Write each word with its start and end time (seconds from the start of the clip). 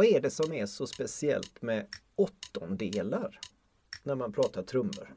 vad 0.00 0.06
är 0.06 0.20
det 0.20 0.30
som 0.30 0.52
är 0.52 0.66
så 0.66 0.86
speciellt 0.86 1.62
med 1.62 1.86
åttondelar 2.16 3.40
när 4.02 4.14
man 4.14 4.32
pratar 4.32 4.62
trummor? 4.62 5.14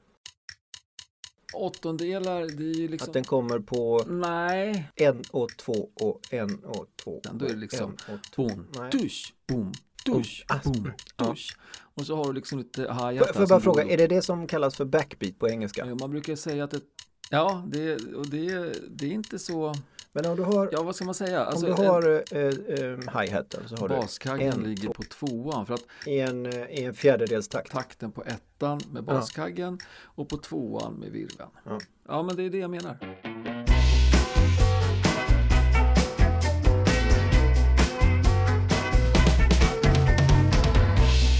Åttondelar, 1.53 2.41
det 2.41 2.63
är 2.63 2.73
ju 2.73 2.87
liksom... 2.87 3.09
Att 3.09 3.13
den 3.13 3.23
kommer 3.23 3.59
på 3.59 4.03
Nej. 4.07 4.91
en 4.95 5.23
och 5.31 5.49
två 5.57 5.89
och 5.93 6.21
en 6.33 6.63
och 6.63 6.87
två. 7.03 7.21
Då 7.33 7.45
är 7.45 7.49
det 7.49 7.55
liksom 7.55 7.97
och 8.07 8.19
boom, 8.35 8.67
dusch, 8.91 9.33
boom, 9.47 9.71
dusch, 10.05 10.45
ah, 10.47 10.59
boom, 10.63 10.91
dusch. 11.15 11.57
Och 11.93 12.05
så 12.05 12.15
har 12.15 12.25
du 12.25 12.33
liksom 12.33 12.59
lite 12.59 12.81
hi-hat. 12.81 13.17
får 13.17 13.27
jag 13.27 13.35
bara 13.35 13.47
som 13.47 13.61
fråga, 13.61 13.83
är 13.83 13.97
det 13.97 14.07
det 14.07 14.21
som 14.21 14.47
kallas 14.47 14.75
för 14.75 14.85
backbeat 14.85 15.39
på 15.39 15.49
engelska? 15.49 15.85
Ja, 15.85 15.95
Man 15.95 16.11
brukar 16.11 16.35
säga 16.35 16.63
att 16.63 16.71
det, 16.71 16.81
ja, 17.29 17.63
det, 17.67 17.95
och 17.95 18.27
det, 18.27 18.73
det 18.89 19.05
är 19.05 19.11
inte 19.11 19.39
så, 19.39 19.75
Men 20.15 20.25
om 20.25 20.35
du 20.35 20.43
har, 20.43 20.69
ja 20.71 20.83
vad 20.83 20.95
ska 20.95 21.05
man 21.05 21.13
säga? 21.13 21.45
Alltså, 21.45 21.69
om 21.69 21.75
du 21.75 21.87
har 21.87 22.23
eh, 22.31 22.41
eh, 22.41 23.21
hi-haten 23.21 23.61
så 23.67 23.75
har 23.75 23.89
du 23.89 23.95
baskaggen 23.95 24.53
en, 24.53 24.63
ligger 24.63 24.89
på 24.89 25.03
tvåan 25.03 25.65
för 25.65 25.73
att 25.73 25.85
i 26.05 26.19
en, 26.19 26.45
eh, 26.45 26.65
i 26.65 26.83
en 26.83 26.93
fjärdedels 26.93 27.47
takt. 27.47 27.71
takten 27.71 28.11
på 28.11 28.23
ettan 28.23 28.81
med 28.91 29.03
baskaggen 29.03 29.79
och 30.03 30.29
på 30.29 30.37
tvåan 30.37 30.93
med 30.93 31.11
virveln. 31.11 31.49
Ja. 31.65 31.79
Ja, 32.07 32.23
men 32.23 32.35
det 32.35 32.43
är 32.43 32.49
det 32.49 32.57
jag 32.57 32.71
menar. 32.71 32.97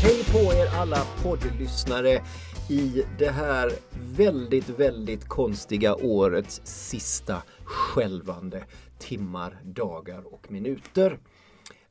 Hej 0.04 0.24
på 0.32 0.54
er 0.54 0.80
alla 0.80 1.02
poddlyssnare 1.24 2.21
i 2.70 3.04
det 3.20 3.30
här 3.30 3.71
väldigt, 4.17 4.70
väldigt 4.70 5.27
konstiga 5.27 5.95
årets 5.95 6.62
sista 6.63 7.44
skälvande 7.63 8.63
timmar, 8.99 9.62
dagar 9.63 10.34
och 10.34 10.51
minuter. 10.51 11.20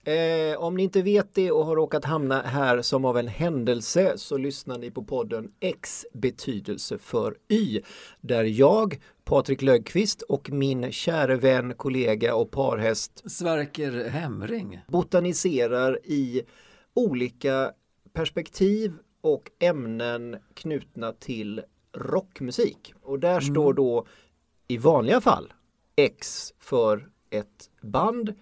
Eh, 0.05 0.58
om 0.58 0.77
ni 0.77 0.82
inte 0.82 1.02
vet 1.02 1.34
det 1.34 1.50
och 1.50 1.66
har 1.66 1.77
råkat 1.77 2.05
hamna 2.05 2.42
här 2.42 2.82
som 2.82 3.05
av 3.05 3.19
en 3.19 3.28
händelse 3.28 4.12
så 4.16 4.36
lyssnar 4.36 4.78
ni 4.78 4.91
på 4.91 5.05
podden 5.05 5.52
X 5.60 6.06
betydelse 6.12 6.98
för 6.98 7.36
Y 7.48 7.80
där 8.20 8.44
jag, 8.44 9.00
Patrik 9.25 9.62
Lögqvist 9.62 10.22
och 10.22 10.50
min 10.50 10.92
käre 10.92 11.36
vän, 11.36 11.75
kollega 11.75 12.34
och 12.34 12.50
parhäst 12.50 13.30
Sverker 13.30 14.08
Hemring. 14.08 14.80
botaniserar 14.88 15.98
i 16.04 16.42
olika 16.94 17.72
perspektiv 18.12 18.92
och 19.20 19.50
ämnen 19.58 20.36
knutna 20.54 21.12
till 21.12 21.62
rockmusik. 21.92 22.94
Och 23.02 23.18
där 23.18 23.40
står 23.40 23.72
då 23.72 24.06
i 24.68 24.78
vanliga 24.78 25.20
fall 25.20 25.52
X 25.96 26.52
för 26.58 27.08
ett 27.30 27.70
band 27.80 28.34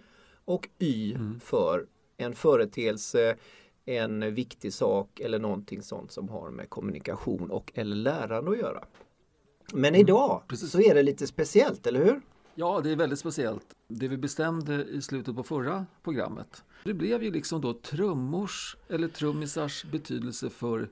och 0.44 0.68
Y 0.78 1.16
för 1.40 1.86
en 2.16 2.34
företeelse, 2.34 3.36
en 3.84 4.34
viktig 4.34 4.72
sak 4.72 5.20
eller 5.20 5.38
någonting 5.38 5.82
sånt 5.82 6.12
som 6.12 6.28
har 6.28 6.50
med 6.50 6.70
kommunikation 6.70 7.50
och 7.50 7.72
eller 7.74 7.96
lärande 7.96 8.50
att 8.50 8.58
göra. 8.58 8.84
Men 9.72 9.94
idag 9.94 10.42
precis. 10.48 10.70
så 10.70 10.80
är 10.80 10.94
det 10.94 11.02
lite 11.02 11.26
speciellt, 11.26 11.86
eller 11.86 12.04
hur? 12.04 12.20
Ja, 12.54 12.80
det 12.84 12.90
är 12.90 12.96
väldigt 12.96 13.18
speciellt. 13.18 13.66
Det 13.88 14.08
vi 14.08 14.16
bestämde 14.16 14.84
i 14.84 15.02
slutet 15.02 15.36
på 15.36 15.42
förra 15.42 15.86
programmet. 16.02 16.64
Det 16.84 16.94
blev 16.94 17.22
ju 17.22 17.30
liksom 17.30 17.60
då 17.60 17.74
trummors 17.74 18.76
eller 18.88 19.08
trummisars 19.08 19.84
betydelse 19.84 20.50
för 20.50 20.88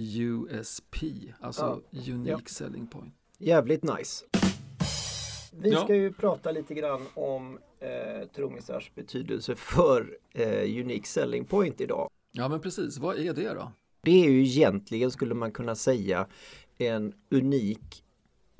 USP, 0.00 0.96
alltså 1.40 1.80
Unique 1.92 2.30
Ja. 2.30 2.38
Selling 2.46 2.86
Point. 2.86 3.14
Jävligt 3.38 3.82
nice. 3.82 4.24
Vi 5.60 5.70
Ja. 5.70 5.84
ska 5.84 5.94
ju 5.94 6.12
prata 6.12 6.50
lite 6.52 6.74
grann 6.74 7.00
om 7.14 7.58
eh, 7.80 8.28
trummisars 8.36 8.90
betydelse 8.94 9.54
för 9.56 10.18
eh, 10.34 10.62
Unique 10.80 11.06
Selling 11.06 11.44
Point 11.44 11.80
idag. 11.80 12.10
Ja, 12.32 12.48
men 12.48 12.60
precis. 12.60 12.98
Vad 12.98 13.18
är 13.18 13.32
det 13.34 13.54
då? 13.54 13.72
Det 14.02 14.24
är 14.24 14.30
ju 14.30 14.42
egentligen, 14.42 15.10
skulle 15.10 15.34
man 15.34 15.52
kunna 15.52 15.74
säga, 15.74 16.26
en 16.78 17.12
unik 17.30 18.04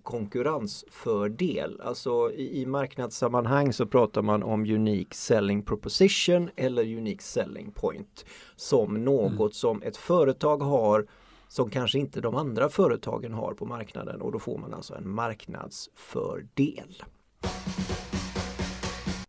konkurrensfördel. 0.03 1.81
Alltså 1.81 2.33
i, 2.33 2.61
i 2.63 2.67
marknadssammanhang 2.67 3.73
så 3.73 3.87
pratar 3.87 4.23
man 4.23 4.43
om 4.43 4.61
Unique 4.63 5.15
Selling 5.17 5.63
Proposition 5.63 6.51
eller 6.57 6.83
Unique 6.97 7.23
Selling 7.23 7.71
Point 7.71 8.25
som 8.57 9.05
något 9.05 9.55
som 9.55 9.83
ett 9.83 9.97
företag 9.97 10.59
har 10.59 11.07
som 11.49 11.71
kanske 11.71 11.99
inte 11.99 12.21
de 12.21 12.35
andra 12.35 12.69
företagen 12.69 13.33
har 13.35 13.55
på 13.55 13.67
marknaden 13.67 14.21
och 14.21 14.33
då 14.33 14.39
får 14.39 14.59
man 14.59 14.75
alltså 14.75 14.95
en 14.95 15.09
marknadsfördel. 15.11 17.03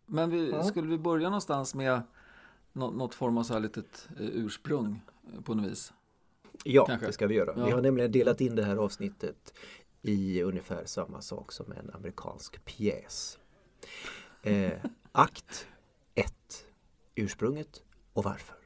Men 0.06 0.30
vi, 0.30 0.50
Ja. 0.50 0.64
skulle 0.64 0.88
vi 0.88 0.98
börja 0.98 1.28
någonstans 1.28 1.74
med 1.74 2.02
nå- 2.72 2.90
något 2.90 3.14
form 3.14 3.38
av 3.38 3.42
så 3.42 3.52
här 3.52 3.60
litet 3.60 4.08
eh, 4.20 4.26
ursprung 4.32 5.00
eh, 5.34 5.40
på 5.40 5.54
något 5.54 5.66
vis? 5.70 5.92
Ja, 6.64 6.86
Kanske. 6.86 7.06
det 7.06 7.12
ska 7.12 7.26
vi 7.26 7.34
göra. 7.34 7.52
Vi 7.52 7.60
Ja. 7.70 7.74
har 7.74 7.82
nämligen 7.82 8.12
delat 8.12 8.40
in 8.40 8.54
det 8.56 8.64
här 8.64 8.76
avsnittet 8.76 9.54
i 10.02 10.42
ungefär 10.42 10.84
samma 10.84 11.20
sak 11.20 11.52
som 11.52 11.72
en 11.72 11.90
amerikansk 11.94 12.64
pjäs. 12.64 13.38
Eh, 14.42 14.72
akt 15.12 15.66
1. 16.14 16.34
Ursprunget 17.14 17.82
och 18.12 18.24
varför. 18.24 18.56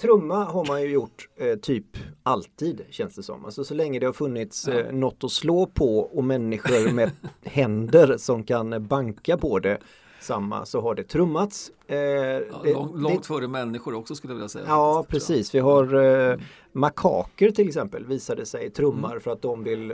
Trumma 0.00 0.44
har 0.44 0.64
man 0.66 0.82
ju 0.82 0.88
gjort 0.90 1.28
eh, 1.36 1.54
typ 1.58 1.84
alltid 2.22 2.84
känns 2.90 3.14
det 3.14 3.22
som. 3.22 3.44
Alltså 3.44 3.64
så 3.64 3.74
länge 3.74 3.98
det 3.98 4.06
har 4.06 4.12
funnits 4.12 4.68
eh, 4.68 4.92
något 4.92 5.24
att 5.24 5.32
slå 5.32 5.66
på 5.66 5.98
och 5.98 6.24
människor 6.24 6.92
med 6.92 7.10
händer 7.44 8.16
som 8.16 8.42
kan 8.44 8.86
banka 8.86 9.36
på 9.38 9.58
det 9.58 9.78
samma 10.20 10.66
så 10.66 10.80
har 10.80 10.94
det 10.94 11.02
trummats. 11.04 11.72
Eh, 11.86 11.96
Ja, 11.96 12.40
det- 12.64 12.72
lång, 12.72 12.94
det- 12.96 13.02
långt 13.02 13.26
före 13.26 13.48
människor 13.48 13.94
också 13.94 14.14
skulle 14.14 14.32
jag 14.32 14.36
vilja 14.36 14.48
säga. 14.48 14.64
Ja, 14.68 15.04
precis. 15.08 15.54
Vi 15.54 15.58
har 15.58 15.94
eh, 15.94 16.38
makaker 16.72 17.50
till 17.50 17.68
exempel 17.68 18.04
visade 18.06 18.46
sig 18.46 18.70
trummar 18.70 19.18
för 19.18 19.30
att 19.30 19.42
de 19.42 19.64
vill 19.64 19.92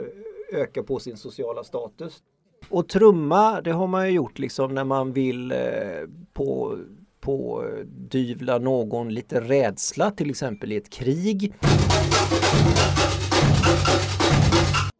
öka 0.53 0.83
på 0.83 0.99
sin 0.99 1.17
sociala 1.17 1.63
status. 1.63 2.17
Och 2.69 2.87
trumma, 2.89 3.61
det 3.61 3.71
har 3.71 3.87
man 3.87 4.07
ju 4.07 4.13
gjort 4.15 4.39
liksom 4.39 4.73
när 4.73 4.83
man 4.83 5.13
vill 5.13 5.51
eh, 5.51 5.57
på 6.33 6.77
på 7.25 7.65
dyvla 7.87 8.57
någon 8.57 9.13
lite 9.13 9.41
rädsla 9.41 10.11
till 10.11 10.29
exempel 10.29 10.71
i 10.71 10.75
ett 10.75 10.89
krig. 10.89 11.53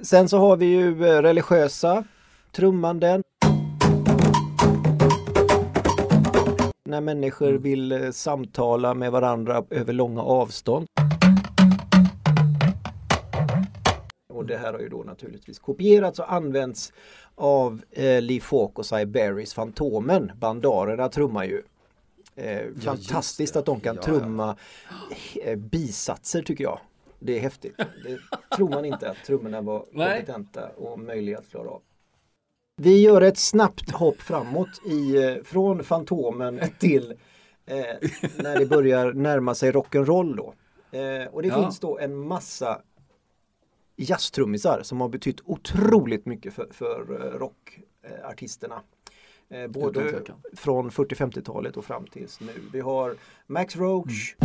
Sen 0.03 0.29
så 0.29 0.37
har 0.37 0.57
vi 0.57 0.65
ju 0.65 1.05
eh, 1.05 1.21
religiösa 1.21 2.03
trummanden. 2.51 3.23
När 6.85 7.01
människor 7.01 7.53
vill 7.53 7.91
eh, 7.91 8.11
samtala 8.11 8.93
med 8.93 9.11
varandra 9.11 9.63
över 9.69 9.93
långa 9.93 10.21
avstånd. 10.21 10.87
Och 14.33 14.45
det 14.45 14.57
här 14.57 14.73
har 14.73 14.79
ju 14.79 14.89
då 14.89 15.03
naturligtvis 15.03 15.59
kopierats 15.59 16.19
och 16.19 16.33
använts 16.33 16.93
av 17.35 17.81
eh, 17.91 18.21
Lee 18.21 18.41
Falk 18.41 18.79
och 18.79 18.85
Cy 18.85 19.05
Berrys 19.05 19.53
Fantomen. 19.53 20.31
Bandarerna 20.39 21.09
trummar 21.09 21.43
ju. 21.43 21.61
Eh, 22.35 22.65
fantastiskt 22.83 23.55
att 23.55 23.65
de 23.65 23.79
kan 23.79 23.95
Ja, 23.95 24.01
ja. 24.01 24.05
trumma 24.19 24.57
eh, 25.43 25.55
bisatser 25.55 26.41
tycker 26.41 26.63
jag. 26.63 26.79
Det 27.19 27.37
är 27.37 27.39
häftigt. 27.39 27.77
Det 27.77 28.19
tror 28.55 28.69
man 28.69 28.85
inte 28.85 29.09
att 29.09 29.17
trummorna 29.25 29.61
var 29.61 29.85
Nej. 29.91 30.09
kompetenta 30.25 30.69
och 30.69 30.99
möjliga 30.99 31.37
att 31.37 31.49
klara 31.49 31.69
av. 31.69 31.81
Vi 32.81 33.01
gör 33.01 33.21
ett 33.21 33.37
snabbt 33.37 33.91
hopp 33.91 34.21
framåt 34.21 34.81
i, 34.85 35.23
eh, 35.23 35.35
från 35.43 35.83
Fantomen 35.83 36.59
till 36.79 37.11
eh, 37.65 37.85
när 38.37 38.59
det 38.59 38.65
börjar 38.65 39.13
närma 39.13 39.55
sig 39.55 39.71
rock'n'roll 39.71 40.35
då. 40.37 40.53
Eh, 40.97 41.25
och 41.27 41.41
det 41.41 41.47
Ja. 41.47 41.61
finns 41.63 41.79
då 41.79 41.97
en 41.99 42.15
massa 42.17 42.81
jazztrummisar 43.95 44.81
som 44.83 45.01
har 45.01 45.09
betytt 45.09 45.41
otroligt 45.45 46.25
mycket 46.25 46.53
för, 46.53 46.67
för 46.71 47.25
eh, 47.25 47.39
rockartisterna. 47.39 48.75
Eh, 48.75 48.81
både 49.69 49.99
Utan 50.01 50.19
tvekan. 50.19 50.41
från 50.53 50.89
40-50-talet 50.89 51.77
och 51.77 51.85
fram 51.85 52.07
tills 52.07 52.39
nu. 52.39 52.53
Vi 52.73 52.79
har 52.79 53.15
Max 53.47 53.75
Roach. 53.75 54.35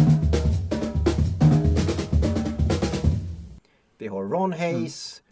Vi 3.98 4.06
har 4.06 4.24
Ron 4.24 4.52
Hayes. 4.52 5.22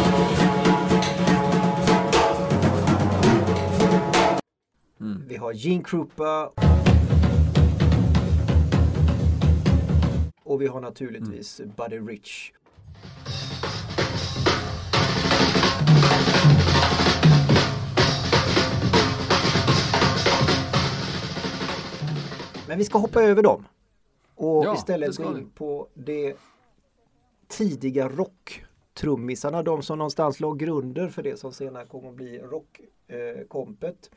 Mm. 5.01 5.23
Vi 5.29 5.37
har 5.37 5.53
Gene 5.53 5.85
Krupa. 5.85 6.53
Och 10.43 10.63
vi 10.63 10.67
har 10.67 10.81
naturligtvis 10.81 11.61
Buddy 11.77 11.99
Rich. 11.99 12.53
Men 22.69 22.79
vi 22.79 22.85
ska 22.85 22.99
hoppa 22.99 23.23
över 23.23 23.43
dem. 23.43 23.67
Och 24.35 24.65
Ja, 24.65 24.75
istället 24.75 25.17
gå 25.17 25.39
in 25.39 25.51
på 25.51 25.89
det 25.95 26.37
tidiga 27.49 28.09
rocktrummisarna. 28.09 29.63
De 29.63 29.83
som 29.83 29.99
någonstans 29.99 30.41
låg 30.41 30.59
grunder 30.59 31.09
för 31.09 31.23
det 31.23 31.39
som 31.39 31.53
senare 31.53 31.87
kommer 31.87 32.09
att 32.09 32.15
bli 32.15 32.39
rockkompet. 32.39 34.11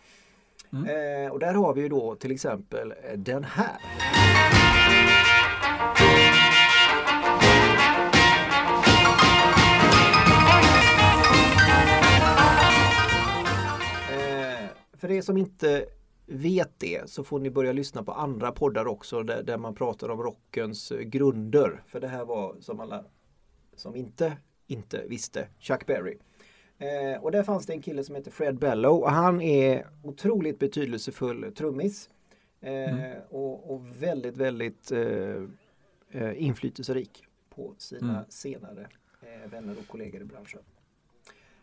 Mm. 0.74 1.26
Eh, 1.26 1.32
och 1.32 1.40
där 1.40 1.54
har 1.54 1.74
vi 1.74 1.82
ju 1.82 1.90
då 1.90 2.16
till 2.16 2.32
exempel 2.32 2.94
eh, 3.04 3.18
den 3.18 3.44
här. 3.44 3.78
Eh, 14.12 14.68
för 14.98 15.12
er 15.12 15.22
som 15.22 15.38
inte 15.38 15.86
vet 16.32 16.80
det 16.80 17.10
så 17.10 17.24
får 17.24 17.40
ni 17.40 17.50
börja 17.50 17.72
lyssna 17.72 18.04
på 18.04 18.12
andra 18.12 18.52
poddar 18.52 18.88
också 18.88 19.24
där, 19.24 19.44
där 19.44 19.58
man 19.58 19.76
pratar 19.76 20.10
om 20.10 20.24
rockens 20.24 20.92
grunder. 21.02 21.84
För 21.88 22.00
det 22.00 22.08
här 22.08 22.26
var 22.26 22.56
som 22.60 22.80
alla 22.80 23.06
som 23.76 23.96
inte, 23.96 24.38
inte 24.68 25.06
visste 25.08 25.48
Chuck 25.60 25.86
Berry. 25.86 26.18
Eh, 26.78 27.24
och 27.24 27.32
där 27.32 27.44
fanns 27.44 27.66
det 27.66 27.74
en 27.74 27.82
kille 27.82 28.04
som 28.04 28.16
heter 28.16 28.32
Fred 28.32 28.60
Bellow 28.60 29.02
och 29.02 29.12
han 29.12 29.42
är 29.42 29.88
otroligt 30.04 30.60
betydelsefull 30.60 31.54
trummis. 31.56 32.10
Eh, 32.62 32.72
mm. 32.72 33.22
och, 33.30 33.74
och, 33.74 34.02
väldigt, 34.02 34.38
väldigt 34.38 34.92
eh, 34.92 35.44
eh 36.12 36.44
inflytelserik 36.44 37.26
på 37.50 37.76
sina 37.78 38.14
mm. 38.14 38.24
senare 38.30 38.88
eh, 39.22 39.52
vänner 39.52 39.76
och 39.80 39.88
kollegor 39.88 40.22
i 40.22 40.26
branschen. 40.26 40.60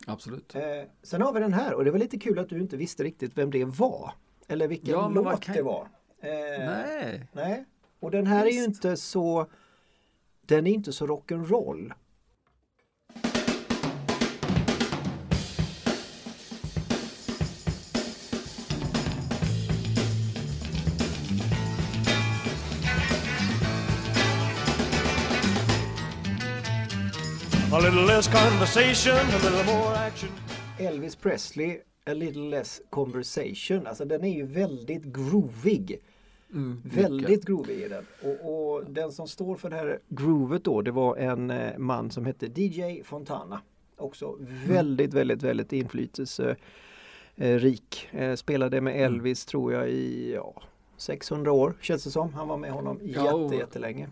Absolut. 0.07 0.55
Eh, 0.55 0.63
sen 1.03 1.23
har 1.23 1.33
vi 1.33 1.41
den 1.41 1.53
här 1.53 1.75
och 1.75 1.85
det 1.85 1.91
var 1.91 1.99
lite 1.99 2.19
kul 2.19 2.39
att 2.39 2.49
du 2.49 2.61
inte 2.61 2.77
visste 2.77 3.05
riktigt 3.05 3.39
vem 3.39 3.51
det 3.51 3.65
var. 3.65 4.13
Eller 4.49 4.69
vilken 4.69 4.91
ja, 4.91 5.09
låt 5.09 5.41
kan... 5.41 5.55
det 5.55 5.63
var. 5.63 5.89
nej. 6.23 7.27
nej. 7.33 7.65
Och 8.01 8.11
den 8.11 8.27
här 8.27 8.47
Just. 8.47 8.57
är 8.57 8.61
ju 8.61 8.65
inte 8.65 8.97
så 8.97 9.47
Den 10.41 10.67
är 10.67 10.71
inte 10.71 10.93
så 10.93 11.07
rock'n'roll. 11.07 11.93
A 27.71 27.81
little 27.81 28.07
less 28.07 28.29
conversation, 28.29 29.13
a 29.13 29.39
little 29.43 29.65
more 29.65 29.95
action. 29.97 30.31
Elvis 30.79 31.17
Presley, 31.17 31.81
A 32.09 32.15
little 32.15 32.43
less 32.43 32.83
conversation. 32.91 33.87
Alltså 33.87 34.05
den 34.05 34.25
är 34.25 34.35
ju 34.35 34.47
väldigt 34.47 35.05
groovig. 35.05 36.01
Mm, 36.53 36.83
väldigt 36.85 37.45
groovig 37.45 37.83
är 37.83 37.89
den. 37.89 38.07
Och, 38.23 38.75
och, 38.75 38.85
den 38.91 39.13
som 39.13 39.29
står 39.29 39.57
för 39.57 39.71
det 39.71 39.77
här 39.77 39.99
groovet 40.09 40.65
då 40.65 40.83
det 40.83 40.91
var 40.91 41.17
en 41.17 41.51
eh, 41.51 41.79
man 41.79 42.11
som 42.11 42.27
hette 42.27 42.47
DJ 42.47 43.03
Fontana. 43.03 43.61
Också 43.97 44.37
väldigt, 44.67 45.13
mm. 45.13 45.19
väldigt, 45.19 45.43
väldigt 45.43 45.73
inflytelserik. 45.73 48.09
Eh, 48.11 48.35
spelade 48.35 48.81
med 48.81 48.97
mm. 48.97 49.05
Elvis 49.05 49.47
mm. 49.47 49.51
tror 49.51 49.73
jag 49.73 49.91
i 49.91 50.33
ja, 50.35 50.63
600 50.97 51.53
år 51.53 51.75
känns 51.81 52.05
det 52.05 52.11
som. 52.11 52.35
Han 52.35 52.49
var 52.49 52.57
med 52.57 52.71
honom 52.71 53.01
ja, 53.03 53.43
jätte, 53.43 53.57
jättelänge. 53.57 54.09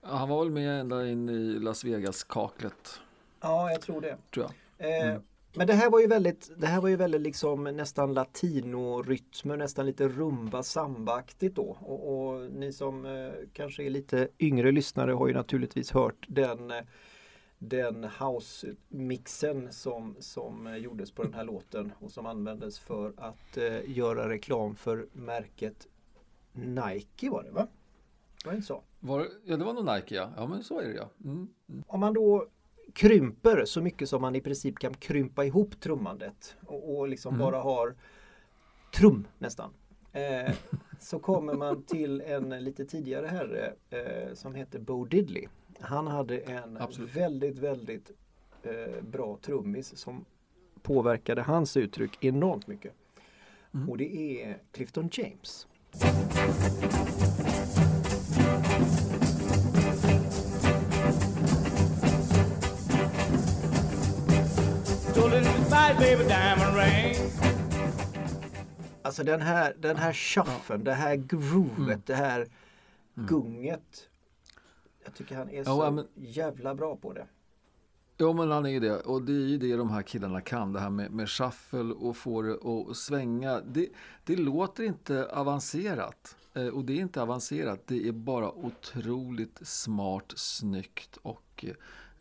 Han 0.00 0.28
var 0.28 0.44
väl 0.44 0.52
med 0.52 0.80
ända 0.80 1.08
in 1.08 1.28
i 1.28 1.58
Las 1.58 1.84
Vegas-kaklet. 1.84 3.00
Ja, 3.40 3.70
jag 3.70 3.80
tror 3.80 4.00
det. 4.00 4.16
Tror 4.34 4.46
jag. 4.46 4.52
Eh, 4.88 5.08
mm. 5.08 5.22
Men 5.54 5.66
det 5.66 5.72
här 5.72 5.90
var 5.90 6.00
ju 6.00 6.06
väldigt, 6.06 6.50
det 6.56 6.66
här 6.66 6.80
var 6.80 6.88
ju 6.88 6.96
väldigt 6.96 7.20
liksom 7.20 7.64
nästan 7.64 8.14
latinorytmer, 8.14 9.56
nästan 9.56 9.86
lite 9.86 10.08
rumba 10.08 10.62
sambaaktigt 10.62 11.56
då. 11.56 11.76
Och, 11.80 12.28
och, 12.28 12.50
ni 12.52 12.72
som 12.72 13.06
eh, 13.06 13.32
kanske 13.52 13.84
är 13.84 13.90
lite 13.90 14.28
yngre 14.38 14.72
lyssnare 14.72 15.12
har 15.12 15.28
ju 15.28 15.34
naturligtvis 15.34 15.90
hört 15.90 16.26
den 16.28 16.70
eh, 16.70 16.80
den 17.58 18.04
house-mixen 18.04 19.72
som, 19.72 20.16
som 20.18 20.76
gjordes 20.78 21.10
på 21.10 21.22
den 21.22 21.34
här 21.34 21.44
låten 21.44 21.92
och 22.00 22.10
som 22.10 22.26
användes 22.26 22.78
för 22.78 23.12
att 23.16 23.56
eh, 23.56 23.90
göra 23.90 24.28
reklam 24.28 24.76
för 24.76 25.06
märket 25.12 25.88
Nike 26.52 27.30
var 27.30 27.42
det 27.42 27.50
va? 27.50 27.66
Var 28.44 28.52
det 28.52 28.56
inte 28.56 28.66
så? 28.66 28.82
Var, 29.00 29.28
ja, 29.44 29.56
det 29.56 29.64
var 29.64 29.72
nog 29.72 29.84
Nike 29.94 30.14
ja. 30.14 30.30
Ja, 30.36 30.46
men 30.46 30.64
så 30.64 30.80
är 30.80 30.88
det 30.88 30.94
ja. 30.94 31.10
Mm. 31.24 31.48
Mm. 31.68 31.84
Om 31.86 32.00
man 32.00 32.14
då 32.14 32.46
krymper 32.92 33.64
så 33.64 33.82
mycket 33.82 34.08
som 34.08 34.22
man 34.22 34.36
i 34.36 34.40
princip 34.40 34.78
kan 34.78 34.94
krympa 34.94 35.44
ihop 35.44 35.80
trummandet 35.80 36.56
och, 36.66 36.98
och 36.98 37.08
liksom 37.08 37.34
mm. 37.34 37.46
bara 37.46 37.60
har 37.60 37.94
trum 38.94 39.26
nästan. 39.38 39.70
Eh, 40.12 40.54
så 41.00 41.18
kommer 41.18 41.54
man 41.54 41.82
till 41.82 42.20
en 42.20 42.64
lite 42.64 42.84
tidigare 42.84 43.26
herre 43.26 43.72
eh, 43.90 44.34
som 44.34 44.54
heter 44.54 44.78
Bo 44.78 45.04
Diddley. 45.04 45.46
Han 45.80 46.06
hade 46.06 46.38
en 46.38 46.76
Absolut. 46.76 47.16
väldigt, 47.16 47.58
väldigt 47.58 48.10
eh, 48.62 49.02
bra 49.02 49.38
trummis 49.42 49.96
som 49.96 50.24
påverkade 50.82 51.42
hans 51.42 51.76
uttryck 51.76 52.24
enormt 52.24 52.66
mycket. 52.66 52.92
Mm. 53.74 53.90
Och 53.90 53.98
det 53.98 54.42
är 54.42 54.58
Clifton 54.72 55.08
James. 55.12 55.66
Alltså 69.02 69.24
den 69.24 69.40
här, 69.40 69.74
den 69.78 69.96
här 69.96 70.12
shuffen, 70.12 70.84
det 70.84 70.92
här 70.92 71.16
groovet, 71.16 71.78
mm. 71.78 72.02
det 72.06 72.14
här 72.14 72.38
mm. 72.40 73.28
gunget. 73.28 74.08
Jag 75.04 75.14
tycker 75.14 75.36
han 75.36 75.50
är 75.50 75.64
så 75.64 75.70
ja, 75.70 75.90
men, 75.90 76.06
jävla 76.14 76.74
bra 76.74 76.96
på 76.96 77.12
det. 77.12 77.26
Ja 78.16 78.32
men 78.32 78.50
han 78.50 78.66
är 78.66 78.80
det 78.80 79.00
och 79.00 79.22
det 79.22 79.32
är 79.32 79.46
ju 79.46 79.58
det 79.58 79.76
de 79.76 79.90
här 79.90 80.02
killarna 80.02 80.40
kan. 80.40 80.72
Det 80.72 80.80
här 80.80 80.90
med, 80.90 81.10
med 81.10 81.28
shuffle 81.30 81.94
och 81.94 82.16
få 82.16 82.42
det 82.42 82.54
att 82.54 82.96
svänga. 82.96 83.60
Det, 83.60 83.88
det 84.24 84.36
låter 84.36 84.82
inte 84.82 85.26
avancerat. 85.26 86.36
Eh, 86.54 86.66
och 86.66 86.84
det 86.84 86.92
är 86.92 87.00
inte 87.00 87.22
avancerat. 87.22 87.86
Det 87.86 88.08
är 88.08 88.12
bara 88.12 88.52
otroligt 88.52 89.66
smart, 89.66 90.32
snyggt 90.36 91.16
och 91.16 91.64
eh, 91.68 91.74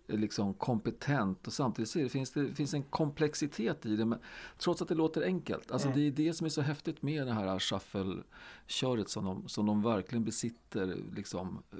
liksom 0.07 0.53
kompetent 0.53 1.47
och 1.47 1.53
samtidigt 1.53 1.89
så 1.89 1.99
det, 1.99 2.09
finns 2.09 2.31
det 2.31 2.55
finns 2.55 2.73
en 2.73 2.83
komplexitet 2.83 3.85
i 3.85 3.95
det. 3.95 4.05
Men 4.05 4.19
trots 4.57 4.81
att 4.81 4.87
det 4.87 4.95
låter 4.95 5.23
enkelt. 5.23 5.71
Alltså 5.71 5.87
mm. 5.87 5.99
Det 5.99 6.07
är 6.07 6.11
det 6.11 6.33
som 6.33 6.45
är 6.45 6.49
så 6.49 6.61
häftigt 6.61 7.01
med 7.01 7.27
det 7.27 7.33
här 7.33 7.59
shuffle-köret 7.59 9.09
som 9.09 9.25
de, 9.25 9.49
som 9.49 9.65
de 9.65 9.83
verkligen 9.83 10.23
besitter 10.23 10.97
liksom, 11.15 11.63
eh, 11.71 11.77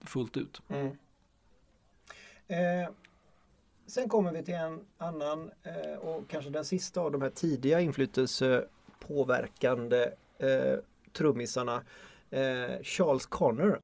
fullt 0.00 0.36
ut. 0.36 0.62
Mm. 0.68 0.96
Eh, 2.46 2.88
sen 3.86 4.08
kommer 4.08 4.32
vi 4.32 4.42
till 4.42 4.54
en 4.54 4.80
annan 4.98 5.50
eh, 5.62 5.98
och 5.98 6.28
kanske 6.28 6.50
den 6.50 6.64
sista 6.64 7.00
av 7.00 7.12
de 7.12 7.22
här 7.22 7.30
tidiga 7.30 7.80
inflytelsepåverkande 7.80 10.10
eh, 10.38 10.74
trummisarna. 11.12 11.82
Eh, 12.30 12.82
Charles 12.82 13.26
Connor. 13.26 13.80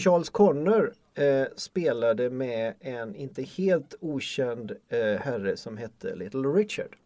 Charles 0.00 0.30
Connor 0.30 0.92
eh, 1.14 1.46
spelade 1.56 2.30
med 2.30 2.74
en 2.80 3.14
inte 3.14 3.42
helt 3.42 3.94
okänd 4.00 4.72
eh, 4.88 4.98
herre 4.98 5.56
som 5.56 5.76
hette 5.76 6.14
Little 6.14 6.40
Richard. 6.40 6.96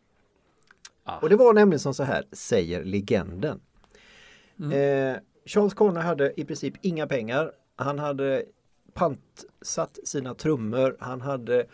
Ah. 1.04 1.18
Och 1.18 1.28
det 1.28 1.36
var 1.36 1.54
nämligen 1.54 1.80
som 1.80 1.94
så 1.94 2.02
här, 2.02 2.24
säger 2.32 2.84
legenden. 2.84 3.60
Mm. 4.60 4.72
Eh, 4.72 5.20
Charles 5.44 5.74
Connor 5.74 6.00
hade 6.00 6.40
i 6.40 6.44
princip 6.44 6.74
inga 6.80 7.06
pengar. 7.06 7.52
Han 7.76 7.98
hade 7.98 8.44
pantsatt 8.92 9.98
sina 10.04 10.34
trummor. 10.34 10.96
Han 11.00 11.20
hade 11.20 11.66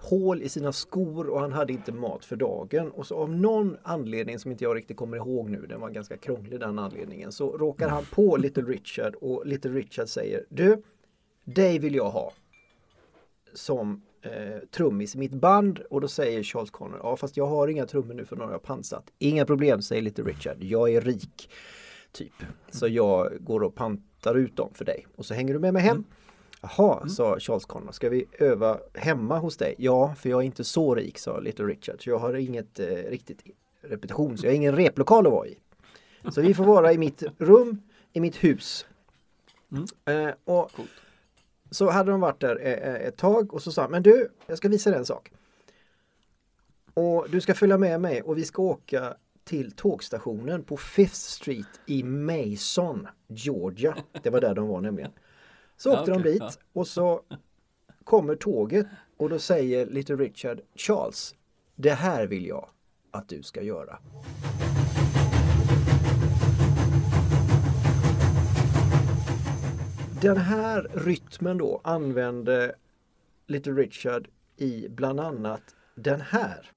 hål 0.00 0.42
i 0.42 0.48
sina 0.48 0.72
skor 0.72 1.28
och 1.28 1.40
han 1.40 1.52
hade 1.52 1.72
inte 1.72 1.92
mat 1.92 2.24
för 2.24 2.36
dagen. 2.36 2.90
Och 2.90 3.06
så 3.06 3.16
av 3.16 3.30
någon 3.30 3.76
anledning 3.82 4.38
som 4.38 4.50
inte 4.50 4.64
jag 4.64 4.76
riktigt 4.76 4.96
kommer 4.96 5.16
ihåg 5.16 5.50
nu, 5.50 5.66
den 5.66 5.80
var 5.80 5.90
ganska 5.90 6.16
krånglig 6.16 6.60
den 6.60 6.78
anledningen, 6.78 7.32
så 7.32 7.58
råkar 7.58 7.88
han 7.88 8.04
på 8.04 8.36
Little 8.36 8.62
Richard 8.62 9.14
och 9.14 9.46
Little 9.46 9.70
Richard 9.70 10.08
säger 10.08 10.44
Du, 10.48 10.82
dig 11.54 11.78
vill 11.78 11.94
jag 11.94 12.10
ha 12.10 12.32
som 13.54 14.02
eh, 14.22 14.58
trummis 14.70 15.14
i 15.14 15.18
mitt 15.18 15.32
band 15.32 15.78
och 15.78 16.00
då 16.00 16.08
säger 16.08 16.42
Charles 16.42 16.70
Connor, 16.70 17.00
ja 17.02 17.16
fast 17.16 17.36
jag 17.36 17.46
har 17.46 17.68
inga 17.68 17.86
trummor 17.86 18.14
nu 18.14 18.24
för 18.24 18.36
några 18.36 18.52
har 18.52 18.58
pansat. 18.58 19.10
Inga 19.18 19.44
problem 19.44 19.82
säger 19.82 20.02
Little 20.02 20.24
Richard, 20.24 20.56
jag 20.62 20.94
är 20.94 21.00
rik. 21.00 21.50
Typ. 22.12 22.32
Så 22.70 22.88
jag 22.88 23.32
går 23.40 23.62
och 23.62 23.74
pantar 23.74 24.34
ut 24.34 24.56
dem 24.56 24.70
för 24.74 24.84
dig 24.84 25.06
och 25.16 25.26
så 25.26 25.34
hänger 25.34 25.54
du 25.54 25.60
med 25.60 25.72
mig 25.72 25.82
hem. 25.82 25.96
Mm. 25.96 26.04
Jaha, 26.62 26.96
mm. 26.96 27.08
sa 27.08 27.40
Charles 27.40 27.64
Connor, 27.64 27.92
ska 27.92 28.08
vi 28.08 28.24
öva 28.38 28.78
hemma 28.94 29.38
hos 29.38 29.56
dig? 29.56 29.74
Ja, 29.78 30.14
för 30.18 30.28
jag 30.28 30.40
är 30.40 30.46
inte 30.46 30.64
så 30.64 30.94
rik, 30.94 31.18
sa 31.18 31.40
Little 31.40 31.64
Richard. 31.64 32.04
Så 32.04 32.10
jag 32.10 32.18
har 32.18 32.34
inget 32.34 32.80
eh, 32.80 32.86
riktigt 32.86 33.42
repetition, 33.80 34.38
så 34.38 34.46
jag 34.46 34.50
har 34.50 34.56
ingen 34.56 34.76
replokal 34.76 35.26
att 35.26 35.32
vara 35.32 35.46
i. 35.46 35.58
Så 36.30 36.40
vi 36.40 36.54
får 36.54 36.64
vara 36.64 36.92
i 36.92 36.98
mitt 36.98 37.22
rum, 37.38 37.82
i 38.12 38.20
mitt 38.20 38.36
hus. 38.36 38.86
Mm. 39.72 39.84
Eh, 40.04 40.34
och 40.44 40.72
Coolt. 40.72 40.90
Så 41.70 41.90
hade 41.90 42.10
de 42.10 42.20
varit 42.20 42.40
där 42.40 42.60
eh, 42.62 42.72
eh, 42.72 42.94
ett 42.94 43.16
tag 43.16 43.54
och 43.54 43.62
så 43.62 43.72
sa 43.72 43.82
han, 43.82 43.90
men 43.90 44.02
du, 44.02 44.28
jag 44.46 44.58
ska 44.58 44.68
visa 44.68 44.90
dig 44.90 44.98
en 44.98 45.06
sak. 45.06 45.32
Och 46.94 47.26
du 47.30 47.40
ska 47.40 47.54
följa 47.54 47.78
med 47.78 48.00
mig 48.00 48.22
och 48.22 48.38
vi 48.38 48.44
ska 48.44 48.62
åka 48.62 49.14
till 49.44 49.72
tågstationen 49.72 50.64
på 50.64 50.76
Fifth 50.76 51.14
Street 51.14 51.80
i 51.86 52.02
Mason, 52.02 53.06
Georgia. 53.26 53.96
Det 54.22 54.30
var 54.30 54.40
där 54.40 54.54
de 54.54 54.68
var 54.68 54.80
nämligen. 54.80 55.10
Så 55.76 55.92
åkte 55.92 56.12
okay, 56.12 56.22
de 56.22 56.30
dit 56.30 56.42
ja. 56.42 56.50
och 56.72 56.86
så 56.86 57.22
kommer 58.04 58.34
tåget 58.34 58.86
och 59.16 59.28
då 59.28 59.38
säger 59.38 59.86
Little 59.86 60.16
Richard 60.16 60.60
Charles, 60.74 61.34
det 61.74 61.90
här 61.90 62.26
vill 62.26 62.46
jag 62.46 62.68
att 63.10 63.28
du 63.28 63.42
ska 63.42 63.62
göra. 63.62 63.98
Den 70.20 70.36
här 70.36 70.86
rytmen 70.94 71.58
då 71.58 71.80
använde 71.84 72.74
Little 73.46 73.72
Richard 73.72 74.28
i 74.56 74.88
bland 74.88 75.20
annat 75.20 75.62
den 75.94 76.20
här. 76.20 76.70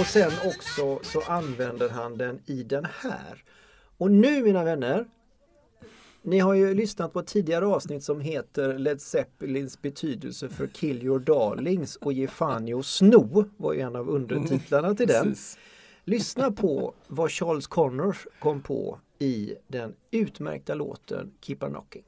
Och 0.00 0.06
sen 0.06 0.32
också 0.44 1.00
så 1.02 1.20
använder 1.20 1.88
han 1.88 2.18
den 2.18 2.40
i 2.46 2.62
den 2.62 2.86
här. 3.00 3.44
Och 3.98 4.10
nu 4.10 4.42
mina 4.42 4.64
vänner, 4.64 5.06
ni 6.22 6.38
har 6.38 6.54
ju 6.54 6.74
lyssnat 6.74 7.12
på 7.12 7.20
ett 7.20 7.26
tidigare 7.26 7.66
avsnitt 7.66 8.04
som 8.04 8.20
heter 8.20 8.78
Led 8.78 9.00
Zeppelins 9.00 9.82
betydelse 9.82 10.48
för 10.48 10.66
Kill 10.66 11.02
Your 11.02 11.18
Darlings 11.18 11.96
och 11.96 12.12
Ge 12.12 12.26
fan 12.26 12.68
i 12.68 12.74
och 12.74 12.86
sno 12.86 13.44
var 13.56 13.72
ju 13.72 13.80
en 13.80 13.96
av 13.96 14.08
undertitlarna 14.08 14.94
till 14.94 15.08
den. 15.08 15.34
Lyssna 16.04 16.50
på 16.50 16.94
vad 17.06 17.30
Charles 17.30 17.66
Connors 17.66 18.26
kom 18.38 18.62
på 18.62 18.98
i 19.18 19.54
den 19.66 19.94
utmärkta 20.10 20.74
låten 20.74 21.32
Keep 21.40 21.58
on 21.60 21.70
Knocking. 21.70 22.02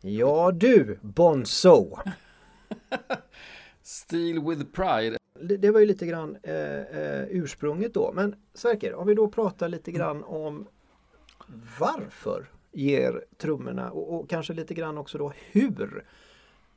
Ja 0.00 0.50
du, 0.50 0.98
Bonzo! 1.02 1.98
Steel 3.82 4.40
with 4.40 4.64
pride. 4.72 5.16
Det, 5.40 5.56
det 5.56 5.70
var 5.70 5.80
ju 5.80 5.86
lite 5.86 6.06
grann 6.06 6.36
eh, 6.42 6.80
eh, 6.80 7.24
ursprunget 7.28 7.94
då. 7.94 8.12
Men 8.14 8.34
Sverker, 8.54 8.94
om 8.94 9.06
vi 9.06 9.14
då 9.14 9.28
pratar 9.28 9.68
lite 9.68 9.92
grann 9.92 10.24
om 10.24 10.66
varför 11.78 12.46
ger 12.72 13.24
trummorna 13.36 13.90
och, 13.90 14.14
och 14.14 14.30
kanske 14.30 14.52
lite 14.52 14.74
grann 14.74 14.98
också 14.98 15.18
då 15.18 15.32
hur 15.50 16.04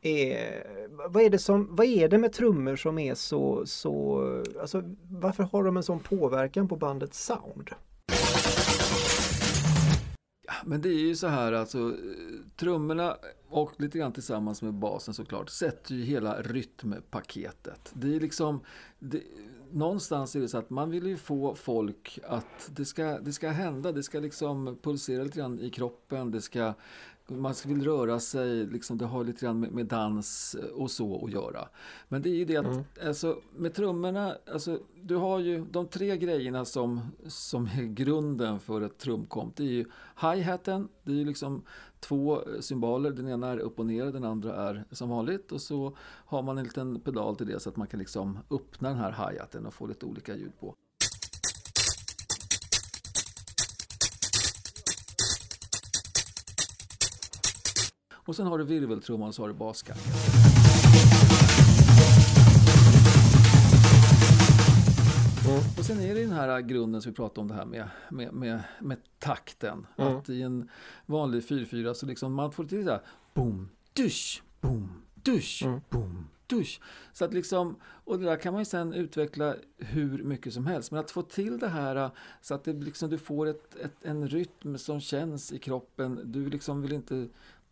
är, 0.01 0.63
vad, 0.89 1.23
är 1.23 1.29
det 1.29 1.39
som, 1.39 1.75
vad 1.75 1.85
är 1.85 2.09
det 2.09 2.17
med 2.17 2.33
trummor 2.33 2.75
som 2.75 2.99
är 2.99 3.15
så, 3.15 3.65
så 3.65 4.23
alltså, 4.61 4.83
varför 5.09 5.43
har 5.43 5.63
de 5.63 5.77
en 5.77 5.83
sån 5.83 5.99
påverkan 5.99 6.67
på 6.67 6.75
bandets 6.75 7.25
sound? 7.25 7.69
Men 10.65 10.81
det 10.81 10.89
är 10.89 11.07
ju 11.07 11.15
så 11.15 11.27
här 11.27 11.53
alltså, 11.53 11.95
trummorna 12.55 13.17
och 13.49 13.81
lite 13.81 13.97
grann 13.97 14.13
tillsammans 14.13 14.61
med 14.61 14.73
basen 14.73 15.13
såklart 15.13 15.49
sätter 15.49 15.95
ju 15.95 16.03
hela 16.03 16.41
rytmpaketet. 16.41 17.91
Det 17.93 18.15
är 18.15 18.19
liksom, 18.19 18.59
det, 18.99 19.21
någonstans 19.71 20.35
är 20.35 20.39
det 20.39 20.47
så 20.47 20.57
att 20.57 20.69
man 20.69 20.91
vill 20.91 21.05
ju 21.07 21.17
få 21.17 21.55
folk 21.55 22.19
att 22.27 22.69
det 22.75 22.85
ska, 22.85 23.19
det 23.19 23.33
ska 23.33 23.49
hända, 23.49 23.91
det 23.91 24.03
ska 24.03 24.19
liksom 24.19 24.77
pulsera 24.81 25.23
lite 25.23 25.39
grann 25.39 25.59
i 25.59 25.69
kroppen, 25.69 26.31
det 26.31 26.41
ska 26.41 26.73
man 27.27 27.53
vill 27.65 27.83
röra 27.83 28.19
sig, 28.19 28.65
liksom, 28.65 28.97
det 28.97 29.05
har 29.05 29.23
lite 29.23 29.45
grann 29.45 29.59
med, 29.59 29.71
med, 29.71 29.85
dans 29.85 30.55
och 30.73 30.91
så 30.91 31.25
att 31.25 31.31
göra. 31.31 31.67
Men 32.07 32.21
det 32.21 32.29
är 32.29 32.35
ju 32.35 32.45
det 32.45 32.57
att 32.57 32.65
mm. 32.65 32.83
alltså, 33.05 33.41
med 33.55 33.73
trummorna, 33.73 34.35
alltså, 34.51 34.79
du 35.01 35.15
har 35.15 35.39
ju 35.39 35.65
de 35.71 35.87
tre 35.87 36.17
grejerna 36.17 36.65
som, 36.65 37.01
som 37.27 37.65
är 37.65 37.83
grunden 37.83 38.59
för 38.59 38.81
ett 38.81 38.97
trumkomp. 38.97 39.55
Det 39.55 39.63
är 39.63 39.67
ju 39.67 39.85
hi-haten, 40.21 40.87
det 41.03 41.11
är 41.11 41.15
ju 41.15 41.25
liksom 41.25 41.63
två 41.99 42.41
symboler, 42.59 43.11
den 43.11 43.29
ena 43.29 43.47
är 43.47 43.57
upp 43.57 43.79
och 43.79 43.85
ner, 43.85 44.05
den 44.05 44.23
andra 44.23 44.55
är 44.55 44.85
som 44.91 45.09
vanligt 45.09 45.51
och 45.51 45.61
så 45.61 45.95
har 45.99 46.41
man 46.41 46.57
en 46.57 46.63
liten 46.63 46.99
pedal 46.99 47.35
till 47.35 47.47
det 47.47 47.59
så 47.59 47.69
att 47.69 47.77
man 47.77 47.87
kan 47.87 47.99
liksom 47.99 48.39
öppna 48.51 48.89
den 48.89 48.97
här 48.97 49.11
hi-haten 49.11 49.65
och 49.65 49.73
få 49.73 49.87
lite 49.87 50.05
olika 50.05 50.35
ljud 50.35 50.51
på. 50.59 50.75
Och 58.31 58.35
sen 58.35 58.47
har 58.47 58.57
du 58.57 58.63
virveltrumman 58.63 59.27
och 59.27 59.35
så 59.35 59.43
har 59.43 59.47
du 59.47 59.53
baskanten. 59.53 60.11
Mm. 65.47 65.59
Och 65.77 65.85
sen 65.85 65.99
är 65.99 66.15
det 66.15 66.21
den 66.21 66.31
här 66.31 66.61
grunden 66.61 67.01
som 67.01 67.11
vi 67.11 67.15
pratade 67.15 67.41
om 67.41 67.47
det 67.47 67.53
här 67.53 67.65
med, 67.65 67.89
med, 68.09 68.33
med, 68.33 68.63
med 68.79 68.97
takten. 69.19 69.87
Mm. 69.97 70.17
Att 70.17 70.29
i 70.29 70.41
en 70.41 70.69
vanlig 71.05 71.41
4-4 71.41 71.93
så 71.93 72.05
liksom 72.05 72.33
man 72.33 72.51
får 72.51 72.63
till 72.63 72.85
det 72.85 72.91
här 72.91 73.01
boom, 73.33 73.69
dusch, 73.93 74.43
boom, 74.61 75.01
dusch, 75.15 75.63
mm. 75.65 75.81
boom, 75.89 76.27
dusch. 76.47 76.81
Så 77.13 77.25
att 77.25 77.33
liksom, 77.33 77.75
och 77.83 78.19
det 78.19 78.25
där 78.25 78.35
kan 78.37 78.53
man 78.53 78.61
ju 78.61 78.65
sen 78.65 78.93
utveckla 78.93 79.55
hur 79.77 80.23
mycket 80.23 80.53
som 80.53 80.65
helst. 80.65 80.91
Men 80.91 80.99
att 80.99 81.11
få 81.11 81.21
till 81.21 81.59
det 81.59 81.69
här 81.69 82.09
så 82.41 82.55
att 82.55 82.63
det 82.63 82.73
liksom, 82.73 83.09
du 83.09 83.17
får 83.17 83.47
ett, 83.47 83.75
ett, 83.75 83.95
en 84.01 84.27
rytm 84.27 84.77
som 84.77 84.99
känns 84.99 85.51
i 85.51 85.59
kroppen. 85.59 86.21
Du 86.25 86.49
liksom 86.49 86.81
vill 86.81 86.93
inte 86.93 87.27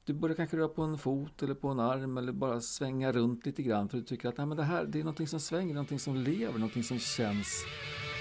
du 0.10 0.14
börjar 0.14 0.36
kanske 0.36 0.58
röra 0.58 0.68
på 0.68 0.82
en 0.82 0.98
fot 0.98 1.44
eller 1.44 1.54
på 1.54 1.68
en 1.68 1.80
arm 1.80 2.18
eller 2.18 2.32
bara 2.32 2.62
svänga 2.62 3.12
runt 3.12 3.46
lite 3.46 3.64
grann 3.64 3.90
för 3.90 3.98
du 3.98 4.04
tycker 4.04 4.30
att 4.30 4.38
Nej, 4.38 4.48
men 4.48 4.58
det 4.58 4.64
här 4.64 4.86
det 4.86 5.00
är 5.00 5.04
någonting 5.04 5.28
som 5.28 5.40
svänger, 5.40 5.74
någonting 5.74 6.00
som 6.00 6.16
lever, 6.16 6.54
någonting 6.54 6.84
som 6.84 7.00
känns 7.00 7.66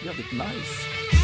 jävligt 0.04 0.32
nice. 0.32 1.17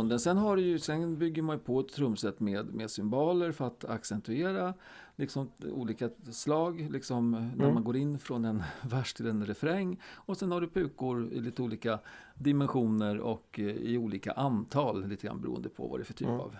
Grunden. 0.00 0.20
Sen, 0.20 0.38
har 0.38 0.56
ju, 0.56 0.78
sen 0.78 1.18
bygger 1.18 1.42
man 1.42 1.58
på 1.58 1.80
ett 1.80 1.88
trumset 1.88 2.40
med, 2.40 2.74
med 2.74 2.90
symboler 2.90 3.52
för 3.52 3.66
att 3.66 3.84
accentuera 3.84 4.74
liksom, 5.16 5.52
olika 5.72 6.10
slag. 6.30 6.88
Liksom, 6.90 7.34
mm. 7.34 7.50
När 7.56 7.72
man 7.72 7.84
går 7.84 7.96
in 7.96 8.18
från 8.18 8.44
en 8.44 8.62
vers 8.82 9.14
till 9.14 9.26
en 9.26 9.46
refräng. 9.46 10.00
Och 10.14 10.36
sen 10.36 10.52
har 10.52 10.60
du 10.60 10.68
pukor 10.68 11.32
i 11.32 11.40
lite 11.40 11.62
olika 11.62 11.98
dimensioner 12.34 13.18
och 13.18 13.60
eh, 13.60 13.66
i 13.66 13.98
olika 13.98 14.32
antal. 14.32 15.06
Lite 15.06 15.26
grann 15.26 15.40
beroende 15.40 15.68
på 15.68 15.86
vad 15.86 16.00
det 16.00 16.02
är 16.02 16.04
för 16.04 16.14
typ 16.14 16.28
mm. 16.28 16.40
av 16.40 16.56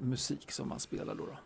musik 0.00 0.50
som 0.50 0.68
man 0.68 0.80
spelar. 0.80 1.14
Då, 1.14 1.26
då. 1.26 1.36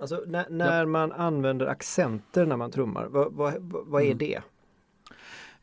Alltså 0.00 0.22
när, 0.26 0.50
när 0.50 0.80
ja. 0.80 0.86
man 0.86 1.12
använder 1.12 1.66
accenter 1.66 2.46
när 2.46 2.56
man 2.56 2.70
trummar, 2.70 3.06
vad, 3.06 3.32
vad, 3.32 3.54
vad 3.86 4.02
är 4.02 4.06
mm. 4.06 4.18
det? 4.18 4.42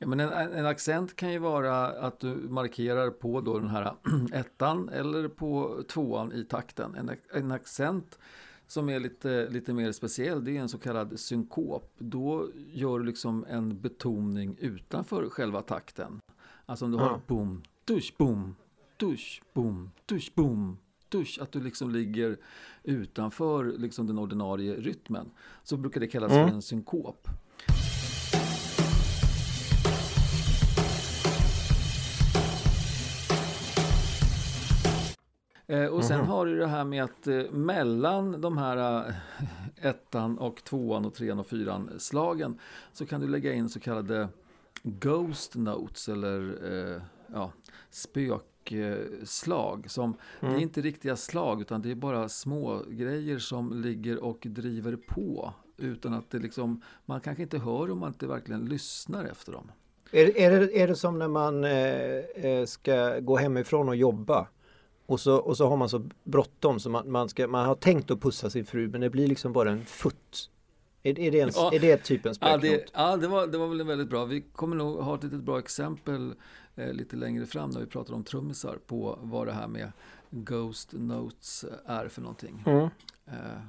Ja, 0.03 0.07
men 0.07 0.19
en, 0.19 0.53
en, 0.53 0.65
accent 0.65 1.15
kan 1.15 1.31
ju 1.31 1.39
vara 1.39 1.85
att 1.87 2.19
du 2.19 2.27
markerar 2.27 3.09
på 3.09 3.41
då 3.41 3.59
den 3.59 3.69
här 3.69 3.93
ettan 4.33 4.89
eller 4.89 5.27
på 5.27 5.83
tvåan 5.87 6.33
i 6.33 6.43
takten. 6.43 6.95
En, 6.95 7.11
en 7.33 7.51
accent 7.51 8.19
som 8.67 8.89
är 8.89 8.99
lite, 8.99 9.49
lite 9.49 9.73
mer 9.73 9.91
speciell, 9.91 10.45
det 10.45 10.57
är 10.57 10.61
en 10.61 10.69
så 10.69 10.77
kallad 10.77 11.19
synkop. 11.19 11.93
Då 11.97 12.47
gör 12.73 12.99
du 12.99 13.05
liksom 13.05 13.45
en 13.49 13.81
betoning 13.81 14.57
utanför 14.59 15.29
själva 15.29 15.61
takten. 15.61 16.19
Alltså 16.65 16.85
om 16.85 16.91
du 16.91 16.97
har 16.97 17.21
boom, 17.27 17.63
dusch, 17.85 18.13
boom, 18.17 18.55
dusch, 18.97 19.41
boom, 19.53 19.91
dusch, 20.05 20.31
boom, 20.35 20.77
dusch. 21.09 21.39
Att 21.41 21.51
du 21.51 21.61
liksom 21.61 21.91
ligger 21.91 22.37
utanför 22.83 23.63
liksom 23.77 24.07
den 24.07 24.17
ordinarie 24.17 24.75
rytmen. 24.75 25.31
Så 25.63 25.77
brukar 25.77 25.99
det 25.99 26.07
kallas 26.07 26.31
mm. 26.31 26.47
för 26.47 26.55
en 26.55 26.61
synkop. 26.61 27.27
Eh, 35.73 35.85
och 35.85 36.03
sen 36.03 36.15
mm. 36.15 36.27
har 36.27 36.45
du 36.45 36.57
det 36.57 36.67
här 36.67 36.83
med 36.83 37.03
att 37.03 37.27
eh, 37.27 37.51
mellan 37.51 38.41
de 38.41 38.57
här 38.57 39.07
eh, 39.07 39.87
ettan 39.87 40.37
och 40.37 40.63
tvåan 40.63 41.05
och 41.05 41.13
trean 41.13 41.39
och 41.39 41.47
fyran 41.47 41.89
slagen 41.97 42.59
så 42.93 43.05
kan 43.05 43.21
du 43.21 43.27
lägga 43.27 43.53
in 43.53 43.69
så 43.69 43.79
kallade 43.79 44.29
Ghost 44.83 45.55
Notes 45.55 46.09
eller 46.09 47.01
ja, 47.33 47.51
spökslag. 47.89 49.85
Som, 49.91 50.03
mm. 50.03 50.17
Det 50.39 50.45
är 50.45 50.49
mm. 50.49 50.61
inte 50.61 50.81
riktiga 50.81 51.15
slag 51.15 51.61
utan 51.61 51.81
det 51.81 51.91
är 51.91 51.95
bara 51.95 52.29
små 52.29 52.83
grejer 52.89 53.39
som 53.39 53.81
ligger 53.81 54.23
och 54.23 54.39
driver 54.49 54.95
på. 54.95 55.53
Utan 55.77 56.13
att 56.13 56.29
det 56.29 56.39
liksom, 56.39 56.81
man 57.05 57.21
kanske 57.21 57.43
inte 57.43 57.57
hör 57.57 57.91
om 57.91 57.99
man 57.99 58.09
inte 58.09 58.27
verkligen 58.27 58.65
lyssnar 58.65 59.25
efter 59.25 59.51
dem. 59.51 59.71
Är, 60.11 60.37
är, 60.37 60.59
det, 60.59 60.81
är 60.81 60.87
det 60.87 60.95
som 60.95 61.19
när 61.19 61.27
man 61.27 61.63
eh, 61.63 62.65
ska 62.65 63.19
gå 63.19 63.37
hemifrån 63.37 63.89
och 63.89 63.95
jobba? 63.95 64.47
Och 65.05 65.19
så, 65.19 65.35
och 65.35 65.57
så 65.57 65.67
har 65.67 65.77
man 65.77 65.89
så 65.89 66.05
bråttom 66.23 66.79
så 66.79 66.89
man, 66.89 67.11
man, 67.11 67.29
ska, 67.29 67.47
man 67.47 67.65
har 67.65 67.75
tänkt 67.75 68.11
att 68.11 68.21
pussa 68.21 68.49
sin 68.49 68.65
fru 68.65 68.87
men 68.87 69.01
det 69.01 69.09
blir 69.09 69.27
liksom 69.27 69.53
bara 69.53 69.71
en 69.71 69.85
futt. 69.85 70.49
Är, 71.03 71.19
är, 71.19 71.31
det, 71.31 71.39
en, 71.39 71.51
ja, 71.55 71.73
är 71.73 71.79
det 71.79 71.97
typ 71.97 72.25
en 72.25 72.35
ja, 72.39 72.57
det, 72.57 72.85
ja, 72.93 73.17
det 73.17 73.27
var, 73.27 73.47
det 73.47 73.57
var 73.57 73.67
väl 73.67 73.83
väldigt 73.83 74.09
bra. 74.09 74.25
Vi 74.25 74.41
kommer 74.41 74.75
nog 74.75 74.99
ha 74.99 75.15
ett 75.15 75.23
litet 75.23 75.39
bra 75.39 75.59
exempel 75.59 76.33
eh, 76.75 76.93
lite 76.93 77.15
längre 77.15 77.45
fram 77.45 77.69
när 77.69 77.79
vi 77.79 77.85
pratar 77.85 78.13
om 78.13 78.23
trummisar 78.23 78.77
på 78.87 79.19
vad 79.21 79.47
det 79.47 79.53
här 79.53 79.67
med 79.67 79.91
Ghost 80.29 80.89
Notes 80.91 81.65
är 81.85 82.07
för 82.07 82.21
någonting. 82.21 82.63
Mm. 82.65 82.89
Eh, 83.25 83.61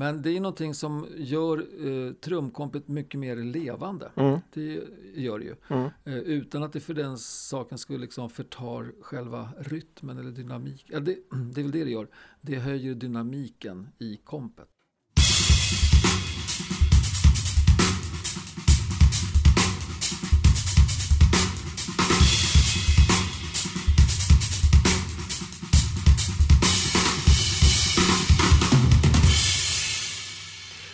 men 0.00 0.22
det 0.22 0.36
är 0.36 0.40
någonting 0.40 0.74
som 0.74 1.06
gör 1.16 1.58
eh, 1.58 2.12
trumkompet 2.12 2.88
mycket 2.88 3.20
mer 3.20 3.36
levande. 3.36 4.10
Mm. 4.14 4.38
Det 4.52 4.82
gör 5.14 5.38
det 5.38 5.44
ju. 5.44 5.54
Mm. 5.68 5.90
Eh, 6.04 6.14
utan 6.14 6.62
att 6.62 6.72
det 6.72 6.80
för 6.80 6.94
den 6.94 7.18
saken 7.18 7.78
skulle 7.78 7.98
liksom 7.98 8.30
förtar 8.30 8.92
själva 9.02 9.48
rytmen 9.58 10.18
eller 10.18 10.30
dynamik. 10.30 10.86
Ja, 10.88 11.00
det, 11.00 11.16
det 11.54 11.60
är 11.60 11.62
väl 11.62 11.72
det 11.72 11.84
det 11.84 11.90
gör. 11.90 12.08
Det 12.40 12.56
höjer 12.56 12.94
dynamiken 12.94 13.88
i 13.98 14.16
kompet. 14.16 14.68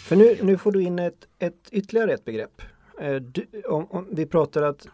För 0.06 0.16
nu, 0.16 0.38
nu 0.42 0.58
får 0.58 0.72
du 0.72 0.82
in 0.82 0.98
ett, 0.98 1.28
ett 1.38 1.68
ytterligare 1.72 2.12
ett 2.12 2.24
begrepp. 2.24 2.62
Eh, 3.00 3.14
du, 3.14 3.46
om, 3.68 3.86
om, 3.90 4.08
vi 4.10 4.26
pratar 4.26 4.62
att 4.62 4.88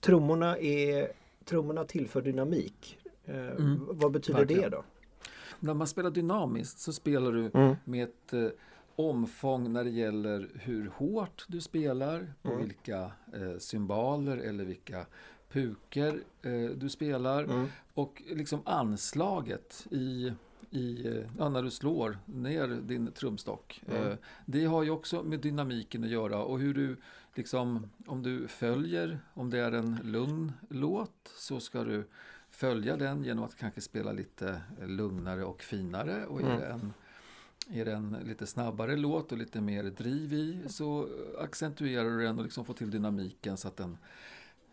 trummorna, 0.00 0.58
är, 0.58 1.12
trummorna 1.44 1.84
tillför 1.84 2.22
dynamik. 2.22 2.98
Eh, 3.24 3.36
mm. 3.36 3.80
Vad 3.88 4.12
betyder 4.12 4.38
Verkligen. 4.38 4.62
det 4.62 4.76
då? 4.76 4.84
När 5.60 5.74
man 5.74 5.86
spelar 5.86 6.10
dynamiskt 6.10 6.78
så 6.78 6.92
spelar 6.92 7.32
du 7.32 7.50
mm. 7.54 7.76
med 7.84 8.04
ett 8.04 8.32
eh, 8.32 8.48
omfång 8.96 9.72
när 9.72 9.84
det 9.84 9.90
gäller 9.90 10.48
hur 10.54 10.90
hårt 10.94 11.44
du 11.48 11.60
spelar, 11.60 12.32
på 12.42 12.52
mm. 12.52 12.62
vilka 12.64 13.10
eh, 13.34 13.58
symboler 13.58 14.36
eller 14.36 14.64
vilka 14.64 15.06
puker 15.48 16.20
eh, 16.42 16.70
du 16.76 16.88
spelar 16.88 17.44
mm. 17.44 17.66
och 17.94 18.22
liksom 18.26 18.60
anslaget 18.64 19.86
i 19.90 20.32
i, 20.76 21.06
eh, 21.06 21.30
ja, 21.38 21.48
när 21.48 21.62
du 21.62 21.70
slår 21.70 22.18
ner 22.26 22.68
din 22.68 23.12
trumstock. 23.12 23.82
Mm. 23.88 24.16
Det 24.44 24.64
har 24.64 24.82
ju 24.82 24.90
också 24.90 25.22
med 25.22 25.40
dynamiken 25.40 26.04
att 26.04 26.10
göra 26.10 26.42
och 26.42 26.58
hur 26.58 26.74
du 26.74 26.96
liksom, 27.34 27.90
om 28.06 28.22
du 28.22 28.48
följer, 28.48 29.18
om 29.34 29.50
det 29.50 29.58
är 29.58 29.72
en 29.72 29.98
lugn 30.02 30.52
låt 30.68 31.32
så 31.36 31.60
ska 31.60 31.84
du 31.84 32.04
följa 32.50 32.96
den 32.96 33.24
genom 33.24 33.44
att 33.44 33.56
kanske 33.56 33.80
spela 33.80 34.12
lite 34.12 34.60
lugnare 34.86 35.44
och 35.44 35.62
finare 35.62 36.26
och 36.26 36.40
är 36.40 36.44
mm. 36.44 36.60
det 36.60 36.66
en 36.66 36.92
är 37.70 37.84
det 37.84 37.92
en 37.92 38.16
lite 38.24 38.46
snabbare 38.46 38.96
låt 38.96 39.32
och 39.32 39.38
lite 39.38 39.60
mer 39.60 39.84
driv 39.84 40.32
i 40.32 40.62
så 40.68 41.08
accentuerar 41.38 42.10
du 42.10 42.22
den 42.22 42.38
och 42.38 42.44
liksom 42.44 42.64
får 42.64 42.74
till 42.74 42.90
dynamiken 42.90 43.56
så 43.56 43.68
att 43.68 43.76
den 43.76 43.98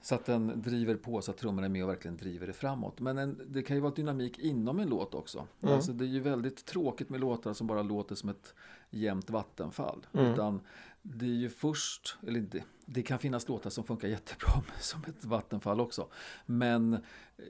så 0.03 0.15
att 0.15 0.25
den 0.25 0.61
driver 0.61 0.95
på 0.95 1.21
så 1.21 1.31
att 1.31 1.37
trummorna 1.37 1.65
är 1.65 1.69
med 1.69 1.83
och 1.83 1.89
verkligen 1.89 2.17
driver 2.17 2.47
det 2.47 2.53
framåt. 2.53 2.99
Men 2.99 3.17
en, 3.17 3.41
det 3.47 3.61
kan 3.61 3.77
ju 3.77 3.81
vara 3.81 3.93
dynamik 3.93 4.39
inom 4.39 4.79
en 4.79 4.89
låt 4.89 5.13
också. 5.13 5.47
Mm. 5.61 5.75
Alltså 5.75 5.93
det 5.93 6.05
är 6.05 6.07
ju 6.07 6.19
väldigt 6.19 6.65
tråkigt 6.65 7.09
med 7.09 7.19
låtar 7.19 7.53
som 7.53 7.67
bara 7.67 7.81
låter 7.81 8.15
som 8.15 8.29
ett 8.29 8.53
jämnt 8.89 9.29
vattenfall. 9.29 10.05
Mm. 10.13 10.33
Utan 10.33 10.61
det 11.01 11.25
är 11.25 11.29
ju 11.29 11.49
först, 11.49 12.17
eller 12.27 12.39
det, 12.39 12.63
det 12.85 13.01
kan 13.01 13.19
finnas 13.19 13.47
låtar 13.47 13.69
som 13.69 13.83
funkar 13.83 14.07
jättebra 14.07 14.63
som 14.79 15.03
ett 15.07 15.25
vattenfall 15.25 15.81
också. 15.81 16.07
Men 16.45 16.97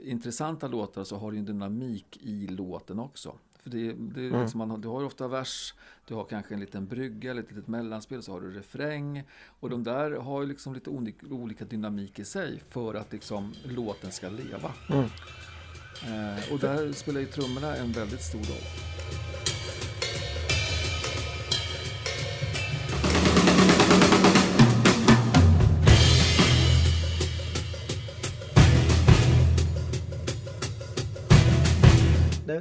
intressanta 0.04 0.68
låtar 0.68 1.04
så 1.04 1.18
har 1.18 1.32
du 1.32 1.38
en 1.38 1.46
dynamik 1.46 2.18
i 2.22 2.48
låten 2.48 3.00
också. 3.00 3.38
För 3.64 3.70
det, 3.70 3.94
det 3.94 4.28
mm. 4.28 4.42
liksom 4.42 4.58
man, 4.58 4.82
du 4.82 4.88
har 4.88 5.04
ofta 5.04 5.28
vers, 5.28 5.74
du 6.08 6.14
har 6.14 6.26
kanske 6.26 6.54
en 6.54 6.60
liten 6.60 6.88
brygga 6.88 7.32
ett 7.32 7.52
litet 7.52 7.68
mellanspel, 7.68 8.24
så 8.24 8.32
har 8.32 8.42
du 8.42 8.52
refräng. 8.52 9.24
Och 9.60 9.70
de 9.70 9.84
där 9.84 10.12
har 10.12 10.42
ju 10.42 10.48
liksom 10.48 10.74
lite 10.74 10.90
olika, 10.90 11.28
olika 11.28 11.66
dynamik 11.66 12.20
i 12.20 12.26
sig 12.26 12.64
för 12.70 12.96
att 12.96 13.14
liksom 13.14 13.54
låten 13.64 14.12
ska 14.12 14.30
leva. 14.30 14.72
Mm. 14.90 15.06
Eh, 16.04 16.54
och 16.54 16.60
där 16.60 16.92
spelar 16.92 17.20
ju 17.20 17.26
trummorna 17.26 17.76
en 17.76 17.92
väldigt 17.92 18.22
stor 18.22 18.40
roll. 18.40 19.53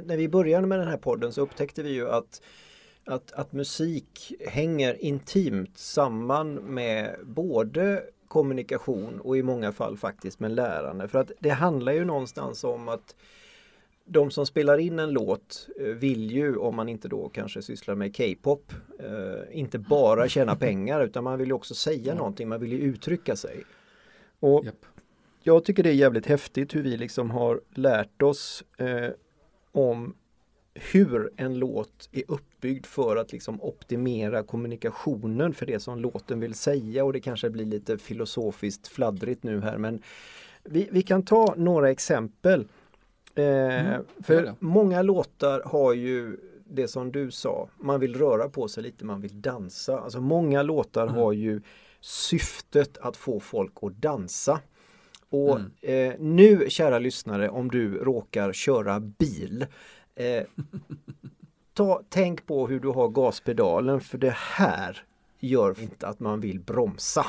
När, 0.05 0.17
vi 0.17 0.29
började 0.29 0.67
med 0.67 0.79
den 0.79 0.87
här 0.87 0.97
podden 0.97 1.33
så 1.33 1.41
upptäckte 1.41 1.83
vi 1.83 1.89
ju 1.89 2.09
att 2.09 2.41
att, 3.05 3.31
att 3.31 3.53
musik 3.53 4.33
hänger 4.47 5.03
intimt 5.03 5.77
samman 5.77 6.53
med 6.53 7.15
både 7.23 8.03
kommunikation 8.27 9.19
och 9.19 9.37
i 9.37 9.43
många 9.43 9.71
fall 9.71 9.97
faktiskt 9.97 10.39
med 10.39 10.51
lärande. 10.51 11.07
För 11.07 11.19
att 11.19 11.31
det 11.39 11.49
handlar 11.49 11.93
ju 11.93 12.05
någonstans 12.05 12.63
om 12.63 12.89
att 12.89 13.15
de 14.05 14.31
som 14.31 14.45
spelar 14.45 14.77
in 14.77 14.99
en 14.99 15.09
låt 15.11 15.67
eh, 15.79 15.85
vill 15.85 16.31
ju, 16.31 16.55
om 16.55 16.75
man 16.75 16.89
inte 16.89 17.07
då 17.07 17.29
kanske 17.29 17.61
sysslar 17.61 17.95
med 17.95 18.17
K-pop, 18.17 18.73
eh, 18.99 19.59
inte 19.59 19.79
bara 19.79 20.27
tjäna 20.27 20.55
pengar 20.55 21.03
utan 21.03 21.23
man 21.23 21.39
vill 21.39 21.47
ju 21.47 21.53
också 21.53 21.75
säga 21.75 22.11
mm. 22.11 22.17
någonting, 22.17 22.49
man 22.49 22.59
vill 22.59 22.71
ju 22.71 22.79
uttrycka 22.79 23.35
sig. 23.35 23.63
Och 24.39 24.65
yep. 24.65 24.85
Jag 25.45 25.65
tycker 25.65 25.83
det 25.83 25.89
är 25.89 25.93
jävligt 25.93 26.25
häftigt 26.25 26.75
hur 26.75 26.83
vi 26.83 26.97
liksom 26.97 27.31
har 27.31 27.61
lärt 27.73 28.21
oss 28.21 28.63
eh, 28.77 29.09
om 29.73 30.15
hur 30.73 31.31
en 31.37 31.59
låt 31.59 32.09
är 32.11 32.23
uppbyggd 32.27 32.85
för 32.85 33.15
att 33.15 33.31
liksom 33.31 33.61
optimera 33.61 34.43
kommunikationen 34.43 35.53
för 35.53 35.65
det 35.65 35.79
som 35.79 35.99
låten 35.99 36.39
vill 36.39 36.53
säga 36.53 37.05
och 37.05 37.13
det 37.13 37.19
kanske 37.19 37.49
blir 37.49 37.65
lite 37.65 37.97
filosofiskt 37.97 38.87
fladdrigt 38.87 39.43
nu 39.43 39.61
här 39.61 39.77
men 39.77 40.01
vi, 40.63 40.89
vi 40.91 41.01
kan 41.01 41.23
ta 41.23 41.53
några 41.57 41.91
exempel. 41.91 42.67
Eh, 43.35 43.45
mm, 43.45 44.03
för 44.23 44.53
många 44.59 45.01
låtar 45.01 45.61
har 45.65 45.93
ju 45.93 46.37
det 46.65 46.87
som 46.87 47.11
du 47.11 47.31
sa, 47.31 47.69
man 47.77 47.99
vill 47.99 48.15
röra 48.15 48.49
på 48.49 48.67
sig 48.67 48.83
lite, 48.83 49.05
man 49.05 49.21
vill 49.21 49.41
dansa. 49.41 49.99
Alltså 49.99 50.21
många 50.21 50.63
låtar 50.63 51.03
mm. 51.03 51.15
har 51.15 51.33
ju 51.33 51.61
syftet 52.01 52.97
att 52.97 53.17
få 53.17 53.39
folk 53.39 53.73
att 53.81 54.01
dansa. 54.01 54.59
Och 55.33 55.59
mm. 55.59 55.71
eh, 55.81 56.15
nu 56.19 56.69
kära 56.69 56.99
lyssnare 56.99 57.49
om 57.49 57.71
du 57.71 57.97
råkar 57.97 58.53
köra 58.53 58.99
bil 58.99 59.65
eh, 60.15 60.43
ta, 61.73 62.01
Tänk 62.09 62.45
på 62.45 62.67
hur 62.67 62.79
du 62.79 62.87
har 62.87 63.09
gaspedalen 63.09 64.01
för 64.01 64.17
det 64.17 64.35
här 64.37 65.03
gör 65.39 65.79
inte 65.81 66.07
att 66.07 66.19
man 66.19 66.39
vill 66.39 66.59
bromsa. 66.59 67.25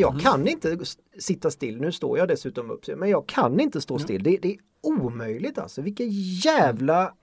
jag 0.00 0.10
mm. 0.10 0.22
kan 0.22 0.48
inte 0.48 0.78
sitta 1.18 1.50
still. 1.50 1.80
Nu 1.80 1.92
står 1.92 2.18
jag 2.18 2.28
dessutom 2.28 2.70
upp. 2.70 2.84
Men 2.96 3.10
jag 3.10 3.26
kan 3.26 3.60
inte 3.60 3.80
stå 3.80 3.98
still. 3.98 4.22
Det, 4.22 4.36
det 4.36 4.54
är 4.54 4.58
omöjligt 4.80 5.58
alltså. 5.58 5.82
Vilken 5.82 6.08
jävla 6.10 7.14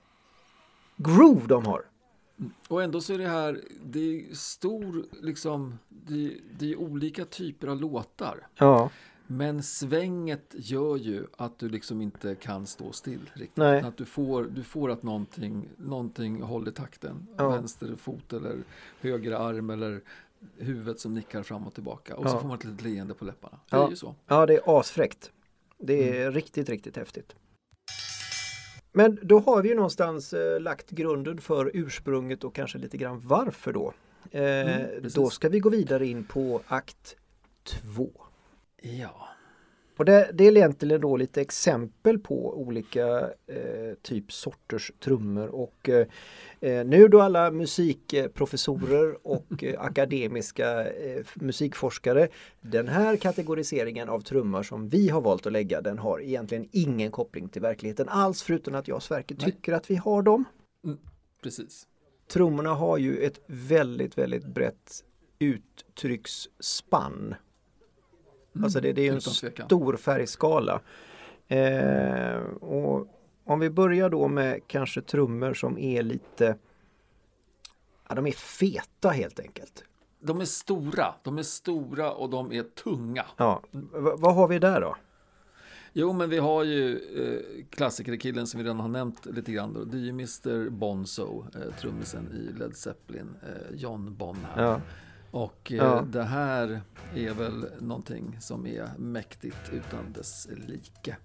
groove 0.97 1.47
de 1.47 1.65
har. 1.65 1.85
Och 2.67 2.83
ändå 2.83 3.01
så 3.01 3.13
är 3.13 3.17
det 3.17 3.27
här, 3.27 3.61
det 3.85 3.99
är 3.99 4.35
stor, 4.35 5.05
liksom, 5.21 5.79
det, 5.89 6.33
det 6.59 6.71
är 6.71 6.75
olika 6.75 7.25
typer 7.25 7.67
av 7.67 7.81
låtar. 7.81 8.47
Ja. 8.55 8.89
Men 9.27 9.63
svänget 9.63 10.55
gör 10.57 10.97
ju 10.97 11.25
att 11.37 11.59
du 11.59 11.69
liksom 11.69 12.01
inte 12.01 12.35
kan 12.35 12.67
stå 12.67 12.91
still 12.91 13.29
riktigt. 13.33 13.57
Nej. 13.57 13.81
Att 13.81 13.97
du 13.97 14.05
får, 14.05 14.43
du 14.43 14.63
får 14.63 14.91
att 14.91 15.03
någonting, 15.03 15.69
någonting 15.77 16.41
håller 16.41 16.71
takten. 16.71 17.27
Ja. 17.37 17.49
Vänster 17.49 17.95
fot 17.95 18.33
eller 18.33 18.57
höger 19.01 19.31
arm 19.31 19.69
eller 19.69 20.01
huvudet 20.57 20.99
som 20.99 21.13
nickar 21.13 21.43
fram 21.43 21.67
och 21.67 21.73
tillbaka 21.73 22.15
och 22.15 22.25
ja. 22.25 22.29
så 22.29 22.39
får 22.39 22.47
man 22.47 22.57
ett 22.57 22.63
litet 22.63 22.81
leende 22.81 23.13
på 23.13 23.25
läpparna. 23.25 23.59
Det 23.69 23.75
ja. 23.75 23.85
är 23.85 23.89
ju 23.89 23.95
så. 23.95 24.15
Ja, 24.27 24.45
det 24.45 24.55
är 24.55 24.79
asfräckt. 24.79 25.31
Det 25.77 26.09
är 26.09 26.21
mm. 26.21 26.33
riktigt, 26.33 26.69
riktigt 26.69 26.97
häftigt. 26.97 27.35
Men 28.91 29.19
då 29.21 29.39
har 29.39 29.61
vi 29.61 29.69
ju 29.69 29.75
någonstans 29.75 30.33
eh, 30.33 30.59
lagt 30.59 30.89
grunden 30.89 31.41
för 31.41 31.71
ursprunget 31.73 32.43
och 32.43 32.55
kanske 32.55 32.77
lite 32.77 32.97
grann 32.97 33.21
varför 33.23 33.73
då. 33.73 33.93
Eh, 34.31 34.41
mm, 34.41 35.09
då 35.13 35.29
ska 35.29 35.49
vi 35.49 35.59
gå 35.59 35.69
vidare 35.69 36.07
in 36.07 36.23
på 36.23 36.61
akt 36.67 37.15
2. 37.63 38.11
Ja. 38.81 39.27
Och 40.01 40.05
det, 40.05 40.31
det 40.33 40.47
är 40.47 40.57
egentligen 40.57 41.01
då 41.01 41.17
lite 41.17 41.41
exempel 41.41 42.19
på 42.19 42.61
olika 42.61 43.19
eh, 43.47 43.93
typ 44.01 44.31
sorters 44.31 44.91
trummor 44.99 45.47
och 45.47 45.89
eh, 45.89 46.07
eh 46.61 46.85
nu 46.85 47.07
då 47.07 47.21
alla 47.21 47.51
musikprofessorer 47.51 49.27
och 49.27 49.63
eh, 49.63 49.81
akademiska 49.81 50.91
eh, 50.91 51.25
musikforskare 51.35 52.27
den 52.61 52.87
här 52.87 53.17
kategoriseringen 53.17 54.09
av 54.09 54.21
trummor 54.21 54.63
som 54.63 54.89
vi 54.89 55.09
har 55.09 55.21
valt 55.21 55.45
att 55.45 55.53
lägga 55.53 55.81
den 55.81 55.97
har 55.97 56.21
egentligen 56.21 56.67
ingen 56.71 57.11
koppling 57.11 57.49
till 57.49 57.61
verkligheten 57.61 58.09
alls 58.09 58.43
förutom 58.43 58.75
att 58.75 58.87
jag 58.87 58.95
och 58.95 59.03
Sverker 59.03 59.35
tycker 59.35 59.73
att 59.73 59.91
vi 59.91 59.95
har 59.95 60.21
dem. 60.21 60.45
Mm, 60.83 60.97
precis. 61.43 61.87
Trummorna 62.27 62.73
har 62.73 62.97
ju 62.97 63.17
ett 63.17 63.39
väldigt, 63.47 64.17
väldigt 64.17 64.45
brett 64.45 65.03
uttrycksspann. 65.39 67.35
Mm, 68.55 68.63
alltså 68.63 68.81
det, 68.81 68.93
det, 68.93 69.07
är 69.07 69.13
en 69.13 69.21
stor 69.21 69.97
färgskala. 69.97 70.81
Eh, 71.47 72.35
och 72.61 73.07
om 73.43 73.59
vi 73.59 73.69
börjar 73.69 74.09
då 74.09 74.27
med 74.27 74.61
kanske 74.67 75.01
trummor 75.01 75.53
som 75.53 75.77
är 75.77 76.03
lite 76.03 76.55
ja, 78.09 78.15
de 78.15 78.27
är 78.27 78.31
feta 78.31 79.09
helt 79.09 79.39
enkelt. 79.39 79.83
De 80.19 80.41
är 80.41 80.45
stora, 80.45 81.13
de 81.23 81.37
är 81.37 81.43
stora 81.43 82.11
och 82.11 82.29
de 82.29 82.51
är 82.51 82.63
tunga. 82.63 83.25
Ja, 83.37 83.61
v 83.71 83.79
vad 83.93 84.35
har 84.35 84.47
vi 84.47 84.59
där 84.59 84.81
då? 84.81 84.95
Jo, 85.93 86.13
men 86.13 86.29
vi 86.29 86.37
har 86.37 86.63
ju 86.63 86.97
eh, 86.97 87.65
klassikerkillen 87.69 88.47
som 88.47 88.57
vi 88.57 88.63
redan 88.63 88.79
har 88.79 88.87
nämnt 88.87 89.25
lite 89.25 89.51
grann. 89.51 89.73
Då. 89.73 89.83
Det 89.83 89.97
är 89.97 90.01
ju 90.01 90.09
Mr 90.09 90.69
Bonzo, 90.69 91.45
eh, 91.55 91.75
trummisen 91.79 92.31
i 92.31 92.59
Led 92.59 92.75
Zeppelin, 92.75 93.35
eh, 93.41 93.75
John 93.75 94.15
Bonham. 94.15 94.63
Ja. 94.63 94.81
Och 95.31 95.71
eh, 95.71 95.77
ja. 95.77 96.01
det 96.01 96.23
här 96.23 96.81
är 97.15 97.33
väl 97.33 97.65
någonting 97.79 98.37
som 98.39 98.67
är 98.67 98.89
mäktigt 98.97 99.69
utan 99.71 100.13
dess 100.13 100.47
like. 100.67 101.17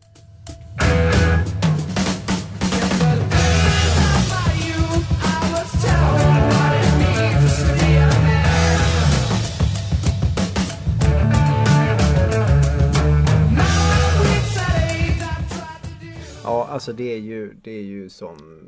Ja, 16.44 16.66
alltså 16.66 16.92
det 16.92 17.12
är 17.12 17.18
ju, 17.18 17.54
det 17.62 17.70
är 17.70 17.82
ju 17.82 18.08
som 18.08 18.62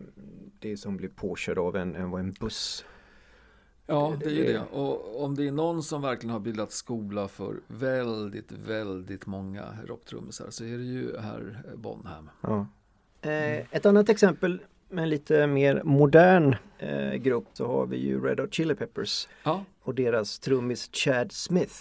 det 0.60 0.72
är 0.72 0.76
som 0.76 0.96
blir 0.96 1.08
påkörd 1.08 1.58
av 1.58 1.76
en, 1.76 1.94
en, 1.94 2.12
en 2.12 2.32
buss. 2.32 2.84
Ja, 3.90 4.16
det 4.20 4.24
är 4.24 4.30
ju 4.30 4.44
det. 4.44 4.60
Och 4.72 5.24
om 5.24 5.34
det 5.34 5.46
är 5.46 5.52
någon 5.52 5.82
som 5.82 6.02
verkligen 6.02 6.32
har 6.32 6.40
bildat 6.40 6.72
skola 6.72 7.28
för 7.28 7.60
väldigt, 7.66 8.52
väldigt 8.52 9.26
många 9.26 9.64
rocktrummisar 9.86 10.50
så 10.50 10.64
är 10.64 10.78
det 10.78 10.84
ju 10.84 11.18
herr 11.18 11.62
Bonham. 11.76 12.30
Ja. 12.40 12.66
Eh, 13.20 13.74
ett 13.76 13.86
annat 13.86 14.08
exempel 14.08 14.62
med 14.88 15.02
en 15.02 15.10
lite 15.10 15.46
mer 15.46 15.82
modern 15.84 16.56
eh, 16.78 17.12
grupp 17.12 17.46
så 17.52 17.66
har 17.66 17.86
vi 17.86 17.96
ju 17.96 18.24
Red 18.24 18.40
Hot 18.40 18.54
Chili 18.54 18.74
Peppers 18.74 19.28
ja. 19.42 19.64
och 19.82 19.94
deras 19.94 20.38
trummis 20.38 20.90
Chad 20.92 21.32
Smith. 21.32 21.74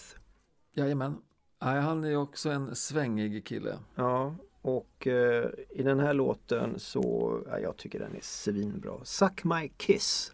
Jajamän. 0.76 1.17
Nej, 1.62 1.82
han 1.82 2.04
är 2.04 2.15
också 2.15 2.50
en 2.50 2.76
svängig 2.76 3.46
kille. 3.46 3.78
Ja, 3.96 4.36
och 4.62 5.08
eh, 5.08 5.50
i 5.70 5.84
den 5.84 6.00
här 6.00 6.13
låten 6.13 6.80
så, 6.80 7.38
ja, 7.50 7.60
jag 7.60 7.78
tycker 7.78 8.00
den 8.00 8.15
är 8.15 8.22
svinbra. 8.22 8.93
Suck 9.04 9.43
My 9.43 9.72
Kiss. 9.78 10.34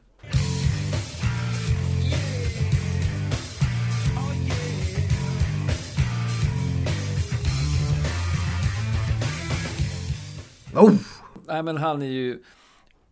Oh! 10.75 10.93
Nej 11.47 11.63
men 11.63 11.77
han 11.77 12.01
är 12.01 12.07
ju 12.07 12.43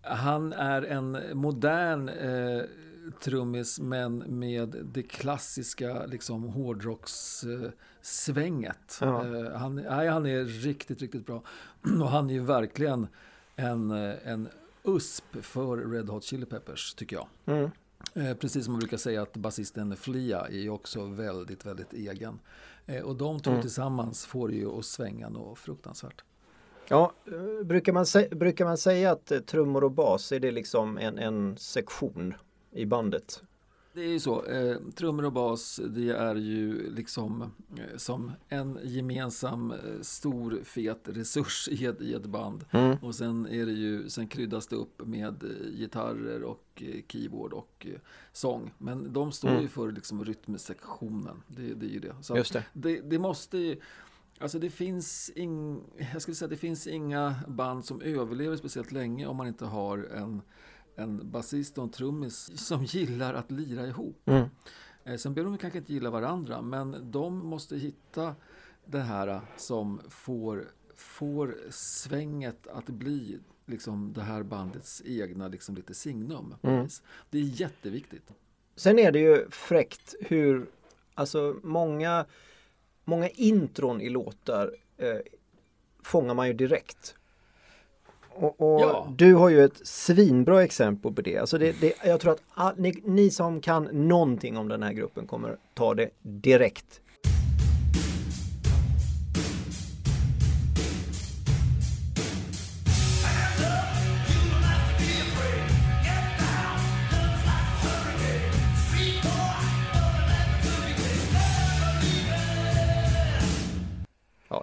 Han 0.02 0.54
är 0.54 0.82
en 0.82 1.17
modern 1.34 2.10
eh, 2.10 2.63
trummis 3.24 3.80
men 3.80 4.17
med 4.17 4.76
det 4.93 5.04
klassiska 5.04 6.06
liksom 6.06 6.43
hårdrockssvänget. 6.43 8.97
Ja. 9.02 9.26
Eh, 9.26 9.52
han, 9.52 9.76
nej, 9.76 10.08
han 10.08 10.26
är 10.26 10.45
riktigt, 10.45 11.02
riktigt 11.02 11.26
bra. 11.26 11.43
Och 12.02 12.10
han 12.10 12.30
är 12.30 12.34
ju 12.34 12.39
verkligen 12.39 13.08
en, 13.56 13.91
en 13.91 14.50
USP 14.84 15.38
för 15.41 15.78
Red 15.78 16.10
Hot 16.10 16.24
Chili 16.24 16.45
Peppers 16.45 16.93
tycker 16.93 17.15
jag. 17.15 17.28
Mm. 17.45 17.71
Eh, 18.13 18.38
precis 18.38 18.65
som 18.65 18.74
man 18.74 18.80
brukar 18.80 18.97
säga 18.97 19.21
att 19.21 19.38
basisten 19.38 19.95
Flia 19.95 20.47
är 20.47 20.60
ju 20.60 20.69
också 20.69 21.06
väldigt, 21.06 21.65
väldigt 21.65 21.93
egen. 21.93 22.39
Eh, 22.86 23.02
och 23.02 23.15
de 23.15 23.39
två 23.39 23.52
mm. 23.52 23.62
tillsammans 23.62 24.26
får 24.26 24.47
det 24.47 24.56
ju 24.56 24.80
att 24.80 24.86
svänga 24.86 25.30
något 25.30 25.60
fruktansvärt. 25.60 26.24
Ja, 26.91 27.13
eh, 27.25 27.65
brukar 27.65 27.93
man, 27.93 28.06
brukar 28.32 28.65
man 28.65 28.77
säga 28.77 29.12
att 29.12 29.32
eh, 29.32 29.39
trummor 29.39 29.84
och 29.84 29.91
bas 29.91 30.32
är 30.32 30.39
det 30.39 30.51
liksom 30.51 30.97
en, 30.97 31.17
en 31.17 31.58
sektion 31.58 32.34
i 32.71 32.86
bandet? 32.86 33.43
Det 33.93 34.01
är 34.01 34.08
ju 34.08 34.19
så. 34.19 34.45
Eh, 34.45 34.77
trummor 34.95 35.25
och 35.25 35.34
bas, 35.34 35.80
det 35.89 36.10
är 36.10 36.36
ju 36.36 36.91
liksom 36.95 37.41
eh, 37.41 37.97
som 37.97 38.32
en 38.49 38.80
gemensam 38.84 39.71
eh, 39.71 40.01
stor 40.01 40.60
fet 40.63 40.99
resurs 41.04 41.67
i 41.71 41.86
ett, 41.86 42.01
i 42.01 42.13
ett 42.13 42.25
band. 42.25 42.65
Mm. 42.71 42.97
Och 43.01 43.15
sen 43.15 43.47
är 43.47 43.65
det 43.65 43.71
ju, 43.71 44.10
sen 44.10 44.27
kryddas 44.27 44.67
det 44.67 44.75
upp 44.75 45.08
med 45.08 45.43
eh, 45.43 45.77
gitarrer 45.77 46.43
och 46.43 46.84
keyboard 47.08 47.54
och 47.54 47.88
sång. 48.32 48.73
Men 48.77 49.13
de 49.13 49.32
står 49.32 49.49
mm. 49.49 49.62
ju 49.62 49.67
för 49.67 49.91
liksom 49.91 50.25
rytmsektionen. 50.25 51.43
Det, 51.47 51.73
det 51.73 51.86
är 51.86 51.89
ju 51.89 51.99
det. 51.99 52.15
Så 52.21 52.38
Just 52.38 52.54
det. 52.54 52.63
det. 52.73 53.01
Det 53.01 53.19
måste 53.19 53.58
ju 53.58 53.77
Alltså 54.41 54.60
det 54.60 54.69
finns, 54.69 55.32
ing, 55.36 55.84
jag 56.13 56.21
skulle 56.21 56.36
säga, 56.36 56.49
det 56.49 56.58
finns 56.58 56.88
inga 56.88 57.36
band 57.47 57.86
som 57.86 58.01
överlever 58.01 58.56
speciellt 58.56 58.91
länge 58.91 59.25
om 59.25 59.38
man 59.38 59.47
inte 59.47 59.65
har 59.65 59.97
en, 59.97 60.41
en 60.95 61.32
basist 61.32 61.77
och 61.77 61.84
en 61.84 61.89
trummis 61.89 62.51
som 62.67 62.84
gillar 62.84 63.34
att 63.34 63.51
lira 63.51 63.88
ihop. 63.88 64.21
Mm. 64.25 64.49
Eh, 65.04 65.17
sen 65.17 65.34
behöver 65.34 65.51
de 65.51 65.58
kanske 65.58 65.80
inte 65.80 65.93
gilla 65.93 66.10
varandra, 66.10 66.62
men 66.62 67.12
de 67.12 67.38
måste 67.38 67.77
hitta 67.77 68.36
det 68.86 68.99
här 68.99 69.41
som 69.58 70.01
får, 70.10 70.71
får 70.95 71.58
svänget 71.69 72.67
att 72.67 72.86
bli 72.86 73.39
liksom 73.65 74.13
det 74.13 74.21
här 74.21 74.43
bandets 74.43 75.01
egna 75.06 75.47
liksom 75.47 75.75
lite 75.75 75.93
signum. 75.93 76.56
Mm. 76.62 76.88
Det 77.30 77.38
är 77.38 77.62
jätteviktigt. 77.62 78.32
Sen 78.75 78.99
är 78.99 79.12
det 79.12 79.19
ju 79.19 79.49
fräckt 79.49 80.15
hur, 80.19 80.69
alltså 81.13 81.56
många 81.63 82.25
många 83.05 83.29
intron 83.29 84.01
i 84.01 84.09
låtar 84.09 84.71
eh, 84.97 85.17
fångar 86.03 86.33
man 86.33 86.47
ju 86.47 86.53
direkt. 86.53 87.15
Och, 88.33 88.61
och 88.61 88.81
ja. 88.81 89.13
Du 89.17 89.33
har 89.33 89.49
ju 89.49 89.63
ett 89.63 89.87
svinbra 89.87 90.63
exempel 90.63 91.13
på 91.13 91.21
det. 91.21 91.37
Alltså 91.37 91.57
det, 91.57 91.81
det 91.81 91.93
jag 92.03 92.19
tror 92.19 92.31
att 92.31 92.43
all, 92.53 92.73
ni, 92.77 93.01
ni, 93.05 93.31
som 93.31 93.61
kan 93.61 93.83
någonting 93.83 94.57
om 94.57 94.67
den 94.67 94.83
här 94.83 94.93
gruppen 94.93 95.27
kommer 95.27 95.57
ta 95.73 95.93
det 95.93 96.09
direkt. 96.21 97.01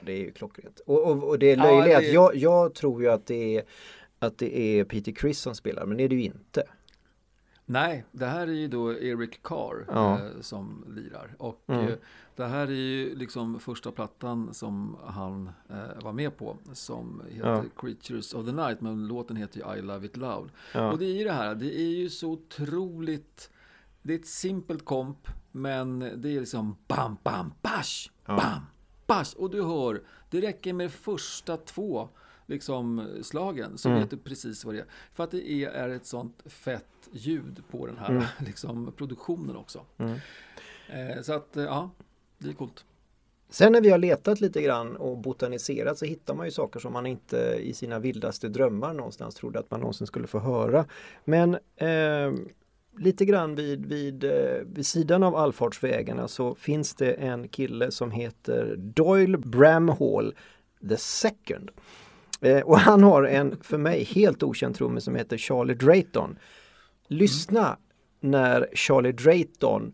Det 0.08 0.14
är 0.14 0.24
ju 0.24 0.32
klockrent. 0.32 0.80
Och, 0.86 1.10
och, 1.10 1.28
och 1.28 1.38
det 1.38 1.50
är 1.50 1.56
löjligt 1.56 1.92
ja, 1.92 2.00
det... 2.00 2.06
jag, 2.06 2.36
jag 2.36 2.74
tror 2.74 3.02
ju 3.02 3.08
att 3.08 3.26
det 3.26 3.56
är 3.56 3.62
att 4.18 4.38
det 4.38 4.58
är 4.58 4.84
Peter 4.84 5.12
Criss 5.12 5.40
som 5.40 5.54
spelar, 5.54 5.86
men 5.86 5.96
det 5.96 6.04
är 6.04 6.08
det 6.08 6.14
ju 6.14 6.22
inte. 6.22 6.62
Nej, 7.70 8.04
det 8.12 8.26
här 8.26 8.46
är 8.46 8.52
ju 8.52 8.68
då 8.68 8.92
Eric 8.92 9.42
Carr 9.42 9.86
ja. 9.88 10.14
eh, 10.14 10.40
som 10.40 10.84
lirar. 10.88 11.34
Och 11.38 11.62
mm. 11.66 11.88
eh, 11.88 11.94
det 12.36 12.44
här 12.44 12.66
är 12.66 12.72
ju 12.72 13.16
liksom 13.16 13.60
första 13.60 13.92
plattan 13.92 14.54
som 14.54 14.96
han 15.06 15.50
eh, 15.70 16.04
var 16.04 16.12
med 16.12 16.36
på 16.36 16.56
som 16.72 17.22
heter 17.30 17.48
ja. 17.48 17.64
Creatures 17.76 18.34
of 18.34 18.46
the 18.46 18.52
Night, 18.52 18.80
men 18.80 19.08
låten 19.08 19.36
heter 19.36 19.58
ju 19.58 19.78
I 19.78 19.82
Love 19.82 20.06
It 20.06 20.16
Loud. 20.16 20.50
Ja. 20.74 20.92
Och 20.92 20.98
det 20.98 21.04
är 21.04 21.14
ju 21.18 21.24
det 21.24 21.32
här, 21.32 21.54
det 21.54 21.80
är 21.80 21.90
ju 21.90 22.10
så 22.10 22.30
otroligt, 22.30 23.50
det 24.02 24.14
är 24.14 24.18
ett 24.18 24.26
simpelt 24.26 24.84
komp, 24.84 25.28
men 25.52 25.98
det 25.98 26.36
är 26.36 26.40
liksom 26.40 26.76
bam, 26.86 27.16
bam, 27.22 27.52
bash, 27.62 28.10
bam, 28.26 28.62
bash! 29.08 29.34
Och 29.36 29.50
du 29.50 29.62
hör, 29.62 30.02
det 30.30 30.40
räcker 30.40 30.72
med 30.72 30.92
första 30.92 31.56
två 31.56 32.08
liksom, 32.48 33.08
slagen 33.22 33.78
så 33.78 33.88
mm. 33.88 34.00
vet 34.00 34.10
du 34.10 34.16
precis 34.16 34.64
vad 34.64 34.74
det 34.74 34.80
är. 34.80 34.86
För 35.14 35.24
att 35.24 35.30
det 35.30 35.50
är, 35.50 35.70
är 35.70 35.88
ett 35.88 36.06
sånt 36.06 36.42
fett 36.46 37.08
ljud 37.12 37.62
på 37.70 37.86
den 37.86 37.98
här 37.98 38.10
mm. 38.10 38.24
liksom, 38.46 38.92
produktionen 38.96 39.56
också. 39.56 39.80
Mm. 39.98 40.18
Eh, 40.88 41.22
så 41.22 41.32
att, 41.32 41.56
eh, 41.56 41.64
ja, 41.64 41.90
det 42.38 42.48
är 42.48 42.52
coolt. 42.52 42.84
Sen 43.50 43.72
när 43.72 43.80
vi 43.80 43.90
har 43.90 43.98
letat 43.98 44.40
lite 44.40 44.62
grann 44.62 44.96
och 44.96 45.18
botaniserat 45.18 45.98
så 45.98 46.04
hittar 46.04 46.34
man 46.34 46.46
ju 46.46 46.52
saker 46.52 46.80
som 46.80 46.92
man 46.92 47.06
inte 47.06 47.36
i 47.60 47.74
sina 47.74 47.98
vildaste 47.98 48.48
drömmar 48.48 48.94
någonstans 48.94 49.34
trodde 49.34 49.58
att 49.58 49.70
man 49.70 49.80
någonsin 49.80 50.06
skulle 50.06 50.26
få 50.26 50.38
höra. 50.38 50.84
Men 51.24 51.54
eh, 51.76 52.32
lite 52.98 53.24
grann 53.24 53.54
vid, 53.54 53.86
vid, 53.86 54.24
eh, 54.24 54.62
vid 54.66 54.86
sidan 54.86 55.22
av 55.22 55.36
allfartsvägarna 55.36 56.28
så 56.28 56.54
finns 56.54 56.94
det 56.94 57.12
en 57.12 57.48
kille 57.48 57.90
som 57.90 58.10
heter 58.10 58.74
Doyle 58.76 59.38
Bramhall 59.38 60.34
the 60.88 60.96
second. 60.96 61.70
Eh, 62.40 62.60
och 62.60 62.78
han 62.78 63.02
har 63.02 63.22
en 63.22 63.56
för 63.62 63.78
mig 63.78 64.04
helt 64.04 64.42
okänd 64.42 64.74
trummis 64.74 65.04
som 65.04 65.14
heter 65.14 65.36
Charlie 65.36 65.74
Drayton. 65.74 66.38
Lyssna 67.08 67.78
när 68.20 68.68
Charlie 68.72 69.12
Drayton 69.12 69.92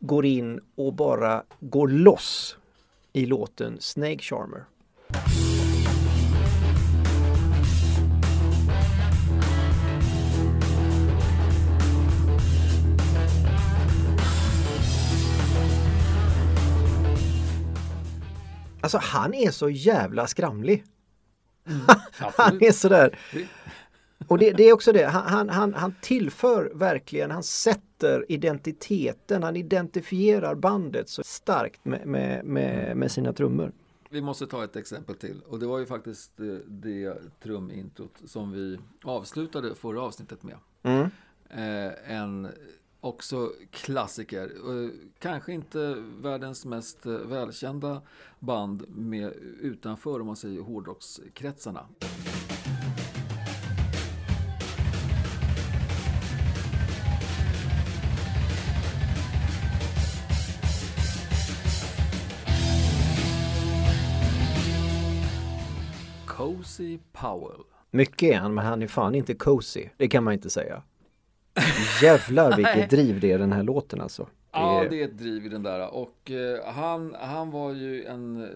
går 0.00 0.26
in 0.26 0.60
och 0.76 0.94
bara 0.94 1.42
går 1.60 1.88
loss 1.88 2.56
i 3.12 3.26
låten 3.26 3.76
Snake 3.80 4.18
Charmer. 4.18 4.64
Alltså 18.84 18.98
han 18.98 19.34
är 19.34 19.50
så 19.50 19.70
jävla 19.70 20.26
skramlig. 20.26 20.84
han 22.36 22.62
är 22.62 22.72
sådär. 22.72 23.18
Och 24.28 24.38
det, 24.38 24.52
det 24.52 24.62
är 24.62 24.72
också 24.72 24.92
det, 24.92 25.04
han, 25.04 25.48
han, 25.48 25.74
han 25.74 25.94
tillför 26.00 26.72
verkligen, 26.74 27.30
han 27.30 27.42
sätter 27.42 28.24
identiteten, 28.28 29.42
han 29.42 29.56
identifierar 29.56 30.54
bandet 30.54 31.08
så 31.08 31.22
starkt 31.24 31.84
med, 31.84 32.06
med, 32.06 32.44
med, 32.44 32.96
med 32.96 33.10
sina 33.10 33.32
trummor. 33.32 33.72
Vi 34.10 34.20
måste 34.20 34.46
ta 34.46 34.64
ett 34.64 34.76
exempel 34.76 35.14
till 35.16 35.40
och 35.46 35.58
det 35.58 35.66
var 35.66 35.78
ju 35.78 35.86
faktiskt 35.86 36.36
det, 36.36 36.62
det 36.66 37.16
trumintrot 37.42 38.22
som 38.24 38.52
vi 38.52 38.78
avslutade 39.04 39.74
förra 39.74 40.02
avsnittet 40.02 40.42
med. 40.42 40.56
Mm. 40.82 41.10
Eh, 41.50 42.16
en 42.20 42.48
också 43.04 43.52
klassiker. 43.70 44.52
Kanske 45.18 45.52
inte 45.52 45.94
världens 46.22 46.64
mest 46.64 47.06
eh, 47.06 47.12
välkända 47.12 48.02
band 48.38 48.84
med, 48.88 49.32
utanför 49.60 50.20
om 50.20 50.26
man 50.26 50.36
säger 50.36 50.60
hårdrockskretsarna. 50.60 51.86
Cozy 66.26 66.98
Powell. 67.12 67.62
Mycket 67.90 68.22
är 68.32 68.38
han, 68.38 68.54
men 68.54 68.66
han 68.66 68.82
är 68.82 68.86
fan 68.86 69.14
inte 69.14 69.34
cozy. 69.34 69.88
Det 69.96 70.08
kan 70.08 70.24
man 70.24 70.32
inte 70.32 70.50
säga. 70.50 70.82
Jävlar 72.02 72.56
vilket 72.56 72.90
driv 72.90 73.20
det 73.20 73.32
är 73.32 73.38
den 73.38 73.52
här 73.52 73.62
låten 73.62 74.00
alltså. 74.00 74.22
Det 74.22 74.60
Ja, 74.60 74.86
det 74.90 75.00
är 75.00 75.04
ett 75.04 75.18
driv 75.18 75.46
i 75.46 75.48
den 75.48 75.62
där. 75.62 75.94
Och 75.94 76.30
eh, 76.30 76.74
han, 76.74 77.16
han 77.20 77.50
var 77.50 77.72
ju 77.72 78.04
en 78.04 78.48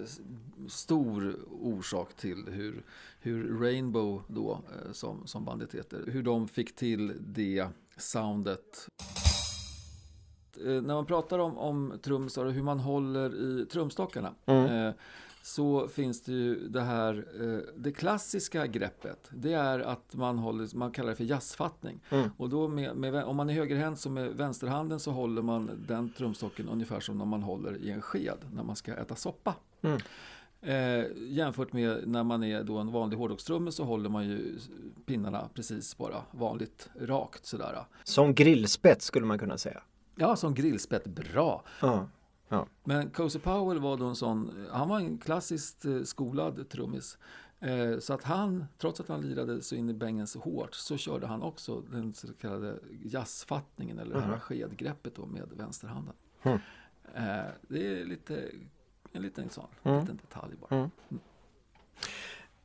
stor 0.69 1.37
orsak 1.63 2.15
till 2.15 2.45
hur, 2.53 2.83
hur 3.21 3.61
Rainbow 3.61 4.23
då, 4.29 4.53
eh, 4.53 4.93
som, 4.93 5.27
som 5.27 5.45
bandet 5.45 5.75
heter, 5.75 6.05
hur 6.07 6.23
de 6.23 6.49
fick 6.49 6.77
till 6.77 7.13
det 7.21 7.67
soundet. 7.97 8.89
Eh, 10.57 10.83
när 10.83 10.95
man 10.95 11.07
pratar 11.07 11.39
om, 11.39 11.59
om 11.59 11.99
trummisar 12.03 12.45
och 12.45 12.53
hur 12.53 12.63
man 12.63 12.81
håller 12.81 13.35
i 13.35 13.67
trumstockarna 13.67 14.35
eh, 14.47 14.91
så 15.43 15.89
finns 15.89 16.23
det 16.23 16.33
ju 16.33 16.69
det 16.69 16.81
här, 16.81 17.27
eh, 17.41 17.59
det 17.77 17.93
klassiska 17.93 18.67
greppet, 18.67 19.31
det 19.31 19.53
är 19.53 19.79
att 19.79 20.15
man 20.15 20.39
håller, 20.39 20.77
man 20.77 20.91
kallar 20.91 21.11
det 21.11 21.17
för 21.17 21.25
jazzfattning. 21.25 22.01
Och 22.37 22.49
då 22.49 22.69
med, 22.69 22.97
med, 22.97 23.25
om 23.25 23.37
man 23.37 23.51
är 23.51 23.55
högerhänt 23.55 24.01
så 24.01 24.11
med 24.11 24.31
vänsterhanden 24.37 25.01
så 25.01 25.11
håller 25.11 25.43
man 25.43 25.71
den 25.89 26.13
trumstocken 26.13 26.69
ungefär 26.69 27.01
som 27.01 27.19
när 27.19 27.25
man 27.25 27.43
håller 27.43 27.77
i 27.77 27.91
en 27.91 28.03
sked 28.03 28.39
när 28.53 28.63
man 28.63 28.77
ska 28.77 28.95
äta 28.95 29.17
soppa. 29.17 29.55
Eh, 30.61 31.05
jämfört 31.17 31.73
med 31.73 32.09
när 32.09 32.25
man 32.25 32.45
är 32.45 32.63
då 32.63 32.79
en 32.79 32.93
vanlig 32.93 33.17
hårdrockstrumme 33.17 33.73
så 33.73 33.85
håller 33.85 34.09
man 34.11 34.29
ju 34.29 34.59
pinnarna 35.07 35.49
precis 35.55 35.99
bara 35.99 36.23
vanligt 36.31 36.89
rakt 37.01 37.47
sådär. 37.47 37.85
Som 38.05 38.35
grillspett 38.35 39.03
skulle 39.03 39.27
man 39.27 39.39
kunna 39.39 39.59
säga. 39.59 39.83
Ja, 40.19 40.37
som 40.37 40.55
grillspett, 40.55 41.07
bra. 41.07 41.65
Ja. 41.81 42.09
Ja. 42.49 42.67
Men 42.85 43.11
Cozy 43.11 43.39
Powell 43.39 43.79
var 43.79 43.97
då 43.97 44.05
en 44.05 44.17
sån, 44.17 44.67
han 44.71 44.89
var 44.89 44.99
en 45.01 45.19
klassiskt 45.19 45.85
eh, 45.85 46.03
skolad 46.03 46.69
trummis. 46.69 47.19
Eh, 47.61 47.99
så 47.99 48.15
att 48.15 48.25
han, 48.25 48.65
trots 48.79 49.01
att 49.01 49.09
han 49.09 49.21
lirade 49.21 49.63
så 49.63 49.75
in 49.75 49.91
i 49.91 49.95
bängen 49.95 50.27
så 50.27 50.39
hårt, 50.39 50.75
så 50.75 50.97
körde 50.97 51.27
han 51.27 51.43
också 51.43 51.81
den 51.81 52.15
så 52.15 52.33
kallade 52.35 52.79
jazzfattningen 53.05 53.99
eller 53.99 54.15
det 54.15 54.21
här 54.21 54.39
skedgreppet 54.39 55.15
då 55.15 55.27
med 55.27 55.49
vänsterhanden. 55.57 56.15
Mm. 56.43 56.59
Eh, 57.15 57.47
det 57.69 58.01
är 58.01 58.05
lite, 58.05 58.51
en 59.13 59.23
liten 59.23 59.51
sån, 59.51 59.67
liten 59.83 60.17
detalj 60.17 60.55
bara. 60.69 60.91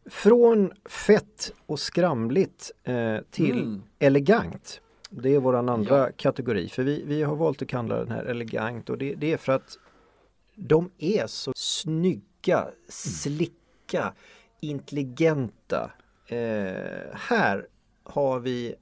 Från 0.05 0.71
fett 0.85 1.53
och 1.65 1.79
skramligt 1.79 2.71
eh, 2.83 3.17
till 3.31 3.59
Mm. 3.61 3.83
elegant. 3.99 4.81
Det 5.15 5.35
är 5.35 5.39
våran 5.39 5.69
andra 5.69 5.97
Ja. 5.97 6.09
kategori. 6.17 6.69
För 6.69 6.83
vi, 6.83 7.03
vi 7.05 7.23
har 7.23 7.35
valt 7.35 7.61
att 7.61 7.67
kalla 7.67 7.95
den 7.97 8.11
här 8.11 8.23
elegant 8.25 8.89
och 8.89 8.97
det, 8.97 9.15
det 9.15 9.33
är 9.33 9.37
för 9.37 9.51
att 9.53 9.77
de 10.55 10.91
är 10.97 11.27
så 11.27 11.51
snygga, 11.55 12.67
slicka, 12.89 14.13
intelligenta. 14.59 15.91
Eh, 16.27 17.13
här 17.13 17.67
har 18.03 18.39
vi 18.39 18.75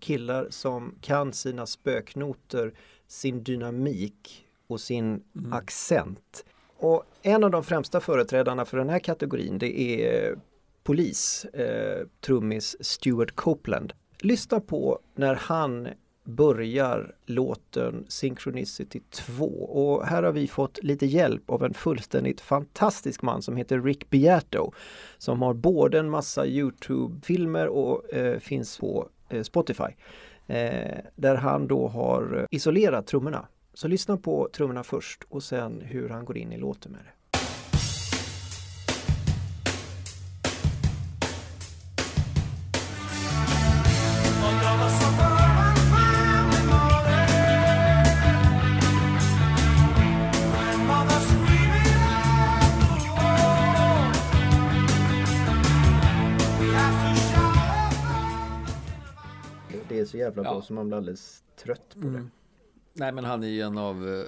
killar 0.00 0.46
som 0.50 0.94
kan 1.00 1.32
sina 1.32 1.66
spöknoter, 1.66 2.72
sin 3.06 3.42
dynamik 3.44 4.46
och 4.66 4.80
sin 4.80 5.22
accent. 5.52 6.44
Och 6.76 7.04
en 7.22 7.44
av 7.44 7.50
de 7.50 7.64
främsta 7.64 8.00
företrädarna 8.00 8.64
för 8.64 8.76
den 8.78 8.88
här 8.88 8.98
kategorin 8.98 9.58
det 9.58 9.80
är 9.80 10.38
polis, 10.84 11.44
eh, 11.44 12.06
trummis 12.20 12.76
Stuart 12.80 13.34
Copeland. 13.36 13.92
Lyssna 14.20 14.60
på 14.60 14.98
när 15.14 15.34
han 15.34 15.88
börjar 16.24 17.14
låten 17.26 18.04
Synchronicity 18.08 19.00
2 19.10 19.44
och 19.64 20.06
här 20.06 20.22
har 20.22 20.32
vi 20.32 20.48
fått 20.48 20.78
lite 20.82 21.06
hjälp 21.06 21.50
av 21.50 21.64
en 21.64 21.74
fullständigt 21.74 22.40
fantastisk 22.40 23.22
man 23.22 23.42
som 23.42 23.56
heter 23.56 23.80
Rick 23.80 24.10
Beato 24.10 24.72
som 25.18 25.42
har 25.42 25.54
både 25.54 25.98
en 25.98 26.10
massa 26.10 26.46
Youtube-filmer 26.46 27.66
och 27.66 28.14
eh, 28.14 28.38
finns 28.38 28.78
på 28.78 29.08
eh, 29.28 29.42
Spotify 29.42 29.94
eh, 30.46 30.98
där 31.16 31.34
han 31.34 31.68
då 31.68 31.88
har 31.88 32.38
eh, 32.38 32.44
isolerat 32.50 33.06
trummorna. 33.06 33.46
Så 33.74 33.88
lyssna 33.88 34.16
på 34.16 34.48
trummorna 34.52 34.82
först 34.82 35.24
och 35.28 35.42
sen 35.42 35.80
hur 35.80 36.08
han 36.08 36.24
går 36.24 36.38
in 36.38 36.52
i 36.52 36.58
låten 36.58 36.92
med 36.92 37.00
det. 37.04 37.17
Så 60.08 60.16
jävla 60.16 60.42
bra 60.42 60.54
Ja. 60.54 60.62
så 60.62 60.72
man 60.72 60.86
blir 60.86 60.96
alldeles 60.96 61.44
trött 61.56 61.94
på 62.00 62.08
det. 62.08 62.26
Nej, 62.92 63.12
men 63.12 63.24
han 63.24 63.42
är 63.44 63.48
ju 63.48 63.60
en 63.60 63.78
av 63.78 64.08
eh, 64.08 64.24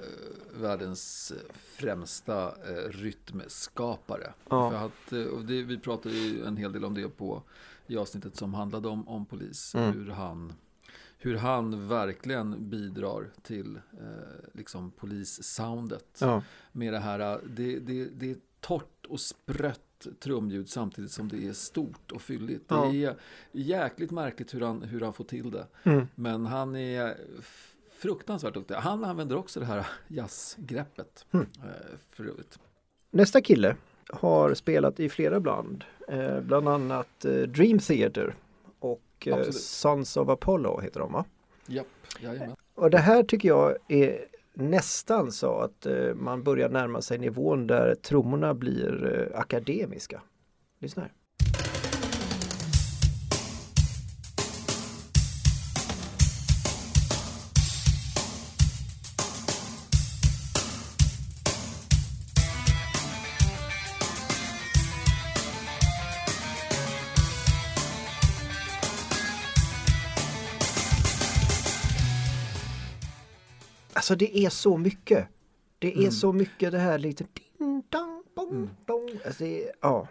världens 0.61 1.33
främsta 1.53 2.47
eh, 2.47 2.89
rytmskapare. 2.89 4.33
Ja. 4.49 4.71
För 4.71 4.77
att, 4.85 5.13
eh, 5.13 5.33
och 5.33 5.45
det, 5.45 5.63
vi 5.63 5.79
pratade 5.79 6.15
ju 6.15 6.45
en 6.45 6.57
hel 6.57 6.71
del 6.71 6.85
om 6.85 6.93
det 6.93 7.09
på, 7.09 7.43
i 7.87 7.97
avsnittet 7.97 8.35
som 8.35 8.53
handlade 8.53 8.87
om, 8.87 9.07
om 9.07 9.25
polis. 9.25 9.75
Mm. 9.75 9.91
Hur, 9.93 10.11
han, 10.11 10.53
hur 11.17 11.35
han 11.37 11.87
verkligen 11.87 12.69
bidrar 12.69 13.29
till 13.41 13.75
eh, 13.75 14.49
liksom 14.53 14.91
polissoundet. 14.91 16.17
Ja. 16.19 16.43
Med 16.71 16.93
det 16.93 16.99
här, 16.99 17.19
eh, 17.19 17.37
det, 17.47 17.79
det, 17.79 18.05
det 18.05 18.31
är 18.31 18.37
torrt 18.59 19.05
och 19.09 19.19
sprött 19.19 19.81
trumljud 20.19 20.69
samtidigt 20.69 21.11
som 21.11 21.27
det 21.27 21.47
är 21.47 21.53
stort 21.53 22.11
och 22.11 22.21
fylligt. 22.21 22.65
Ja. 22.67 22.85
Det 22.85 23.05
är 23.05 23.15
jäkligt 23.51 24.11
märkligt 24.11 24.53
hur 24.53 24.61
han, 24.61 24.81
hur 24.81 25.01
han 25.01 25.13
får 25.13 25.23
till 25.23 25.51
det. 25.51 25.67
Mm. 25.83 26.07
Men 26.15 26.45
han 26.45 26.75
är 26.75 27.17
fruktansvärt 27.91 28.53
duktig. 28.53 28.75
Han 28.75 29.03
använder 29.03 29.37
också 29.37 29.59
det 29.59 29.65
här 29.65 29.87
jazzgreppet. 30.07 31.25
Mm. 31.31 31.47
eh, 31.63 31.97
För 32.09 32.23
övrigt. 32.23 32.59
Nästa 33.11 33.41
kille 33.41 33.75
har 34.09 34.53
spelat 34.53 34.99
i 34.99 35.09
flera 35.09 35.39
band, 35.39 35.83
eh, 36.07 36.39
bland 36.39 36.67
annat 36.67 37.25
eh, 37.25 37.31
Dream 37.33 37.79
Theater 37.79 38.35
och 38.79 39.27
Absolut. 39.31 39.55
Sons 39.55 40.17
of 40.17 40.29
Apollo 40.29 40.79
heter 40.81 40.99
de 40.99 41.11
va? 41.11 41.25
Japp, 41.65 41.87
jajamän. 42.19 42.55
Och 42.73 42.89
det 42.89 42.97
här 42.97 43.23
tycker 43.23 43.47
jag 43.49 43.77
är 43.87 44.25
nästan 44.53 45.31
sa 45.31 45.63
att 45.63 45.85
eh, 45.85 46.13
man 46.13 46.43
börjar 46.43 46.69
närma 46.69 47.01
sig 47.01 47.17
nivån 47.17 47.67
där 47.67 47.95
trummorna 47.95 48.53
blir 48.53 49.17
eh, 49.33 49.39
akademiska. 49.39 50.21
Lyssna 50.79 51.01
här. 51.01 51.11
Alltså 74.01 74.15
det 74.15 74.37
är 74.37 74.49
så 74.49 74.77
mycket. 74.77 75.27
Det 75.79 75.93
är 75.93 75.99
mm. 75.99 76.11
så 76.11 76.33
mycket 76.33 76.71
det 76.71 76.77
här 76.77 76.99
lite 76.99 77.25
ding, 77.57 77.83
dong, 77.89 78.23
bong, 78.35 78.51
mm. 78.51 78.69
dong. 78.85 79.09
Alltså 79.25 79.43
det, 79.43 79.71
ja. 79.81 80.07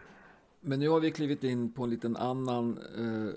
Men 0.60 0.80
nu 0.80 0.88
har 0.88 1.00
vi 1.00 1.10
klivit 1.10 1.44
in 1.44 1.72
på 1.72 1.84
en 1.84 1.90
liten 1.90 2.16
annan 2.16 2.78
eh, 2.98 3.34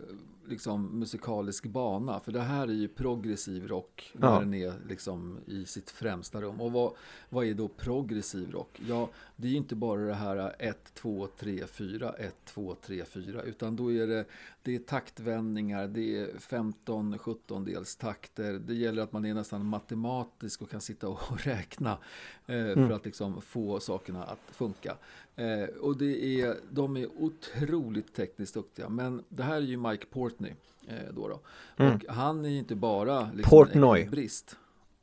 liksom, 0.49 0.99
musikalisk 0.99 1.65
bana. 1.65 2.19
För 2.19 2.31
det 2.31 2.41
här 2.41 2.67
är 2.67 2.73
ju 2.73 2.87
progressiv 2.87 3.67
rock 3.67 4.11
när 4.13 4.33
ja. 4.33 4.39
den 4.39 4.53
är 4.53 4.73
liksom, 4.89 5.39
i 5.45 5.65
sitt 5.65 5.89
främsta 5.89 6.41
rum. 6.41 6.61
Och 6.61 6.71
vad, 6.71 6.91
vad 7.29 7.45
är 7.45 7.53
då 7.53 7.67
progressiv 7.67 8.51
rock? 8.51 8.81
Ja, 8.87 9.09
det 9.43 9.49
är 9.49 9.51
ju 9.51 9.57
inte 9.57 9.75
bara 9.75 10.01
det 10.01 10.13
här 10.13 10.55
1, 10.59 10.93
2, 10.93 11.27
3, 11.37 11.67
4, 11.67 12.13
1, 12.13 12.35
2, 12.45 12.75
3, 12.81 13.05
4. 13.05 13.41
Utan 13.41 13.75
då 13.75 13.91
är 13.91 14.07
det, 14.07 14.25
det 14.61 14.75
är 14.75 14.79
taktvändningar, 14.79 15.87
det 15.87 16.17
är 16.17 16.39
15, 16.39 17.17
17 17.17 17.65
dels 17.65 17.95
takter. 17.95 18.53
Det 18.53 18.73
gäller 18.73 19.03
att 19.03 19.11
man 19.11 19.25
är 19.25 19.33
nästan 19.33 19.65
matematisk 19.65 20.61
och 20.61 20.69
kan 20.69 20.81
sitta 20.81 21.07
och 21.07 21.19
räkna 21.45 21.97
eh, 22.45 22.55
mm. 22.55 22.87
för 22.87 22.95
att 22.95 23.05
liksom 23.05 23.41
få 23.41 23.79
sakerna 23.79 24.23
att 24.23 24.39
funka. 24.51 24.97
Eh, 25.35 25.75
och 25.81 25.97
det 25.97 26.41
är, 26.41 26.57
de 26.71 26.97
är 26.97 27.07
otroligt 27.17 28.13
tekniskt 28.13 28.53
duktiga. 28.53 28.89
Men 28.89 29.23
det 29.29 29.43
här 29.43 29.55
är 29.55 29.61
ju 29.61 29.77
Mike 29.77 30.05
Portney. 30.05 30.53
Eh, 30.87 31.13
då 31.13 31.27
då. 31.27 31.39
Mm. 31.83 31.95
Och 31.95 32.13
han 32.13 32.45
är 32.45 32.49
ju 32.49 32.57
inte 32.57 32.75
bara 32.75 33.31
liksom 33.33 33.49
Portnoy. 33.49 34.05
brist. 34.05 34.57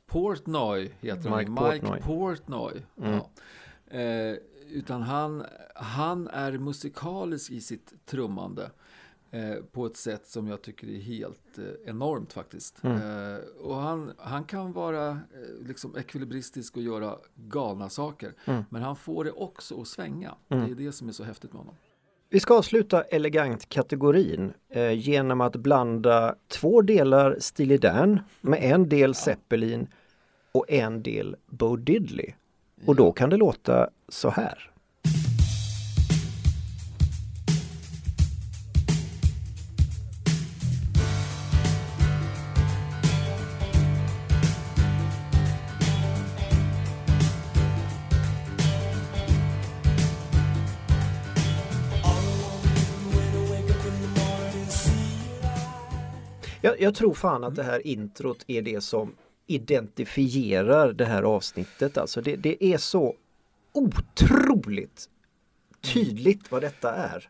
Portnoy 0.07 0.91
heter 0.99 1.29
han. 1.29 1.37
Mike, 1.37 1.51
Mike 1.51 1.85
Portnoy. 1.85 2.01
Portnoy. 2.01 2.85
Mm. 2.97 3.11
Ja. 3.13 3.29
Eh, 3.91 4.35
utan 4.69 5.01
han, 5.01 5.45
han 5.75 6.27
är 6.27 6.51
musikalisk 6.51 7.51
i 7.51 7.61
sitt 7.61 8.05
trummande. 8.05 8.71
Eh, 9.33 9.55
på 9.71 9.85
ett 9.85 9.97
sätt 9.97 10.27
som 10.27 10.47
jag 10.47 10.61
tycker 10.61 10.87
är 10.87 10.99
helt 10.99 11.57
eh, 11.57 11.89
enormt 11.89 12.33
faktiskt. 12.33 12.83
Mm. 12.83 13.39
Och 13.59 13.75
han, 13.75 14.13
han 14.17 14.43
kan 14.43 14.73
vara 14.73 15.19
liksom 15.61 15.97
ekvilibristisk 15.97 16.77
och 16.77 16.83
göra 16.83 17.15
galna 17.35 17.89
saker. 17.89 18.33
Mm. 18.45 18.63
Men 18.69 18.81
han 18.81 18.95
får 18.95 19.23
det 19.23 19.31
också 19.31 19.81
att 19.81 19.87
svänga. 19.87 20.35
Mm. 20.49 20.65
Det 20.65 20.71
är 20.71 20.85
det 20.85 20.91
som 20.91 21.07
är 21.07 21.11
så 21.11 21.23
häftigt 21.23 21.53
med 21.53 21.59
honom. 21.59 21.75
Vi 22.33 22.39
ska 22.39 22.57
avsluta 22.57 23.01
elegant-kategorin 23.01 24.53
eh, 24.69 24.91
genom 24.91 25.41
att 25.41 25.55
blanda 25.55 26.35
två 26.47 26.81
delar 26.81 27.37
Steely 27.39 27.77
Dan 27.77 28.19
med 28.41 28.59
en 28.63 28.89
del 28.89 29.15
Zeppelin 29.15 29.87
och 30.51 30.65
en 30.71 31.03
del 31.03 31.35
Bo 31.45 31.75
Diddley. 31.75 32.33
Och 32.85 32.95
då 32.95 33.11
kan 33.11 33.29
det 33.29 33.37
låta 33.37 33.89
så 34.09 34.29
här. 34.29 34.71
Jag, 56.63 56.81
jag, 56.81 56.95
tror 56.95 57.13
fan 57.13 57.43
att 57.43 57.55
det 57.55 57.63
här 57.63 57.87
introt 57.87 58.43
är 58.47 58.61
det 58.61 58.81
som 58.81 59.15
identifierar 59.47 60.93
det 60.93 61.05
här 61.05 61.23
avsnittet. 61.23 61.97
Alltså 61.97 62.21
det, 62.21 62.35
det 62.35 62.65
är 62.65 62.77
så 62.77 63.15
otroligt 63.71 65.09
tydligt 65.81 66.51
vad 66.51 66.61
detta 66.61 66.95
är. 66.95 67.29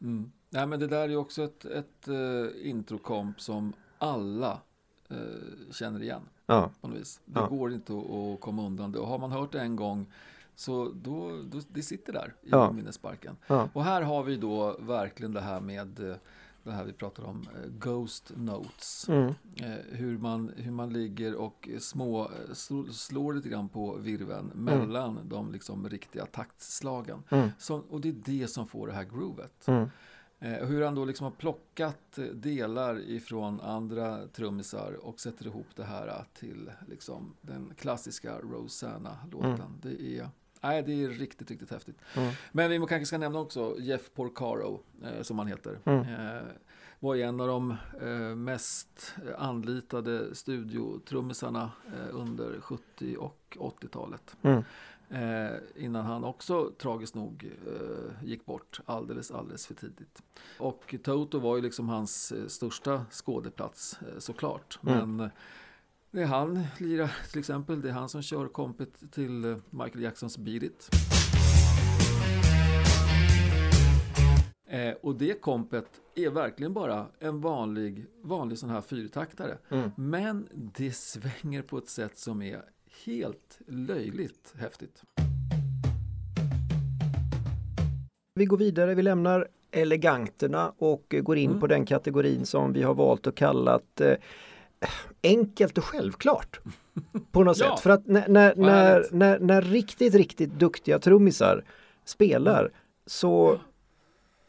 Mm. 0.00 0.32
Nej, 0.50 0.66
men 0.66 0.80
det 0.80 0.86
där 0.86 1.08
är 1.08 1.16
också 1.16 1.42
ett, 1.42 1.64
ett 1.64 2.08
uh, 2.08 2.48
introkomp 2.62 3.40
som 3.40 3.72
alla 3.98 4.60
uh, 5.10 5.16
känner 5.70 6.02
igen. 6.02 6.22
Ja. 6.46 6.70
På 6.80 6.88
något 6.88 6.98
vis. 6.98 7.20
Det 7.24 7.40
ja. 7.40 7.46
går 7.46 7.72
inte 7.72 7.92
att, 7.92 8.10
att, 8.10 8.40
komma 8.40 8.66
undan 8.66 8.92
det. 8.92 8.98
Och 8.98 9.08
har 9.08 9.18
man 9.18 9.32
hört 9.32 9.52
det 9.52 9.60
en 9.60 9.76
gång 9.76 10.06
så 10.54 10.92
då, 11.02 11.42
då 11.50 11.60
det 11.68 11.82
sitter 11.82 12.12
där 12.12 12.34
i 12.42 12.48
ja. 12.50 12.72
minnesparken. 12.72 13.36
Ja. 13.46 13.68
Och 13.72 13.84
här 13.84 14.02
har 14.02 14.22
vi 14.22 14.36
då 14.36 14.76
verkligen 14.80 15.32
det 15.32 15.40
här 15.40 15.60
med 15.60 16.00
uh, 16.00 16.14
det 16.64 16.72
här 16.72 16.84
vi 16.84 16.92
pratar 16.92 17.24
om, 17.24 17.46
eh, 17.54 17.70
Ghost 17.70 18.32
Notes. 18.36 19.08
Mm. 19.08 19.34
Eh, 19.56 19.70
hur, 19.90 20.18
man, 20.18 20.52
hur 20.56 20.70
man 20.70 20.92
ligger 20.92 21.34
och 21.34 21.68
små, 21.78 22.22
eh, 22.22 22.54
slår 22.90 23.34
lite 23.34 23.48
grann 23.48 23.68
på 23.68 23.96
virven 23.96 24.50
mm. 24.54 24.64
mellan 24.64 25.18
de 25.24 25.52
liksom 25.52 25.88
riktiga 25.88 26.26
taktslagen. 26.26 27.22
Mm. 27.30 27.48
Så, 27.58 27.82
och 27.90 28.00
det 28.00 28.08
är 28.08 28.16
det 28.24 28.48
som 28.48 28.66
får 28.66 28.86
det 28.86 28.92
här 28.92 29.04
groovet. 29.04 29.68
Mm. 29.68 29.88
hur 30.40 30.84
han 30.84 30.94
då 30.94 31.04
liksom 31.04 31.24
har 31.24 31.30
plockat 31.30 32.18
delar 32.32 33.00
ifrån 33.00 33.60
andra 33.60 34.26
trummisar 34.26 34.92
och 35.06 35.20
sätter 35.20 35.46
ihop 35.46 35.66
det 35.76 35.84
här 35.84 36.24
till 36.34 36.70
liksom 36.88 37.34
den 37.40 37.72
klassiska 37.76 38.38
Rosanna-låten. 38.38 39.50
Mm. 39.50 39.78
Det 39.82 40.18
är 40.18 40.28
Nej, 40.62 40.82
det 40.82 41.04
är 41.04 41.08
riktigt, 41.08 41.50
riktigt 41.50 41.70
häftigt. 41.70 41.96
Mm. 42.16 42.32
Men 42.52 42.70
vi 42.70 42.78
kanske 42.78 43.06
ska 43.06 43.18
nämna 43.18 43.38
också 43.38 43.76
Jeff 43.78 44.10
Porcaro, 44.14 44.80
eh, 45.04 45.22
som 45.22 45.38
han 45.38 45.46
heter. 45.48 45.78
Mm. 45.84 46.00
Eh, 46.00 46.42
var 47.00 47.16
en 47.16 47.40
av 47.40 47.48
de 47.48 47.76
eh, 48.00 48.36
mest 48.36 49.14
anlitade 49.38 50.34
studiotrummisarna 50.34 51.70
eh, 51.86 52.16
under 52.16 52.60
70 52.60 53.16
och 53.16 53.56
80-talet. 53.60 54.36
Mm. 54.42 54.64
Eh, 55.10 55.56
innan 55.76 56.04
han 56.04 56.24
också 56.24 56.70
tragiskt 56.78 57.14
nog 57.14 57.52
eh, 57.66 58.28
gick 58.28 58.44
bort 58.44 58.80
alldeles, 58.84 59.30
alldeles 59.30 59.66
för 59.66 59.74
tidigt. 59.74 60.22
Och 60.58 60.94
Toto 61.02 61.38
var 61.38 61.56
ju 61.56 61.62
liksom 61.62 61.88
hans 61.88 62.32
största 62.48 63.06
skådeplats 63.10 63.98
såklart. 64.18 64.78
Mm. 64.82 65.16
Men 65.16 65.30
det 66.12 66.22
är 66.22 66.26
han 66.26 66.66
lirar 66.78 67.16
till 67.30 67.38
exempel. 67.38 67.82
Det 67.82 67.88
är 67.88 67.92
han 67.92 68.08
som 68.08 68.22
kör 68.22 68.48
kompet 68.48 69.12
till 69.12 69.44
eh, 69.44 69.56
Michael 69.70 70.02
Jacksons 70.02 70.38
Beat 70.38 70.62
It. 70.62 70.88
Eh, 74.66 74.94
och 75.02 75.14
det 75.14 75.40
kompet 75.40 75.86
är 76.14 76.30
verkligen 76.30 76.72
bara 76.72 77.06
en 77.18 77.40
vanlig, 77.40 78.06
vanlig 78.22 78.58
sån 78.58 78.70
här 78.70 78.80
fyrtaktare. 78.80 79.58
Mm. 79.68 79.90
Men 79.96 80.48
det 80.52 80.92
svänger 80.92 81.62
på 81.62 81.78
ett 81.78 81.88
sätt 81.88 82.18
som 82.18 82.42
är 82.42 82.62
helt 83.06 83.58
löjligt 83.66 84.54
häftigt. 84.58 85.02
Vi 88.34 88.44
går 88.44 88.56
vidare, 88.56 88.94
vi 88.94 89.02
lämnar 89.02 89.48
eleganterna 89.70 90.72
och 90.78 91.14
går 91.22 91.36
in 91.36 91.50
mm. 91.50 91.60
på 91.60 91.66
den 91.66 91.86
kategorin 91.86 92.46
som 92.46 92.72
vi 92.72 92.82
har 92.82 92.94
valt 92.94 93.26
att 93.26 93.34
kalla 93.34 93.80
eh, 94.00 94.14
enkelt 95.22 95.78
och 95.78 95.84
självklart. 95.84 96.60
På 97.32 97.44
något 97.44 97.58
ja. 97.60 97.70
sätt. 97.76 97.80
För 97.82 97.90
att 97.90 98.06
när, 98.06 98.28
när, 98.28 98.54
när, 98.56 99.06
när, 99.12 99.38
när 99.38 99.62
riktigt, 99.62 100.14
riktigt 100.14 100.50
duktiga 100.50 100.98
trummisar 100.98 101.64
spelar 102.04 102.70
så 103.06 103.58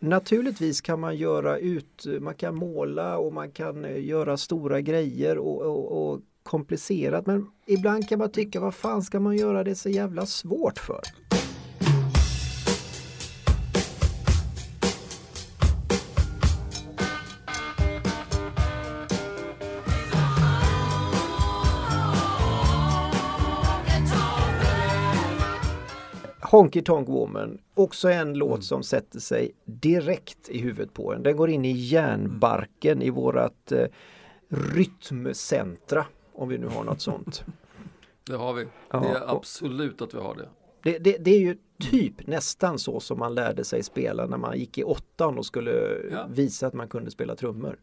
Naturligtvis 0.04 0.82
kan 0.82 1.00
man 1.00 1.16
göra 1.16 1.58
ut, 1.58 2.06
man 2.20 2.36
kan 2.36 2.56
måla 2.56 3.18
och 3.18 3.34
man 3.34 3.52
kan 3.52 3.86
eh, 3.86 4.06
göra 4.06 4.38
stora 4.38 4.82
grejer 4.82 5.38
och, 5.38 5.62
och, 5.62 6.12
och 6.14 6.22
komplicerat 6.44 7.26
men 7.26 7.48
ibland 7.66 8.10
kan 8.10 8.20
man 8.20 8.32
tycka 8.32 8.60
vad 8.60 8.74
fan 8.74 9.02
ska 9.02 9.20
man 9.20 9.38
göra 9.38 9.64
det 9.64 9.76
så 9.76 9.90
jävla 9.90 10.26
svårt 10.26 10.78
för? 10.80 11.02
Honky 26.54 26.82
Tonk 26.82 27.10
Woman, 27.10 27.58
också 27.74 28.10
en 28.10 28.34
låt 28.34 28.52
mm. 28.52 28.62
som 28.62 28.84
sätter 28.84 29.20
sig 29.20 29.52
direkt 29.66 30.50
i 30.50 30.60
huvudet 30.62 30.94
på 30.94 31.14
en. 31.14 31.24
Den 31.24 31.38
går 31.38 31.50
in 31.50 31.66
i 31.66 31.72
hjärnbarken 31.72 33.02
i 33.02 33.10
vårat 33.10 33.72
eh, 33.72 33.86
rytmcentra, 34.50 36.06
om 36.34 36.50
vi 36.50 36.58
nu 36.58 36.68
har 36.68 36.84
något 36.84 37.02
sånt. 37.02 37.46
Det 38.26 38.36
har 38.36 38.54
vi. 38.54 38.68
Ja, 38.90 39.00
det 39.00 39.08
är 39.08 39.36
absolut 39.36 40.02
att 40.02 40.14
vi 40.14 40.18
har 40.18 40.36
det. 40.36 40.50
Det, 40.84 40.98
det. 41.00 41.18
det, 41.18 41.32
är 41.32 41.40
ju 41.40 41.58
typ 41.80 42.28
nästan 42.28 42.80
så 42.80 43.00
som 43.00 43.20
man 43.20 43.36
lärde 43.36 43.64
sig 43.64 43.84
spela 43.84 44.26
när 44.26 44.38
man 44.38 44.60
gick 44.60 44.78
i 44.78 44.84
åttan 44.84 45.38
och 45.38 45.46
skulle 45.46 45.72
ja. 46.12 46.28
visa 46.30 46.68
att 46.68 46.74
man 46.74 46.88
kunde 46.88 47.12
spela 47.12 47.36
trummor. 47.36 47.80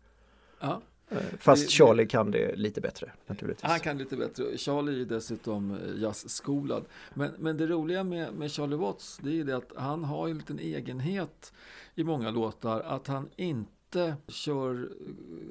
Ja. 0.61 0.81
Eh, 1.11 1.19
fast 1.39 1.71
Charlie 1.71 2.07
kan 2.07 2.31
det 2.31 2.57
lite 2.57 2.81
bättre 2.81 3.13
naturligtvis. 3.27 3.71
Han 3.71 3.81
kan 3.81 3.99
lite 3.99 4.17
bättre. 4.17 4.59
Charlie 4.59 5.01
är 5.01 5.05
dessutom 5.05 5.71
eh, 5.71 6.03
jazzskolad. 6.03 6.85
Men, 7.15 7.33
men 7.39 7.57
det 7.57 7.67
roliga 7.67 8.05
med, 8.05 8.35
med 8.35 8.53
Charlie 8.53 8.77
Watts 8.77 9.19
det 9.23 9.41
är 9.41 9.45
det 9.45 9.57
att 9.57 9.73
han 9.77 10.05
har 10.05 10.29
en 10.29 10.39
liten 10.39 10.59
egenhet 10.59 11.53
i 11.95 12.05
många 12.05 12.31
låtar 12.31 12.81
att 12.81 13.07
han 13.07 13.29
inte 13.37 14.17
kör 14.29 14.91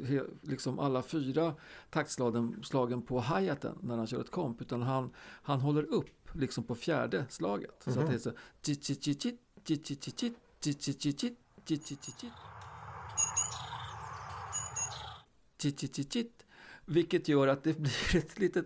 eh, 0.10 0.22
liksom 0.41 0.80
alla 0.80 1.01
fyra 1.01 1.53
taktslagen 1.89 2.64
slagen 2.64 3.01
på 3.01 3.22
hi-haten 3.22 3.78
när 3.82 3.97
han 3.97 4.07
kör 4.07 4.22
ett 4.22 4.32
komp 4.32 4.62
utan 4.62 4.82
han, 4.82 5.10
han 5.20 5.60
håller 5.60 5.84
upp 5.84 6.36
liksom 6.36 6.64
på 6.64 6.76
fjärde 6.76 7.26
slaget. 7.30 7.88
Mm 7.88 7.93
-hmm. 7.93 7.93
Så 7.93 7.99
att 7.99 8.10
det 8.10 8.16
är 8.16 8.20
så 8.20 8.32
vilket 16.86 17.28
gör 17.28 17.47
att 17.47 17.64
det 17.64 17.74
blir 17.80 18.16
ett 18.16 18.39
litet 18.39 18.66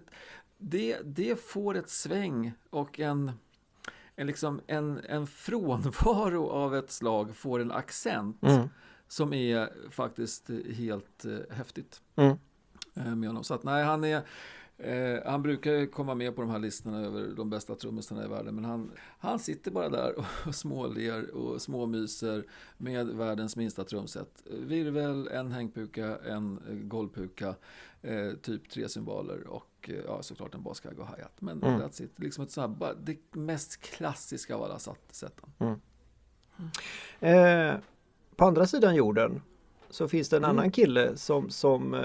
det, 0.58 0.98
det 1.04 1.40
får 1.46 1.76
ett 1.78 1.90
sväng 1.90 2.54
och 2.70 3.00
en, 3.00 3.32
en, 4.16 4.28
liksom 4.28 4.62
en, 4.68 5.00
en 5.10 5.28
frånvaro 5.28 6.50
av 6.50 6.76
ett 6.76 6.92
slag 6.92 7.36
får 7.36 7.60
en 7.60 7.72
accent 7.72 8.44
Mm. 8.44 8.70
som 9.08 9.34
är 9.34 9.90
faktiskt 9.92 10.50
helt 10.74 11.26
eh, 11.26 11.56
häftigt 11.56 12.02
Mm. 12.16 12.38
eh, 12.96 13.16
med 13.16 13.30
honom. 13.30 13.44
Så 13.44 13.54
att 13.54 13.64
nej, 13.64 13.84
han 13.84 14.04
är 14.04 14.22
eh, 14.78 15.20
han 15.26 15.42
brukar 15.42 15.72
ju 15.72 15.88
komma 15.88 16.16
med 16.16 16.36
på 16.36 16.42
de 16.42 16.50
här 16.52 16.60
listorna 16.60 17.00
över 17.06 17.28
de 17.36 17.50
bästa 17.50 17.76
trummisarna 17.76 18.26
i 18.26 18.28
världen 18.28 18.56
men 18.56 18.66
han, 18.66 18.92
han 19.20 19.40
sitter 19.40 19.72
bara 19.72 19.90
där 19.90 20.14
och 20.48 20.56
småler 20.56 21.30
och 21.36 21.62
småmyser 21.62 22.44
med 22.78 23.08
världens 23.08 23.56
minsta 23.56 23.84
trumset. 23.84 24.44
Virvel, 24.46 25.28
en 25.28 25.52
hängpuka, 25.52 26.18
en 26.18 26.60
golvpuka, 26.90 27.56
eh, 28.02 28.32
typ 28.42 28.70
tre 28.70 28.90
cymbaler 28.90 29.48
och 29.48 29.70
eh, 29.90 29.96
ja, 30.08 30.22
såklart 30.24 30.56
en 30.56 30.64
baskagge 30.64 31.02
och 31.02 31.08
hi-hat. 31.08 31.42
Men 31.42 31.64
Mm. 31.64 31.82
that's 31.82 32.04
it. 32.04 32.12
Liksom 32.20 32.44
ett 32.44 32.52
sånt 32.52 32.84
här, 32.84 32.96
det 33.04 33.18
mest 33.36 33.78
klassiska 33.82 34.56
av 34.56 34.64
alla 34.64 34.80
sätten. 35.12 35.50
Eh, 37.20 37.74
på 38.36 38.46
andra 38.46 38.66
sidan 38.68 38.96
jorden 38.96 39.42
så 39.90 40.08
finns 40.08 40.30
det 40.30 40.38
en 40.38 40.44
Mm. 40.44 40.58
annan 40.58 40.72
kille 40.72 41.18
som, 41.18 41.50
som 41.50 41.94
eh, 41.94 42.02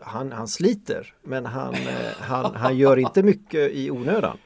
han, 0.00 0.32
han 0.32 0.48
sliter 0.48 1.14
men 1.22 1.46
han, 1.46 1.74
eh, 1.74 2.12
han, 2.20 2.54
han 2.54 2.76
gör 2.76 2.96
inte 2.96 3.22
mycket 3.22 3.70
i 3.70 3.90
onödan. 3.90 4.38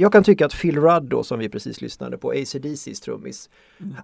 Jag 0.00 0.12
kan 0.12 0.24
tycka 0.24 0.46
att 0.46 0.52
Phil 0.60 0.78
Rudd 0.80 1.02
då 1.02 1.22
som 1.24 1.38
vi 1.38 1.48
precis 1.48 1.80
lyssnade 1.80 2.18
på, 2.18 2.30
ACDCs 2.30 3.00
trummis, 3.00 3.50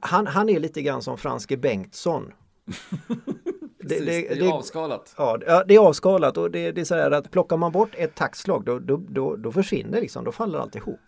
han, 0.01 0.27
han 0.27 0.49
är 0.49 0.61
lite 0.61 0.83
grann 0.83 1.03
som 1.03 1.19
Franske 1.19 1.57
Bengtsson. 1.57 2.33
Det, 3.79 3.97
är 4.31 4.37
det- 4.37 4.49
avskalat. 4.53 5.15
Ja, 5.19 5.37
det- 5.37 5.65
det 5.69 5.75
är 5.75 5.79
avskalat 5.79 6.37
och 6.37 6.51
det, 6.51 6.73
det 6.73 6.81
är 6.81 6.85
så 6.85 6.95
här 6.95 7.11
att 7.11 7.31
plockar 7.31 7.57
man 7.57 7.73
bort 7.73 7.91
ett 7.95 8.15
taktslag 8.15 8.65
då, 8.65 8.79
då, 8.79 8.97
då, 9.09 9.37
då 9.37 9.53
försvinner 9.53 10.01
liksom, 10.01 10.25
då 10.25 10.33
faller 10.33 10.59
allt 10.59 10.77
ihop. 10.77 11.01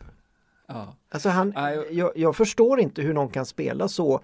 Ja. 0.66 0.97
Alltså 1.11 1.28
han, 1.28 1.53
jag, 1.91 2.12
jag 2.16 2.36
förstår 2.36 2.80
inte 2.80 3.03
hur 3.03 3.14
någon 3.14 3.28
kan 3.28 3.47
spela 3.47 3.89
så 3.89 4.20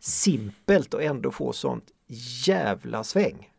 simpelt 0.00 0.94
och 0.94 1.02
ändå 1.02 1.30
få 1.30 1.52
sånt 1.52 1.84
jävla 2.46 3.04
sväng. 3.04 3.50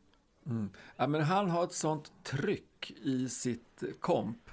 Mm. 0.46 0.70
Ja, 0.98 1.08
men 1.08 1.22
han 1.22 1.50
har 1.50 1.64
ett 1.64 1.74
sånt 1.74 2.12
tryck 2.24 2.94
i 3.04 3.30
sitt 3.30 3.84
komp. 4.00 4.49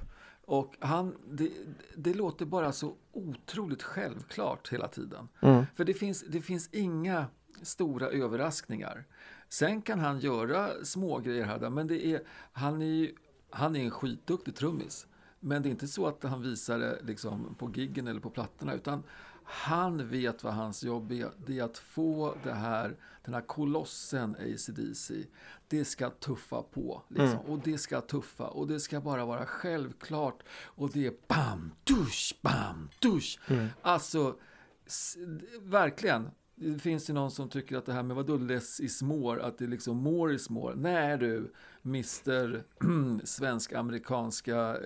Och 0.47 0.77
han, 0.79 1.17
det, 1.31 1.51
det 1.97 2.15
låter 2.15 2.47
bara 2.47 2.73
så 2.73 2.95
otroligt 3.13 3.83
självklart 3.83 4.73
hela 4.73 4.89
tiden. 4.89 5.29
För 5.75 5.85
det 5.85 5.95
finns, 5.95 6.25
det 6.29 6.41
finns 6.41 6.69
inga 6.73 7.27
stora 7.63 8.07
överraskningar. 8.09 9.05
Sen 9.49 9.83
kan 9.83 9.99
han 9.99 10.21
göra 10.21 10.85
små 10.85 11.19
grejer 11.19 11.45
här, 11.45 11.71
men 11.71 11.87
det 11.87 12.07
är, 12.07 12.23
han, 12.53 12.83
är, 12.83 13.11
han 13.51 13.77
är 13.77 13.85
en 13.85 13.91
skitduktig 13.91 14.55
trummis. 14.55 15.07
Men 15.41 15.63
det 15.63 15.69
är 15.69 15.71
inte 15.71 15.89
så 15.89 16.07
att 16.07 16.23
han 16.23 16.43
visar 16.43 16.79
det 16.79 16.99
liksom 17.03 17.55
på 17.59 17.71
giggen 17.75 18.07
eller 18.07 18.21
på 18.21 18.31
plattorna, 18.31 18.75
utan 18.75 19.03
han 19.49 20.09
vet 20.09 20.45
vad 20.45 20.53
hans 20.55 20.83
jobb 20.85 21.13
är. 21.13 21.31
Det 21.47 21.59
är 21.59 21.63
att 21.65 21.79
få 21.79 22.35
det 22.45 22.53
här, 22.53 22.97
den 23.25 23.35
här 23.35 23.41
kolossen 23.41 24.37
ACDC, 24.41 25.15
det 25.69 25.85
ska 25.85 26.11
tuffa 26.11 26.63
på. 26.63 27.03
Liksom. 27.09 27.39
Och 27.39 27.59
det 27.65 27.79
ska 27.79 28.01
tuffa 28.01 28.47
och 28.49 28.67
det 28.67 28.81
ska 28.81 29.01
bara 29.01 29.25
vara 29.25 29.47
självklart. 29.47 30.43
Och 30.65 30.91
det 30.93 31.07
är 31.07 31.15
bam, 31.29 31.73
dusch, 31.85 32.39
bam, 32.43 32.89
dusch. 33.01 33.39
Alltså, 33.83 34.37
s- 34.87 35.17
verkligen. 35.61 36.31
Det 36.59 36.79
finns 36.79 37.11
ju 37.11 37.15
någon 37.15 37.31
som 37.31 37.49
tycker 37.49 37.77
att 37.77 37.87
det 37.87 37.93
här 37.93 38.03
med 38.03 38.17
vadå 38.17 38.37
less 38.37 38.81
is 38.81 39.03
more, 39.03 39.43
att 39.43 39.59
det 39.59 39.65
är 39.65 39.69
liksom 39.69 39.97
more 39.97 40.35
is 40.35 40.51
more. 40.51 40.75
Nej 40.77 41.19
du, 41.19 41.53
Mr 41.85 42.63
svensk-amerikanska 43.25 44.77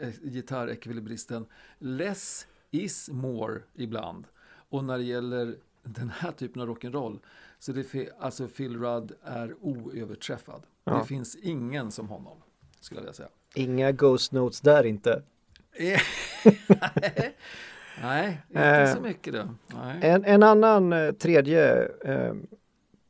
eh, 0.00 0.12
gitarrekvilibristen. 0.22 1.46
Less 1.78 2.46
is 2.74 3.10
more 3.12 3.60
ibland. 3.74 4.26
Och 4.68 4.84
när 4.84 4.98
det 4.98 5.04
gäller 5.04 5.56
den 5.82 6.10
här 6.10 6.32
typen 6.32 6.62
av 6.62 6.68
rock'n'roll 6.68 7.18
så 7.58 7.72
det 7.72 8.08
alltså 8.18 8.48
Phil 8.48 8.78
Rudd 8.78 9.12
är 9.24 9.54
oöverträffad. 9.60 10.62
Ja. 10.84 10.98
Det 10.98 11.04
finns 11.04 11.36
ingen 11.36 11.90
som 11.90 12.08
honom, 12.08 12.38
skulle 12.80 12.98
jag 12.98 13.02
vilja 13.02 13.14
säga. 13.14 13.28
Inga 13.54 13.92
ghost 13.92 14.32
notes 14.32 14.60
där 14.60 14.84
inte. 14.86 15.22
Nej, 18.02 18.42
inte 18.48 18.62
Eh, 18.62 18.94
så 18.94 19.00
mycket 19.00 19.32
det. 19.32 19.48
Nej. 19.74 19.98
En, 20.02 20.24
en 20.24 20.42
annan 20.42 20.92
eh, 20.92 21.12
tredje 21.12 21.88
eh, 22.04 22.34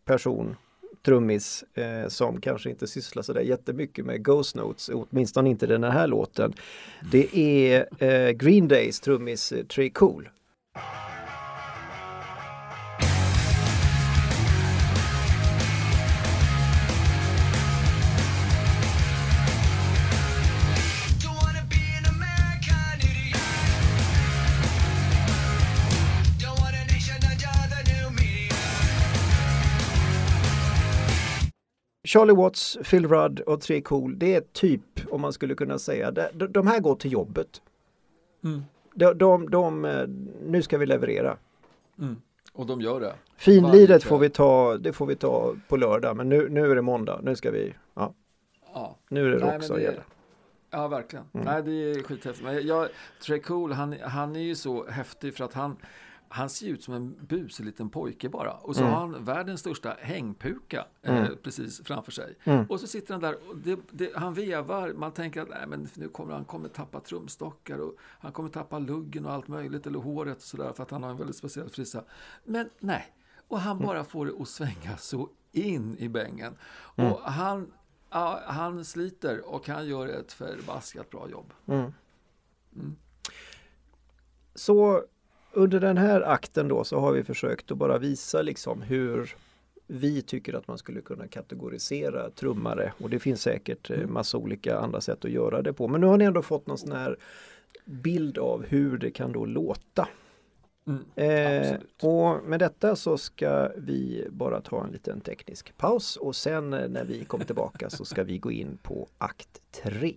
person, 0.05 0.57
trummis, 1.05 1.65
eh, 1.75 2.09
som 2.09 2.41
kanske 2.41 2.71
inte 2.71 2.87
sysslar 2.87 3.23
sådär 3.23 3.41
jättemycket 3.41 4.05
med 4.05 4.25
Ghost 4.25 4.55
Notes, 4.55 4.91
åtminstone 4.95 5.51
inte 5.51 5.67
den 5.67 5.85
här 5.85 6.07
låten. 6.07 6.53
Det 7.13 7.39
är 7.39 7.87
eh, 7.99 8.31
Green 8.31 8.69
Days 8.69 9.01
trummis 9.01 9.53
eh, 9.53 9.65
Trey 9.65 9.91
Cool. 9.91 10.29
Charlie 32.05 32.33
Watts, 32.35 32.79
Phil 32.91 33.09
Rudd 33.09 33.41
och 33.41 33.61
Trey 33.61 33.81
Cool, 33.83 34.19
det 34.19 34.35
är 34.35 34.41
typ, 34.53 34.83
om 35.11 35.21
man 35.21 35.33
skulle 35.33 35.55
kunna 35.55 35.79
säga, 35.79 36.11
de, 36.11 36.47
de- 36.47 36.67
här 36.67 36.81
går 36.81 36.95
till 36.97 37.13
jobbet. 37.13 37.63
Mm. 38.45 38.63
De, 38.95 39.13
de, 39.19 39.51
de, 39.51 39.85
eh, 39.85 40.07
nu 40.47 40.63
ska 40.63 40.79
vi 40.79 40.87
leverera. 40.87 41.37
Mm. 41.99 42.17
Och 42.53 42.67
de 42.67 42.81
gör 42.81 43.01
det. 43.01 43.15
Finliret 43.37 44.03
får 44.05 44.19
vi 44.19 44.31
ta, 44.31 44.77
det 44.77 44.93
får 44.93 45.07
vi 45.07 45.17
ta 45.17 45.55
på 45.69 45.77
lördag, 45.77 46.17
men 46.17 46.29
nu, 46.29 46.49
nu 46.49 46.71
är 46.71 46.75
det 46.75 46.83
måndag, 46.83 47.21
nu 47.23 47.37
ska 47.37 47.51
vi, 47.51 47.75
ja, 47.95 48.15
Ja. 48.75 48.97
nu 49.09 49.27
är 49.27 49.31
det 49.31 49.37
rock 49.39 49.51
men 49.53 49.63
som 49.63 49.77
det- 49.77 49.83
gäller. 49.83 50.03
Ja, 50.71 50.89
verkligen. 50.89 51.25
Mm. 51.35 51.47
Nej, 51.47 51.63
det 51.63 51.71
är 51.91 52.03
skithäftigt. 52.03 52.45
Men 52.45 52.67
jag, 52.67 52.89
Trey 53.27 53.39
Cool, 53.39 53.73
han, 53.73 53.95
han 54.03 54.37
är 54.37 54.41
ju 54.41 54.55
så 54.55 54.87
häftig 54.87 55.35
för 55.37 55.45
att 55.45 55.55
han, 55.55 55.77
han 56.35 56.49
ser 56.51 56.67
ut 56.69 56.83
som 56.83 56.95
en 56.95 57.27
busig 57.27 57.65
liten 57.67 57.91
pojke 57.91 58.29
bara. 58.29 58.53
Och 58.53 58.77
så 58.77 58.81
Mm. 58.83 58.93
har 58.93 59.01
han 59.01 59.25
världens 59.25 59.61
största 59.61 59.97
hängpuka 60.01 60.87
eh, 61.03 61.27
precis 61.43 61.81
framför 61.85 62.13
sig. 62.13 62.37
Mm. 62.45 62.67
Och 62.67 62.81
så 62.81 62.87
sitter 62.87 63.15
han 63.15 63.21
där 63.21 63.49
och 63.51 63.57
det, 63.57 63.79
det, 63.91 64.17
han 64.17 64.35
vevar. 64.35 64.93
Man 64.93 65.13
tänker 65.13 65.41
att 65.43 65.49
nej, 65.49 65.67
men 65.69 65.89
nu 65.95 66.09
kommer 66.09 66.33
han 66.35 66.45
kommer 66.45 66.69
tappa 66.69 67.01
trumstockar 67.01 67.79
och 67.79 67.95
han 68.01 68.33
kommer 68.33 68.49
tappa 68.49 68.79
luggen 68.79 69.27
och 69.27 69.33
allt 69.33 69.49
möjligt 69.49 69.87
eller 69.87 69.99
håret 69.99 70.37
och 70.37 70.43
sådär 70.43 70.73
för 70.73 70.83
att 70.83 70.91
han 70.91 71.03
har 71.03 71.11
en 71.11 71.17
väldigt 71.17 71.37
speciell 71.37 71.69
frissa. 71.71 72.05
Men 72.45 72.71
nej, 72.81 73.13
och 73.49 73.61
han 73.61 73.77
Mm. 73.77 73.87
bara 73.87 74.05
får 74.05 74.27
det 74.27 74.33
att 74.43 74.49
svänga 74.49 74.97
så 74.99 75.29
in 75.53 75.97
i 75.99 76.09
bängen. 76.09 76.57
Mm. 76.97 77.13
Och 77.13 77.21
han, 77.21 77.73
ja, 78.11 78.41
han 78.47 78.85
sliter 78.85 79.49
och 79.55 79.69
han 79.69 79.87
gör 79.87 80.07
ett 80.09 80.33
förbaskat 80.33 81.11
bra 81.11 81.29
jobb. 81.31 81.53
Mm. 81.67 81.93
Så 84.55 85.05
under 85.55 85.81
den 85.81 85.97
här 85.97 86.21
akten 86.21 86.69
då 86.69 86.85
så 86.85 87.01
har 87.01 87.13
vi 87.13 87.25
försökt 87.25 87.71
att 87.71 87.79
bara 87.79 87.99
visa 87.99 88.43
liksom 88.43 88.83
hur 88.83 89.37
vi 89.87 90.23
tycker 90.23 90.55
att 90.55 90.69
man 90.69 90.79
skulle 90.79 91.01
kunna 91.01 91.29
kategorisera 91.29 92.31
trummare 92.31 92.93
och 92.99 93.11
det 93.11 93.19
finns 93.19 93.43
säkert 93.43 93.91
eh, 93.91 94.07
massa 94.07 94.39
olika 94.39 94.79
andra 94.79 95.01
sätt 95.01 95.25
att 95.25 95.31
göra 95.31 95.63
det 95.63 95.73
på. 95.73 95.89
Men 95.89 96.01
nu 96.01 96.07
har 96.07 96.17
ni 96.17 96.25
ändå 96.25 96.43
fått 96.43 96.67
någon 96.67 96.79
sån 96.79 96.93
här 96.93 97.17
bild 97.85 98.39
av 98.39 98.65
hur 98.65 98.99
det 98.99 99.11
kan 99.11 99.33
då 99.33 99.45
låta. 99.45 100.09
Mm, 100.87 101.05
Eh, 101.15 101.77
och 102.03 102.45
med 102.45 102.61
detta 102.61 102.97
så 102.97 103.19
ska 103.19 103.71
vi 103.77 104.27
bara 104.31 104.61
ta 104.61 104.85
en 104.85 104.91
liten 104.91 105.21
teknisk 105.21 105.77
paus 105.77 106.17
och 106.17 106.37
sen 106.37 106.73
eh, 106.73 106.89
när 106.89 107.05
vi 107.05 107.25
kommer 107.25 107.45
tillbaka 107.45 107.91
så 107.91 108.05
ska 108.05 108.25
vi 108.25 108.39
gå 108.39 108.53
in 108.53 108.79
på 108.83 109.09
akt 109.19 109.63
3. 109.71 110.15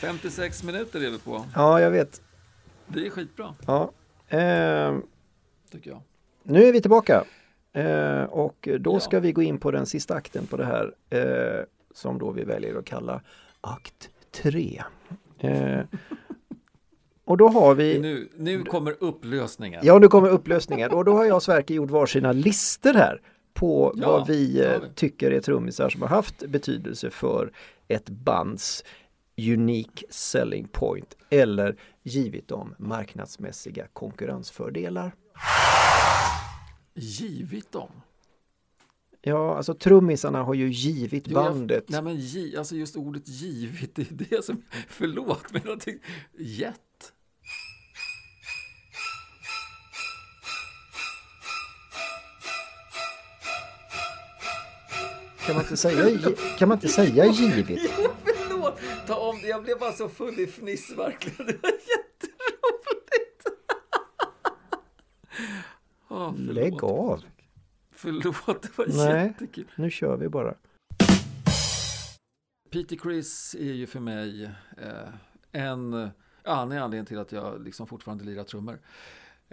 56 0.00 0.62
minuter 0.62 1.00
är 1.04 1.10
vi 1.10 1.18
på. 1.18 1.44
Ja, 1.54 1.80
jag 1.80 1.90
vet. 1.90 2.22
Det 2.86 3.06
är 3.06 3.10
skitbra, 3.10 3.54
Ja. 3.66 3.90
Ehm, 4.28 5.02
tycker 5.70 5.90
jag. 5.90 6.00
nu 6.42 6.64
är 6.64 6.72
vi 6.72 6.80
tillbaka. 6.80 7.24
Eh, 7.72 8.22
och 8.22 8.68
då 8.80 8.94
Ja. 8.94 9.00
ska 9.00 9.20
vi 9.20 9.32
gå 9.32 9.42
in 9.42 9.58
på 9.58 9.70
den 9.70 9.86
sista 9.86 10.14
akten 10.14 10.46
på 10.46 10.56
det 10.56 10.64
här 10.64 10.94
eh, 11.10 11.64
som 11.94 12.18
då 12.18 12.30
vi 12.30 12.44
väljer 12.44 12.74
att 12.78 12.84
kalla 12.84 13.20
akt 13.60 14.10
3. 14.42 14.82
Eh, 15.38 15.80
och 17.24 17.36
då 17.36 17.48
har 17.48 17.74
vi 17.74 17.98
Nu, 17.98 18.28
nu 18.36 18.62
kommer 18.64 18.96
upplösningen. 19.00 19.80
Ja, 19.84 19.98
nu 19.98 20.08
kommer 20.08 20.28
upplösningen 20.28 20.90
och 20.90 21.04
då 21.04 21.16
har 21.16 21.24
jag 21.24 21.36
och 21.36 21.42
Sverker 21.42 21.74
gjort 21.74 21.90
varsina 21.90 22.32
listor 22.32 22.94
här 22.94 23.20
på 23.54 23.92
Ja, 23.96 24.10
vad 24.10 24.26
vi 24.26 24.60
eh, 24.64 24.80
tycker 24.94 25.30
är 25.30 25.40
trummisar 25.40 25.88
som 25.90 26.02
har 26.02 26.08
haft 26.08 26.46
betydelse 26.48 27.10
för 27.10 27.52
ett 27.88 28.08
bands 28.08 28.84
unique 29.38 30.04
selling 30.10 30.68
point 30.68 31.16
eller 31.30 31.76
givit 32.02 32.48
dem 32.48 32.74
marknadsmässiga 32.78 33.86
konkurrensfördelar. 33.92 35.14
Givit 36.94 37.72
dem. 37.72 37.88
Ja, 39.24 39.56
alltså 39.56 39.74
trummisarna 39.74 40.42
har 40.42 40.54
ju 40.54 40.68
givit 40.70 41.24
Jo, 41.28 41.32
jag- 41.38 41.52
bandet. 41.52 41.88
Nej 41.88 42.02
men 42.02 42.16
gi, 42.16 42.56
alltså 42.56 42.76
just 42.76 42.96
ordet 42.96 43.28
givit, 43.28 43.94
det 43.94 44.02
är 44.10 44.26
det 44.30 44.44
som, 44.44 44.62
förlåt 44.88 45.44
men 45.52 45.62
jag 45.64 45.80
tänkte, 45.80 46.08
gett. 46.38 46.80
Kan 55.46 55.54
man 55.54 55.64
inte 55.64 55.76
säga, 55.76 56.18
kan 56.58 56.68
man 56.68 56.76
inte 56.78 56.88
säga 56.88 57.26
givit? 57.26 57.90
Förlåt, 58.24 58.80
ta 59.06 59.14
om 59.14 59.38
det, 59.42 59.48
jag 59.48 59.62
blev 59.62 59.78
bara 59.78 59.92
så 59.92 60.08
full 60.08 60.40
i 60.40 60.46
fniss 60.46 60.92
verkligen, 60.96 61.46
det 61.46 61.62
var 61.62 61.70
jätteroligt. 61.70 63.46
oh, 66.08 66.34
förlåt. 66.36 66.54
Lägg 66.54 66.84
av! 66.84 67.24
Förlåt, 67.94 68.62
det 68.62 68.78
var 68.78 68.86
Nej. 68.86 69.26
jättekul. 69.26 69.66
Nu 69.76 69.90
kör 69.90 70.16
vi 70.16 70.28
bara. 70.28 70.54
Peter 72.70 72.96
Criss 72.96 73.56
är 73.58 73.72
ju 73.72 73.86
för 73.86 74.00
mig 74.00 74.44
eh, 74.78 75.08
en, 75.52 75.92
ja, 76.44 76.54
han 76.54 76.72
är 76.72 76.80
anledningen 76.80 77.06
till 77.06 77.18
att 77.18 77.32
jag 77.32 77.64
liksom 77.64 77.86
fortfarande 77.86 78.24
lirar 78.24 78.44
trummor. 78.44 78.78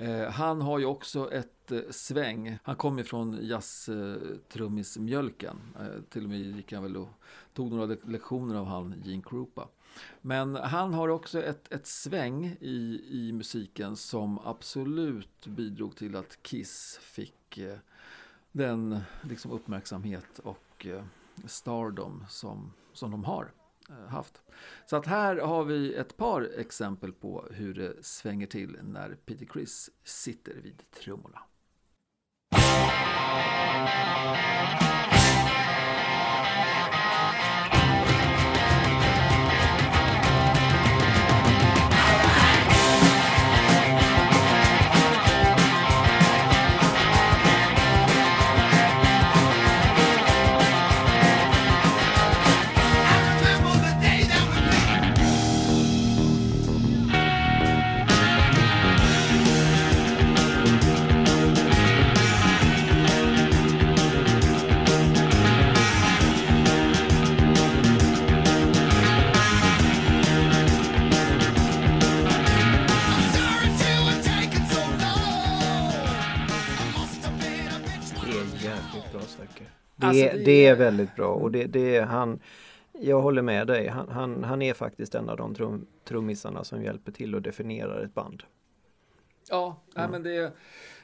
Eh, 0.01 0.29
han 0.29 0.61
har 0.61 0.79
ju 0.79 0.85
också 0.85 1.31
ett 1.31 1.71
eh, 1.71 1.81
sväng. 1.89 2.57
Han 2.63 2.75
kommer 2.75 3.03
från 3.03 3.39
jazztrummismjölken. 3.41 5.57
Eh, 5.79 6.01
till 6.09 6.23
och 6.23 6.29
med 6.29 6.39
gick 6.39 6.73
han 6.73 6.83
väl 6.83 6.97
och 6.97 7.09
tog 7.53 7.71
några 7.71 7.95
lektioner 8.03 8.55
av 8.55 8.65
han 8.65 9.01
Gene 9.05 9.23
Krupa. 9.23 9.67
Men 10.21 10.55
han 10.55 10.93
har 10.93 11.07
också 11.07 11.43
ett, 11.43 11.73
ett 11.73 11.87
sväng 11.87 12.57
i, 12.59 13.01
i 13.09 13.31
musiken 13.31 13.95
som 13.95 14.39
absolut 14.39 15.47
bidrog 15.47 15.95
till 15.95 16.15
att 16.15 16.43
Kiss 16.43 16.99
fick 17.01 17.59
den 18.51 18.99
liksom 19.21 19.51
uppmärksamhet 19.51 20.39
och 20.43 20.87
stardom 21.45 22.25
som, 22.29 22.73
som 22.93 23.11
de 23.11 23.23
har 23.23 23.51
Eh, 23.89 24.07
haft. 24.07 24.41
Så 24.85 24.95
att 24.95 25.05
här 25.05 25.37
har 25.37 25.63
vi 25.63 25.93
ett 25.93 26.17
par 26.17 26.49
exempel 26.57 27.13
på 27.13 27.45
hur 27.51 27.73
det 27.73 28.05
svänger 28.05 28.47
till 28.47 28.77
när 28.83 29.15
Peter 29.25 29.45
Criss 29.45 29.89
sitter 30.03 30.53
vid 30.53 30.83
trummorna. 30.91 31.39
Det, 79.99 80.07
Alltså, 80.07 80.23
är, 80.23 80.33
det 80.37 80.43
det 80.43 80.65
är 80.65 80.71
är- 80.71 80.75
väldigt 80.75 81.15
bra 81.15 81.33
och 81.33 81.51
det, 81.51 81.65
det 81.65 81.95
är 81.95 82.05
han 82.05 82.39
Jag 83.01 83.21
håller 83.21 83.41
med 83.41 83.67
dig. 83.67 83.87
Han, 83.87 84.09
han, 84.09 84.43
han 84.43 84.61
är 84.61 84.73
faktiskt 84.73 85.15
en 85.15 85.29
av 85.29 85.37
de 85.37 85.55
trum, 85.55 85.85
trummisarna 86.03 86.63
som 86.63 86.83
hjälper 86.83 87.11
till 87.11 87.35
att 87.35 87.43
definiera 87.43 88.03
ett 88.03 88.13
band. 88.13 88.43
Ja, 89.49 89.81
nej, 89.95 90.07
men 90.11 90.23
det, 90.23 90.53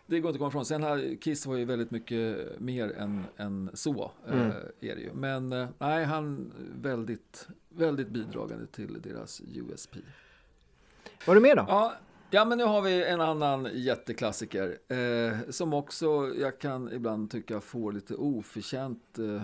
det 0.06 0.20
går 0.20 0.30
inte 0.30 0.36
att 0.36 0.38
komma 0.38 0.48
ifrån. 0.50 0.66
Sen 0.66 0.84
har 0.84 1.22
Kiss 1.22 1.46
var 1.46 1.56
ju 1.56 1.66
väldigt 1.66 1.91
mycket 1.91 2.38
mer 2.60 2.93
än, 2.98 3.24
än 3.38 3.70
så. 3.74 4.12
Mm. 4.28 4.39
Eh, 4.48 4.56
är 4.91 4.96
det 4.96 5.02
ju. 5.02 5.14
Men 5.14 5.52
eh, 5.54 5.68
nej, 5.78 6.06
han 6.06 6.52
väldigt, 6.82 7.48
väldigt 7.70 8.08
bidragande 8.10 8.68
till 8.68 9.02
deras 9.02 9.41
USP. 9.56 9.96
Var 11.28 11.36
du 11.36 11.41
med 11.41 11.58
då? 11.58 11.66
Ja, 11.68 11.93
ja, 12.32 12.45
men 12.45 12.57
nu 12.57 12.63
har 12.63 12.82
vi 12.82 13.03
en 13.03 13.21
annan 13.21 13.67
jätteklassiker 13.73 14.78
eh, 14.88 15.49
som 15.49 15.73
också 15.73 16.34
jag 16.39 16.59
kan 16.59 16.91
ibland 16.93 17.32
tycka 17.32 17.61
får 17.61 17.91
lite 17.91 18.15
oförtjänt 18.15 19.19
eh, 19.19 19.36
eh, 19.36 19.41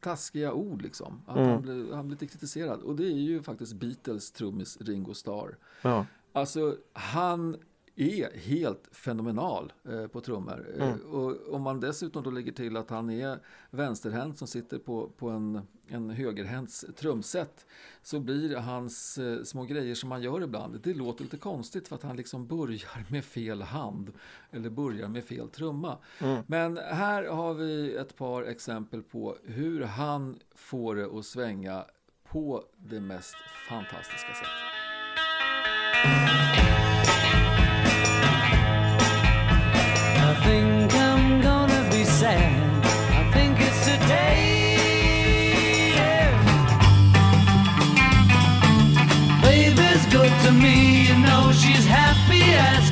taskiga 0.00 0.52
ord 0.52 0.82
liksom. 0.82 1.22
Att 1.26 1.36
Mm. 1.36 1.48
han, 1.50 1.62
blir, 1.62 1.94
han 1.94 2.06
blir 2.08 2.14
lite 2.20 2.26
kritiserad. 2.32 2.80
Och 2.82 2.96
det 2.96 3.04
är 3.04 3.16
ju 3.16 3.42
faktiskt 3.42 3.72
Beatles 3.72 4.32
trummis 4.32 4.78
Ringo 4.80 5.14
Starr. 5.14 5.56
Ja. 5.82 6.06
Alltså, 6.32 6.76
han 6.92 7.56
är 8.00 8.38
helt 8.38 8.88
fenomenal 8.92 9.72
eh, 9.88 10.06
på 10.06 10.20
trummor. 10.20 10.66
Eh, 10.78 10.88
Mm. 10.88 11.00
och 11.00 11.54
om 11.54 11.62
man 11.62 11.80
dessutom 11.80 12.22
då 12.22 12.30
lägger 12.30 12.52
till 12.52 12.76
att 12.76 12.90
han 12.90 13.10
är 13.10 13.38
vänsterhänt 13.70 14.38
som 14.38 14.48
sitter 14.48 14.78
på, 14.78 15.08
på 15.08 15.28
en, 15.28 15.60
en 15.88 16.10
högerhänts 16.10 16.84
trumset 16.96 17.66
så 18.02 18.20
blir 18.20 18.56
hans 18.56 19.18
eh, 19.18 19.42
små 19.42 19.64
grejer 19.64 19.94
som 19.94 20.10
han 20.10 20.22
gör 20.22 20.42
ibland, 20.42 20.80
det 20.82 20.94
låter 20.94 21.24
lite 21.24 21.36
konstigt 21.36 21.88
för 21.88 21.96
att 21.96 22.02
han 22.02 22.16
liksom 22.16 22.46
börjar 22.46 23.04
med 23.10 23.24
fel 23.24 23.62
hand 23.62 24.12
eller 24.50 24.70
börjar 24.70 25.08
med 25.08 25.24
fel 25.24 25.48
trumma. 25.48 25.98
Mm. 26.20 26.42
Men 26.46 26.76
här 26.76 27.24
har 27.24 27.54
vi 27.54 27.94
ett 27.96 28.16
par 28.16 28.42
exempel 28.42 29.02
på 29.02 29.36
hur 29.44 29.82
han 29.84 30.38
får 30.54 30.96
det 30.96 31.18
att 31.18 31.26
svänga 31.26 31.84
på 32.30 32.64
det 32.76 33.00
mest 33.00 33.34
fantastiska 33.68 34.32
sätt. 34.34 34.48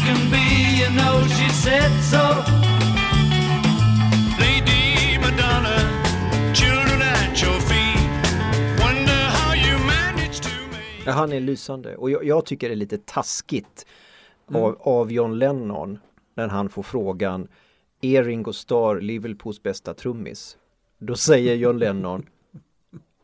Can 0.07 0.31
be, 0.31 0.47
you 0.81 0.89
know 0.99 1.15
she 1.37 1.49
said 1.65 1.93
so. 2.13 2.25
Lady 4.41 5.19
Madonna, 5.19 5.77
children 6.55 7.03
at 7.03 7.43
your 7.43 7.61
feet. 7.61 8.25
Wonder 8.85 9.21
how 9.39 9.55
you 9.55 9.79
managed 9.79 10.43
to 10.43 10.51
make. 10.71 11.03
Ja, 11.07 11.13
han 11.13 11.33
är 11.33 11.41
lysande 11.41 11.97
och 11.97 12.11
jag, 12.11 12.25
jag 12.25 12.47
tycker 12.47 12.69
det 12.69 12.75
är 12.75 12.77
lite 12.77 12.99
taskigt 12.99 13.87
av, 14.55 14.77
av 14.81 15.13
John 15.13 15.39
Lennon 15.39 15.99
när 16.35 16.49
han 16.49 16.69
får 16.69 16.83
frågan 16.83 17.49
Är 18.01 18.25
Ringo 18.25 18.53
Starr 18.53 19.01
Liverpools 19.01 19.63
bästa 19.63 19.95
trummis? 19.95 20.57
Då 20.99 21.15
säger 21.15 21.55
John 21.55 21.79
Lennon 21.79 22.27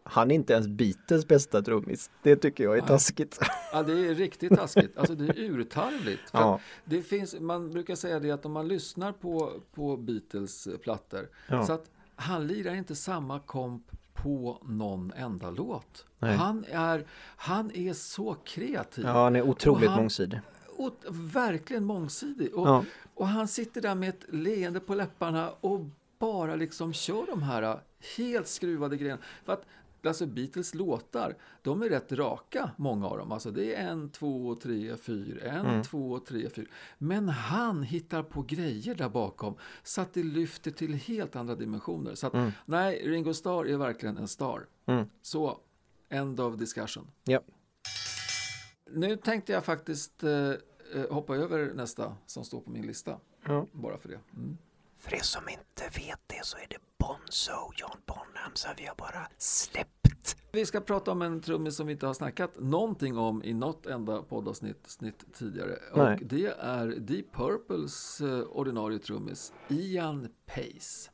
Han 0.05 0.31
är 0.31 0.35
inte 0.35 0.53
ens 0.53 0.69
Beatles 0.69 1.29
bästa 1.29 1.63
trummis. 1.63 2.11
Det 2.23 2.37
tycker 2.37 2.65
jag 2.65 2.79
är 2.79 2.83
taskigt. 2.83 3.39
Ja, 3.73 3.83
det 3.83 3.93
är 3.93 4.15
riktigt 4.15 4.55
taskigt. 4.57 4.99
Alltså 4.99 5.15
det 5.15 5.25
är 5.25 5.39
urtarvligt. 5.41 6.23
Ja. 6.33 6.61
det 6.85 7.03
finns, 7.03 7.41
man 7.41 7.71
brukar 7.71 7.95
säga 7.95 8.21
det 8.21 8.31
att 8.31 8.47
om 8.47 8.53
man 8.53 8.69
lyssnar 8.69 9.13
på, 9.13 9.53
på 9.75 9.97
Beatles 9.97 10.69
plattor 10.83 11.29
Ja. 11.49 11.67
så 11.67 11.73
att 11.73 11.91
han 12.17 12.47
lirar 12.47 12.75
inte 12.75 12.95
samma 12.95 13.41
komp 13.41 13.83
på 14.15 14.59
någon 14.65 15.13
enda 15.17 15.51
låt. 15.51 16.07
Nej. 16.19 16.37
Han 16.37 16.65
är, 16.71 17.07
han 17.37 17.71
är 17.75 17.93
så 17.93 18.35
kreativ. 18.45 19.05
Ja, 19.05 19.13
han 19.25 19.37
är 19.37 19.43
otroligt 19.43 19.91
han- 19.91 19.99
mångsidig. 20.01 20.41
Och 20.77 20.93
verkligen 21.11 21.85
mångsidig. 21.85 22.55
Och, 22.55 22.69
Ja. 22.69 22.85
och 23.15 23.29
han 23.29 23.49
sitter 23.49 23.81
där 23.81 23.95
med 23.95 24.09
ett 24.09 24.25
leende 24.29 24.81
på 24.81 24.95
läpparna 24.95 25.51
och 25.61 25.81
bara 26.19 26.55
liksom 26.55 26.93
kör 26.93 27.27
de 27.27 27.43
här 27.43 27.81
helt 28.17 28.49
skruvade 28.49 28.97
grejerna. 28.97 29.21
För 29.45 29.53
att 29.53 29.65
alltså 30.07 30.27
Beatles 30.27 30.75
låtar, 30.75 31.37
de 31.63 31.83
är 31.83 31.89
rätt 31.89 32.13
raka, 32.13 32.71
många 32.77 33.07
av 33.09 33.19
dem. 33.19 33.33
Alltså 33.33 33.51
det 33.51 33.75
är 33.75 33.89
en, 33.89 34.11
två, 34.11 34.55
tre, 34.55 34.97
fyra, 34.97 35.51
en, 35.51 35.67
Mm. 35.67 35.83
två, 35.83 36.19
tre, 36.19 36.49
fyra. 36.51 36.67
Men 36.99 37.29
han 37.29 37.83
hittar 37.83 38.23
på 38.23 38.43
grejer 38.43 38.95
där 38.95 39.09
bakom 39.09 39.55
så 39.83 40.01
att 40.01 40.15
det 40.15 40.23
lyfter 40.23 40.71
till 40.71 40.95
helt 40.95 41.37
andra 41.37 41.55
dimensioner. 41.55 42.15
Så 42.15 42.27
att, 42.27 42.53
nej, 42.67 43.03
Ringo 43.09 43.35
Starr 43.35 43.65
är 43.69 43.77
verkligen 43.77 44.17
en 44.17 44.29
star. 44.29 44.67
Mm. 44.87 45.07
Så, 45.23 45.59
end 46.09 46.41
of 46.41 46.57
discussion. 46.57 47.07
Ja. 47.25 47.41
Nu 48.91 49.17
tänkte 49.17 49.53
jag 49.53 49.65
faktiskt 49.65 50.23
eh, 50.25 50.31
eh, 50.95 51.11
hoppa 51.11 51.37
över 51.37 51.73
nästa 51.75 52.17
som 52.27 52.45
står 52.45 52.61
på 52.61 52.71
min 52.71 52.87
lista. 52.87 53.19
Bara 53.73 53.99
för 53.99 54.09
det. 54.09 54.21
För 55.03 55.15
er 55.15 55.21
som 55.21 55.49
inte 55.49 55.99
vet 55.99 56.21
det 56.27 56.45
så 56.45 56.57
är 56.57 56.67
det 56.69 56.79
Bonzo, 56.99 57.73
John 57.77 58.01
Bonham, 58.07 58.55
som 58.55 58.71
vi 58.77 58.87
har 58.87 58.95
bara 58.95 59.29
släppt. 59.39 60.37
Vi 60.53 60.67
ska 60.67 60.81
prata 60.81 61.11
om 61.13 61.23
en 61.23 61.41
trummis 61.41 61.77
som 61.77 61.87
vi 61.87 61.93
inte 61.93 62.07
har 62.07 62.15
snackat 62.15 62.59
någonting 62.59 63.19
om 63.19 63.45
i 63.45 63.55
något 63.55 63.87
enda 63.87 64.23
poddavsnitt 64.23 64.87
snitt 64.87 65.25
tidigare. 65.35 65.79
Nej. 65.95 66.15
Och 66.15 66.21
det 66.27 66.47
är 66.47 66.87
Deep 66.87 67.33
Purples 67.33 68.21
eh, 68.21 68.41
ordinarie 68.41 68.99
trummis 68.99 69.53
Ian 69.69 70.29
Pace. 70.47 71.11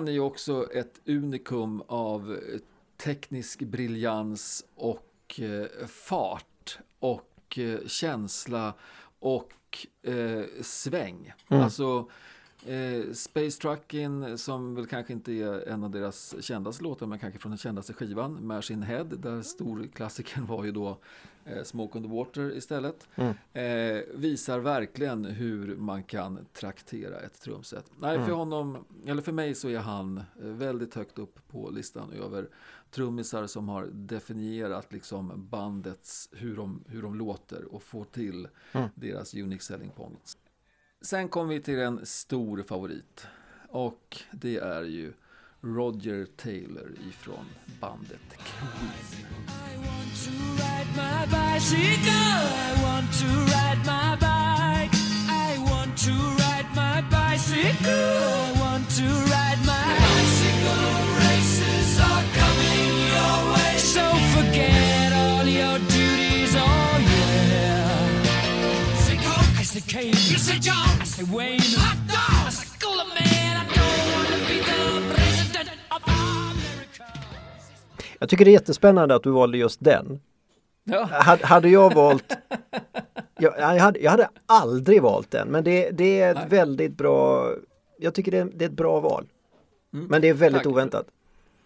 Han 0.00 0.08
är 0.08 0.12
ju 0.12 0.20
också 0.20 0.72
ett 0.72 1.00
unikum 1.06 1.82
av 1.86 2.38
teknisk 2.96 3.60
briljans 3.60 4.64
och 4.74 5.40
eh, 5.40 5.86
fart 5.86 6.78
och 6.98 7.58
eh, 7.58 7.78
känsla 7.86 8.74
och 9.18 9.86
eh, 10.02 10.44
sväng. 10.62 11.32
Alltså 11.48 12.08
eh, 12.66 13.12
Space 13.12 13.60
Truckin 13.60 14.38
som 14.38 14.74
väl 14.74 14.86
kanske 14.86 15.12
inte 15.12 15.32
är 15.32 15.68
en 15.68 15.84
av 15.84 15.90
deras 15.90 16.34
kändaste 16.40 16.82
låtar 16.82 17.06
men 17.06 17.18
kanske 17.18 17.38
från 17.38 17.50
den 17.50 17.58
kändaste 17.58 17.92
skivan 17.92 18.46
Machine 18.46 18.82
Head 18.82 19.04
där 19.04 19.42
storklassikern 19.42 20.46
var 20.46 20.64
ju 20.64 20.72
då 20.72 20.98
Smoke 21.64 21.98
on 21.98 22.04
the 22.04 22.10
Water 22.10 22.56
istället. 22.56 23.08
Eh, 23.52 24.02
visar 24.14 24.58
verkligen 24.58 25.24
hur 25.24 25.76
man 25.76 26.02
kan 26.02 26.46
traktera 26.52 27.20
ett 27.20 27.40
trumset. 27.40 27.84
Nej, 28.00 28.24
för 28.24 28.32
honom, 28.32 28.84
eller 29.06 29.22
för 29.22 29.32
mig 29.32 29.54
så 29.54 29.68
är 29.68 29.78
han 29.78 30.18
eh, 30.18 30.24
väldigt 30.46 30.94
högt 30.94 31.18
upp 31.18 31.48
på 31.48 31.70
listan 31.70 32.12
över 32.12 32.48
trummisar 32.90 33.46
som 33.46 33.68
har 33.68 33.86
definierat 33.92 34.92
liksom 34.92 35.48
bandets, 35.50 36.28
hur 36.32 36.56
de, 36.56 36.84
hur 36.88 37.02
de 37.02 37.14
låter 37.14 37.74
och 37.74 37.82
får 37.82 38.04
till 38.04 38.48
deras 38.94 39.34
unique 39.34 39.62
selling 39.62 39.90
points. 39.90 40.36
Sen 41.02 41.28
kommer 41.28 41.54
vi 41.54 41.60
till 41.60 41.78
en 41.78 42.06
stor 42.06 42.62
favorit 42.62 43.26
och 43.68 44.18
det 44.32 44.56
är 44.56 44.82
ju 44.82 45.12
Roger 45.62 46.26
Taylor 46.36 46.92
ifrån 47.08 47.44
bandet 47.80 48.20
Queen. 48.38 48.90
Jag 78.20 78.28
tycker 78.28 78.44
det 78.44 78.50
är 78.50 78.52
jättespännande 78.52 79.14
att 79.14 79.22
du 79.22 79.30
valde 79.30 79.58
just 79.58 79.84
den. 79.84 80.20
Ja, 80.84 81.04
Hade, 81.04 81.46
hade 81.46 81.68
jag 81.68 81.94
valt... 81.94 82.36
Jag, 83.38 83.58
jag, 83.58 83.80
hade, 83.80 84.00
jag 84.00 84.10
hade 84.10 84.28
aldrig 84.46 85.02
valt 85.02 85.30
den, 85.30 85.48
men 85.48 85.64
det, 85.64 85.90
det 85.90 86.20
är 86.20 86.30
ett 86.30 86.36
Nej. 86.36 86.48
väldigt 86.48 86.96
bra... 86.96 87.50
Jag 87.98 88.14
tycker 88.14 88.30
det 88.30 88.38
är, 88.38 88.48
det 88.54 88.64
är 88.64 88.68
ett 88.68 88.74
bra 88.74 89.00
val. 89.00 89.26
Men 89.90 90.22
det 90.22 90.28
är 90.28 90.34
väldigt 90.34 90.62
tack. 90.62 90.72
oväntat. 90.72 91.06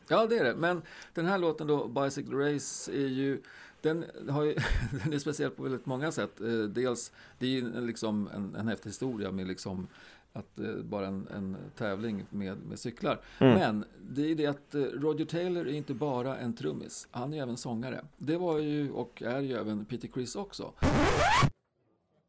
Ja, 0.09 0.27
det 0.27 0.39
är 0.39 0.45
det. 0.45 0.55
Men 0.55 0.83
den 1.15 1.27
här 1.27 1.39
låten 1.39 1.67
då, 1.67 1.89
Bicycle 1.89 2.37
Race, 2.37 2.93
är 2.93 3.07
ju 3.07 3.43
den, 3.81 4.05
har 4.29 4.45
ju, 4.45 4.55
den 5.05 5.13
är 5.13 5.19
speciell 5.19 5.51
på 5.51 5.63
väldigt 5.63 5.87
många 5.87 6.13
sätt. 6.13 6.41
Eh, 6.41 6.47
dels, 6.49 7.13
det 7.39 7.47
är 7.47 7.51
ju 7.51 7.81
liksom 7.81 8.29
en, 8.35 8.55
en 8.55 8.69
häftig 8.69 8.91
historia 8.91 9.31
med 9.31 9.47
liksom 9.47 9.87
att 10.37 10.59
eh, 10.59 10.75
bara 10.75 11.07
en, 11.07 11.29
en 11.35 11.57
tävling 11.77 12.27
med, 12.31 12.59
med 12.59 12.79
cyklar. 12.79 13.21
Men 13.39 13.85
det 14.11 14.31
är 14.31 14.35
det 14.35 14.47
att 14.47 14.75
eh, 14.75 14.81
Roger 14.81 15.25
Taylor 15.25 15.69
är 15.69 15.73
inte 15.73 15.95
bara 15.95 16.37
en 16.37 16.53
trummis, 16.57 17.09
han 17.11 17.35
är 17.35 17.43
även 17.43 17.57
sångare. 17.57 18.05
Det 18.19 18.37
var 18.37 18.59
ju 18.59 18.91
och 18.91 19.23
är 19.23 19.41
ju 19.41 19.53
även 19.53 19.85
Peter 19.85 20.09
Criss 20.09 20.37
också. 20.37 20.73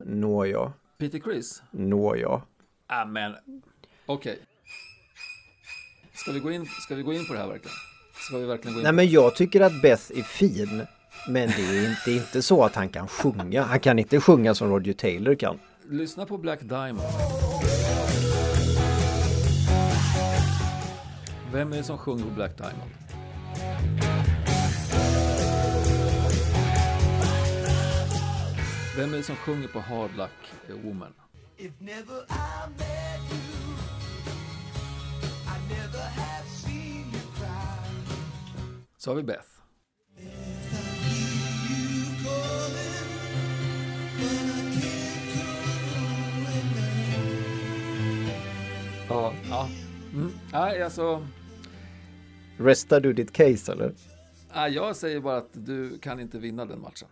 Nåja, 0.03 0.73
Peter 0.97 1.19
Criss? 1.19 1.63
nåja. 1.71 2.41
Ja, 2.87 3.05
men 3.05 3.35
okej. 4.05 4.39
Ska, 6.13 6.31
vi 6.31 6.39
gå 6.39 6.51
in, 6.51 6.65
ska 6.65 6.95
vi 6.95 7.03
gå 7.03 7.13
in 7.13 7.27
på 7.27 7.33
det 7.33 7.39
här 7.39 7.47
verkligen? 7.47 7.75
Ska 8.13 8.37
vi 8.37 8.45
verkligen 8.45 8.73
gå 8.73 8.79
in 8.79 8.83
Nej 8.83 8.93
men 8.93 9.09
jag 9.09 9.35
tycker 9.35 9.61
att 9.61 9.81
Beth 9.81 10.11
är 10.15 10.23
fin. 10.23 10.85
Men 11.29 11.49
det 11.49 11.77
är 11.77 11.89
inte, 11.89 12.01
det 12.05 12.11
är 12.11 12.15
inte 12.15 12.41
så 12.41 12.63
att 12.63 12.75
han 12.75 12.89
kan 12.89 13.07
sjunga. 13.07 13.63
Han 13.63 13.79
kan 13.79 13.99
inte 13.99 14.19
sjunga 14.19 14.55
som 14.55 14.69
Roger 14.69 14.93
Taylor 14.93 15.35
kan. 15.35 15.59
Lyssna 15.89 16.25
på 16.25 16.37
Black 16.37 16.59
Diamond. 16.61 17.07
Vem 21.55 21.73
är 21.73 21.77
det 21.77 21.83
som 21.83 21.97
sjunger 21.97 22.23
på 22.23 22.29
Black 22.29 22.57
Diamond? 22.57 22.91
Vem 28.97 29.13
är 29.13 29.17
det 29.17 29.23
som 29.23 29.35
sjunger 29.35 29.67
på 29.67 29.79
Hard 29.79 30.15
Luck 30.17 30.29
Woman? 30.83 31.13
If 31.57 31.71
never 31.79 32.23
I 32.29 32.69
met 32.77 33.21
you, 33.31 33.73
I 35.45 35.73
never 35.73 36.03
have 36.03 36.47
seen 36.47 37.05
you 37.13 37.21
cry. 37.35 37.89
Så 38.97 39.09
har 39.09 39.15
vi 39.15 39.23
Beth. 39.23 39.47
Ja. 49.09 49.33
Ja. 49.49 49.69
Mm. 50.13 50.31
Nej, 50.51 50.83
alltså. 50.83 51.27
Restar 52.57 52.99
du 52.99 53.13
ditt 53.13 53.31
case 53.31 53.71
eller? 53.71 53.93
Nej, 54.55 54.71
jag 54.73 54.95
säger 54.95 55.19
bara 55.19 55.37
att 55.37 55.49
du 55.53 55.97
kan 55.99 56.19
inte 56.19 56.39
vinna 56.39 56.65
den 56.65 56.81
matchen. 56.81 57.07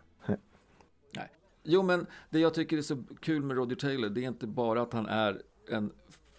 Nej. 1.16 1.30
Jo, 1.64 1.84
men 1.84 2.06
det 2.30 2.40
jag 2.40 2.54
tycker 2.54 2.78
är 2.78 2.82
så 2.82 3.04
kul 3.20 3.44
med 3.44 3.58
Roger 3.58 3.76
Taylor, 3.76 4.10
det 4.10 4.24
är 4.24 4.28
inte 4.28 4.48
bara 4.48 4.82
att 4.82 4.94
han 4.94 5.06
är 5.06 5.42
en 5.70 5.92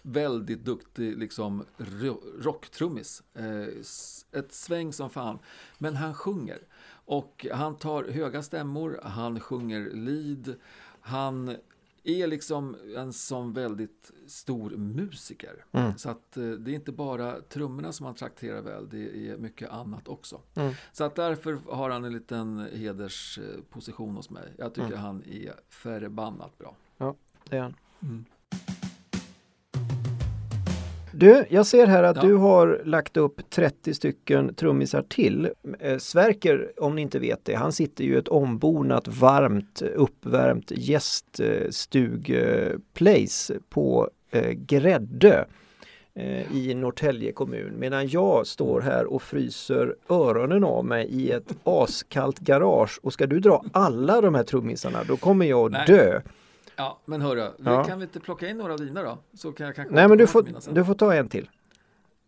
väldigt 0.02 0.64
duktig 0.64 1.18
liksom, 1.18 1.64
ro- 1.76 2.22
rocktrummis. 2.40 3.22
Eh, 3.34 4.38
ett 4.40 4.52
sväng 4.52 4.92
som 4.92 5.10
fan. 5.10 5.38
Men 5.78 5.96
han 5.96 6.14
sjunger. 6.14 6.58
Och 7.06 7.46
han 7.52 7.76
tar 7.76 8.04
höga 8.04 8.42
stämmor, 8.42 9.00
han 9.02 9.40
sjunger 9.40 9.90
lead. 9.90 10.54
Han 11.00 11.56
är 12.04 12.26
liksom 12.26 12.76
en 12.96 13.12
sån 13.12 13.52
väldigt 13.52 14.10
stor 14.26 14.70
musiker. 14.70 15.64
Så 15.96 16.10
att 16.10 16.36
eh, 16.36 16.50
det 16.50 16.70
är 16.70 16.74
inte 16.74 16.92
bara 16.92 17.40
trummorna 17.40 17.92
som 17.92 18.06
han 18.06 18.14
trakterar 18.14 18.62
väl, 18.62 18.88
det 18.88 19.28
är 19.28 19.36
mycket 19.36 19.70
annat 19.70 20.08
också. 20.08 20.40
Så 20.92 21.04
att 21.04 21.14
därför 21.14 21.58
har 21.68 21.90
han 21.90 22.04
en 22.04 22.12
liten 22.12 22.68
hedersposition 22.72 24.16
hos 24.16 24.30
mig. 24.30 24.52
Jag 24.58 24.74
tycker 24.74 24.96
han 24.96 25.22
är 25.22 25.54
förbannat 25.68 26.58
bra. 26.58 26.76
Ja, 26.96 27.14
det 27.50 27.56
är 27.56 27.60
han. 27.62 27.74
Du, 31.16 31.44
jag 31.48 31.66
ser 31.66 31.86
här 31.86 32.02
att 32.02 32.16
Ja. 32.16 32.22
du 32.22 32.34
har 32.34 32.82
lagt 32.84 33.16
upp 33.16 33.50
30 33.50 33.94
stycken 33.94 34.54
trummisar 34.54 35.02
till. 35.02 35.48
Eh, 35.80 35.98
Sverker, 35.98 36.72
om 36.76 36.94
ni 36.96 37.02
inte 37.02 37.18
vet 37.18 37.44
det, 37.44 37.54
han 37.54 37.72
sitter 37.72 38.04
ju 38.04 38.14
i 38.14 38.16
ett 38.16 38.28
ombonat, 38.28 39.08
varmt, 39.08 39.82
uppvärmt 39.82 40.70
gäststugplace 42.04 43.54
på 43.68 44.10
eh, 44.30 44.50
Gräddö 44.50 45.44
eh, 46.14 46.56
i 46.56 46.74
Norrtälje 46.74 47.32
kommun. 47.32 47.72
Medan 47.78 48.08
jag 48.08 48.46
står 48.46 48.80
här 48.80 49.04
och 49.06 49.22
fryser 49.22 49.94
öronen 50.08 50.64
av 50.64 50.84
mig 50.84 51.06
i 51.06 51.30
ett 51.30 51.54
askallt 51.64 52.38
garage. 52.38 52.98
Och 53.02 53.12
ska 53.12 53.26
du 53.26 53.40
dra 53.40 53.64
alla 53.72 54.20
de 54.20 54.34
här 54.34 54.42
trummisarna, 54.44 54.98
då 55.08 55.16
kommer 55.16 55.46
jag 55.46 55.76
att 55.76 55.86
dö. 55.86 56.20
Ja, 56.76 56.98
men 57.04 57.22
hörru, 57.22 57.50
vi 57.58 57.64
Ja. 57.64 57.84
kan 57.84 57.98
vi 57.98 58.04
inte 58.04 58.20
plocka 58.20 58.48
in 58.48 58.56
några 58.58 58.72
av 58.72 58.78
dina 58.78 59.02
då? 59.02 59.18
Så 59.34 59.52
kan 59.52 59.66
jag 59.66 59.76
kanske 59.76 59.94
Nej 59.94 60.08
men 60.08 60.18
du 60.18 60.26
får, 60.26 60.42
du 60.74 60.84
får 60.84 60.94
ta 60.94 61.14
en 61.14 61.28
till. 61.28 61.44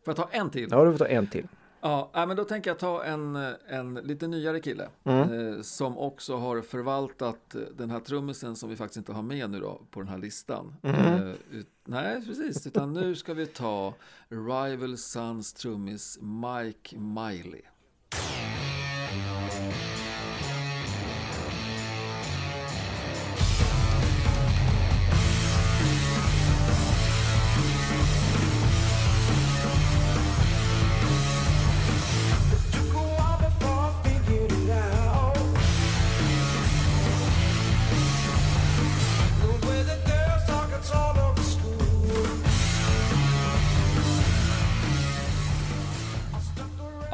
Får 0.05 0.11
jag 0.11 0.17
ta 0.17 0.29
en 0.31 0.51
till? 0.51 0.69
Ja, 0.71 0.85
du 0.85 0.93
får 0.93 0.99
ta 0.99 1.07
en 1.07 1.27
till. 1.27 1.49
Ja, 1.81 2.11
nej, 2.15 2.27
men 2.27 2.37
då 2.37 2.45
tänker 2.45 2.71
jag 2.71 2.79
ta 2.79 3.05
en, 3.05 3.37
en 3.69 3.95
lite 3.95 4.27
nyare 4.27 4.61
kille 4.61 4.89
Mm. 5.05 5.55
eh, 5.57 5.63
som 5.63 5.99
också 5.99 6.37
har 6.37 6.61
förvaltat 6.63 7.55
eh, 7.55 7.61
den 7.77 7.91
här 7.91 8.01
trummisen 8.01 8.57
som 8.57 8.69
vi 8.69 8.77
faktiskt 8.77 8.97
inte 8.97 9.13
har 9.13 9.23
med 9.23 9.51
nu 9.51 9.61
då 9.61 9.81
på 9.91 10.01
den 10.01 10.09
här 10.09 10.19
listan. 10.19 10.75
Mm. 10.83 10.97
Eh, 11.01 11.35
ut, 11.53 11.69
nej, 11.85 12.23
precis, 12.27 12.67
utan 12.67 12.93
nu 12.93 13.15
ska 13.15 13.35
vi 13.35 13.47
ta 13.47 13.95
Rival 14.29 14.97
Sons 14.99 15.53
trummis 15.53 16.19
Mike 16.23 16.99
Miley. 16.99 17.63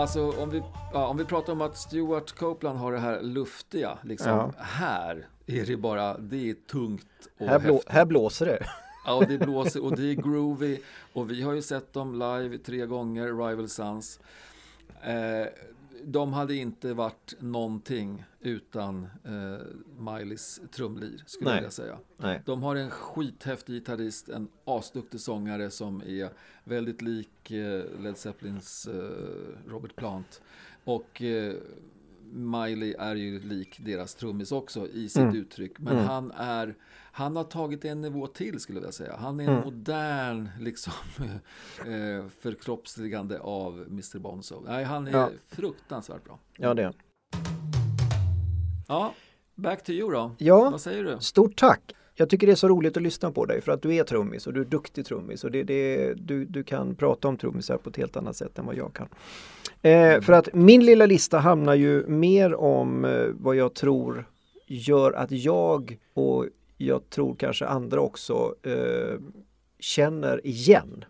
Alltså 0.02 0.42
om 0.42 0.50
vi, 0.50 0.62
ja, 0.92 1.06
om 1.06 1.16
vi 1.16 1.24
pratar 1.24 1.52
om 1.52 1.60
att 1.60 1.76
Stuart 1.76 2.32
Copeland 2.32 2.78
har 2.78 2.92
det 2.92 2.98
här 2.98 3.20
luftiga, 3.22 3.98
liksom, 4.02 4.30
Ja. 4.30 4.52
här 4.58 5.26
är 5.46 5.66
det 5.66 5.76
bara, 5.76 6.18
det 6.18 6.50
är 6.50 6.54
tungt 6.54 7.06
och 7.38 7.46
Här, 7.46 7.58
blå, 7.58 7.82
här 7.86 8.04
blåser 8.04 8.46
det. 8.46 8.66
Ja, 9.06 9.24
det 9.28 9.38
blåser 9.38 9.84
och 9.84 9.96
det 9.96 10.10
är 10.10 10.14
groovy. 10.14 10.78
Och 11.12 11.30
vi 11.30 11.42
har 11.42 11.52
ju 11.52 11.62
sett 11.62 11.92
dem 11.92 12.12
live 12.12 12.58
tre 12.58 12.86
gånger, 12.86 13.26
Rival 13.48 13.68
Sons. 13.68 14.20
Eh, 15.02 15.46
de 16.04 16.32
hade 16.32 16.54
inte 16.54 16.94
varit 16.94 17.34
någonting 17.38 18.24
utan 18.40 19.08
eh, 19.24 19.66
Mileys 19.98 20.60
trumlir, 20.70 21.22
skulle 21.26 21.50
Nej. 21.50 21.62
jag 21.62 21.72
säga. 21.72 21.98
Nej. 22.16 22.42
De 22.44 22.62
har 22.62 22.76
en 22.76 22.90
skithäftig 22.90 23.74
gitarrist, 23.74 24.28
en 24.28 24.48
asduktig 24.64 25.20
sångare 25.20 25.70
som 25.70 26.02
är 26.06 26.30
väldigt 26.64 27.02
lik 27.02 27.50
eh, 27.50 28.00
Led 28.00 28.16
Zeppelins 28.16 28.86
eh, 28.86 29.70
Robert 29.70 29.96
Plant. 29.96 30.42
Och 30.84 31.22
eh, 31.22 31.54
Miley 32.32 32.94
är 32.98 33.14
ju 33.14 33.40
lik 33.40 33.76
deras 33.80 34.14
trummis 34.14 34.52
också 34.52 34.88
i 34.88 35.08
sitt 35.08 35.22
Mm. 35.22 35.36
uttryck. 35.36 35.78
Men 35.78 35.96
han 35.96 36.30
är, 36.30 36.74
han 37.12 37.36
har 37.36 37.44
tagit 37.44 37.84
en 37.84 38.00
nivå 38.00 38.26
till 38.26 38.60
skulle 38.60 38.80
jag 38.80 38.94
säga. 38.94 39.16
Han 39.16 39.40
är 39.40 39.44
en 39.44 39.50
Mm. 39.50 39.64
modern 39.64 40.48
liksom 40.60 40.92
eh, 41.86 42.28
förkroppsligande 42.40 43.40
av 43.40 43.74
Mr 43.90 44.18
Bonzo. 44.18 44.60
Nej, 44.66 44.84
han 44.84 45.06
är 45.06 45.12
Ja. 45.12 45.30
fruktansvärt 45.48 46.24
bra. 46.24 46.38
Ja, 46.56 46.74
det 46.74 46.82
är. 46.82 46.92
Ja, 48.88 49.14
back 49.54 49.84
to 49.84 49.90
you 49.90 50.12
då. 50.12 50.34
Ja. 50.38 50.70
Vad 50.70 50.80
säger 50.80 51.04
du? 51.04 51.16
Stort 51.20 51.56
tack! 51.56 51.92
Jag 52.22 52.28
tycker 52.28 52.46
det 52.46 52.52
är 52.52 52.56
så 52.56 52.68
roligt 52.68 52.96
att 52.96 53.02
lyssna 53.02 53.30
på 53.30 53.44
dig 53.44 53.60
för 53.60 53.72
att 53.72 53.82
du 53.82 53.94
är 53.94 54.04
trummis 54.04 54.46
och 54.46 54.52
du 54.52 54.60
är 54.60 54.64
duktig 54.64 55.06
trummis 55.06 55.44
och 55.44 55.50
det, 55.50 55.62
det, 55.62 56.14
du, 56.14 56.44
du 56.44 56.62
kan 56.62 56.94
prata 56.94 57.28
om 57.28 57.36
trummisar 57.36 57.76
på 57.76 57.90
ett 57.90 57.96
helt 57.96 58.16
annat 58.16 58.36
sätt 58.36 58.58
än 58.58 58.66
vad 58.66 58.76
jag 58.76 58.92
kan. 58.94 59.08
Eh, 59.82 60.20
för 60.20 60.32
att 60.32 60.48
min 60.54 60.84
lilla 60.84 61.06
lista 61.06 61.38
handlar 61.38 61.74
ju 61.74 62.06
mer 62.06 62.54
om 62.54 63.04
eh, 63.04 63.26
vad 63.32 63.56
jag 63.56 63.74
tror 63.74 64.28
gör 64.66 65.12
att 65.12 65.30
jag 65.30 65.98
och 66.14 66.46
jag 66.76 67.10
tror 67.10 67.34
kanske 67.34 67.66
andra 67.66 68.00
också 68.00 68.54
eh, 68.62 69.18
känner 69.78 70.46
igen 70.46 71.04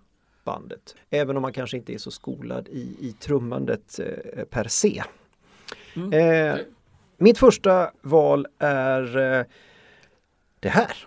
bandet. 0.44 0.94
Även 1.10 1.36
om 1.36 1.42
man 1.42 1.52
kanske 1.52 1.76
inte 1.76 1.94
är 1.94 1.98
så 1.98 2.10
skolad 2.10 2.68
i, 2.68 2.96
i 3.00 3.14
trummandet 3.20 4.00
eh, 4.00 4.44
per 4.44 4.64
se. 4.68 5.02
Eh, 6.12 6.56
mitt 7.16 7.38
första 7.38 7.90
val 8.02 8.46
är 8.58 9.16
eh, 9.18 9.44
det 10.62 10.68
här. 10.68 11.06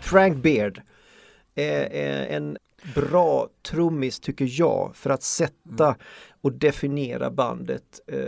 Frank 0.00 0.36
Beard 0.42 0.80
är 1.54 1.86
är 1.92 2.26
en 2.36 2.56
bra 2.94 3.48
trummis 3.62 4.20
tycker 4.20 4.46
jag 4.50 4.96
för 4.96 5.10
att 5.10 5.22
sätta 5.22 5.96
och 6.40 6.52
definiera 6.52 7.30
bandet 7.30 8.00
eh, 8.06 8.18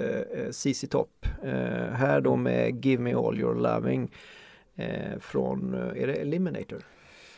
eh, 0.41 0.51
ZZ 0.51 0.85
Top. 0.91 1.27
Eh, 1.43 1.51
här 1.93 2.21
då 2.21 2.37
med 2.37 2.85
Give 2.85 3.03
Me 3.03 3.15
All 3.15 3.39
Your 3.41 3.55
Loving 3.55 4.11
eh, 4.77 5.19
från, 5.21 5.75
eh, 5.75 6.03
är 6.03 6.07
det 6.07 6.15
Eliminator? 6.15 6.83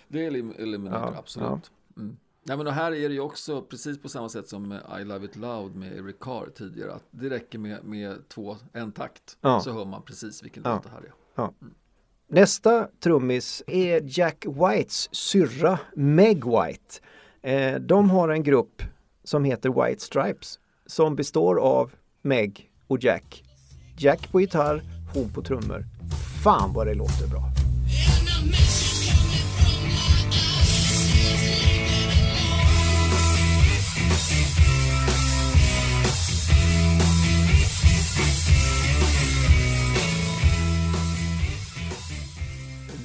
Det 0.08 0.24
är 0.26 0.30
Elim- 0.30 0.54
Eliminator, 0.58 1.12
Ja, 1.12 1.18
absolut. 1.18 1.70
Mm. 1.96 2.16
Nej, 2.50 2.56
men 2.56 2.66
och 2.66 2.72
här 2.72 2.92
är 2.92 3.08
det 3.08 3.14
ju 3.14 3.20
också 3.20 3.62
precis 3.62 4.02
på 4.02 4.08
samma 4.08 4.28
sätt 4.28 4.48
som 4.48 4.72
I 5.00 5.04
Love 5.04 5.24
It 5.24 5.36
Loud 5.36 5.74
med 5.74 5.92
Eric 5.92 6.16
Carr 6.20 6.50
tidigare. 6.56 6.92
Att 6.92 7.04
det 7.10 7.30
räcker 7.30 7.58
med, 7.58 7.84
med 7.84 8.28
två, 8.28 8.56
en 8.72 8.92
takt. 8.92 9.36
Ja. 9.40 9.60
Så 9.60 9.72
hör 9.72 9.84
man 9.84 10.02
precis 10.02 10.42
vilken 10.44 10.62
Ja. 10.66 10.74
låt 10.74 10.82
det 10.82 10.90
här 10.90 11.02
är. 11.46 11.50
Nästa 12.28 12.88
trummis 13.00 13.62
är 13.66 14.18
Jack 14.18 14.46
Whites 14.46 15.14
syrra 15.14 15.78
Meg 15.96 16.44
White. 16.44 17.00
Eh, 17.42 17.80
de 17.80 18.10
har 18.10 18.28
en 18.28 18.42
grupp 18.42 18.82
som 19.24 19.44
heter 19.44 19.86
White 19.86 20.04
Stripes 20.04 20.58
som 20.86 21.16
består 21.16 21.60
av 21.60 21.92
Meg 22.22 22.70
och 22.86 23.04
Jack. 23.04 23.44
Jack 23.98 24.32
på 24.32 24.40
gitarr, 24.40 24.82
hon 25.14 25.32
på 25.32 25.42
trummor. 25.42 25.84
Fan 26.44 26.72
vad 26.72 26.86
det 26.86 26.94
låter 26.94 27.26
bra! 27.26 27.42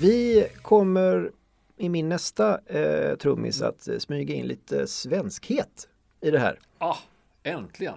Vi 0.01 0.47
kommer 0.61 1.31
i 1.77 1.89
min 1.89 2.09
nästa 2.09 2.59
eh, 2.65 3.15
trummis 3.15 3.61
att 3.61 3.87
eh, 3.87 3.97
smyga 3.97 4.35
in 4.35 4.47
lite 4.47 4.87
svenskhet 4.87 5.89
i 6.21 6.31
det 6.31 6.39
här. 6.39 6.59
Ah, 6.77 6.97
äntligen! 7.43 7.95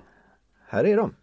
Här 0.67 0.85
är 0.85 0.97
de. 0.97 1.15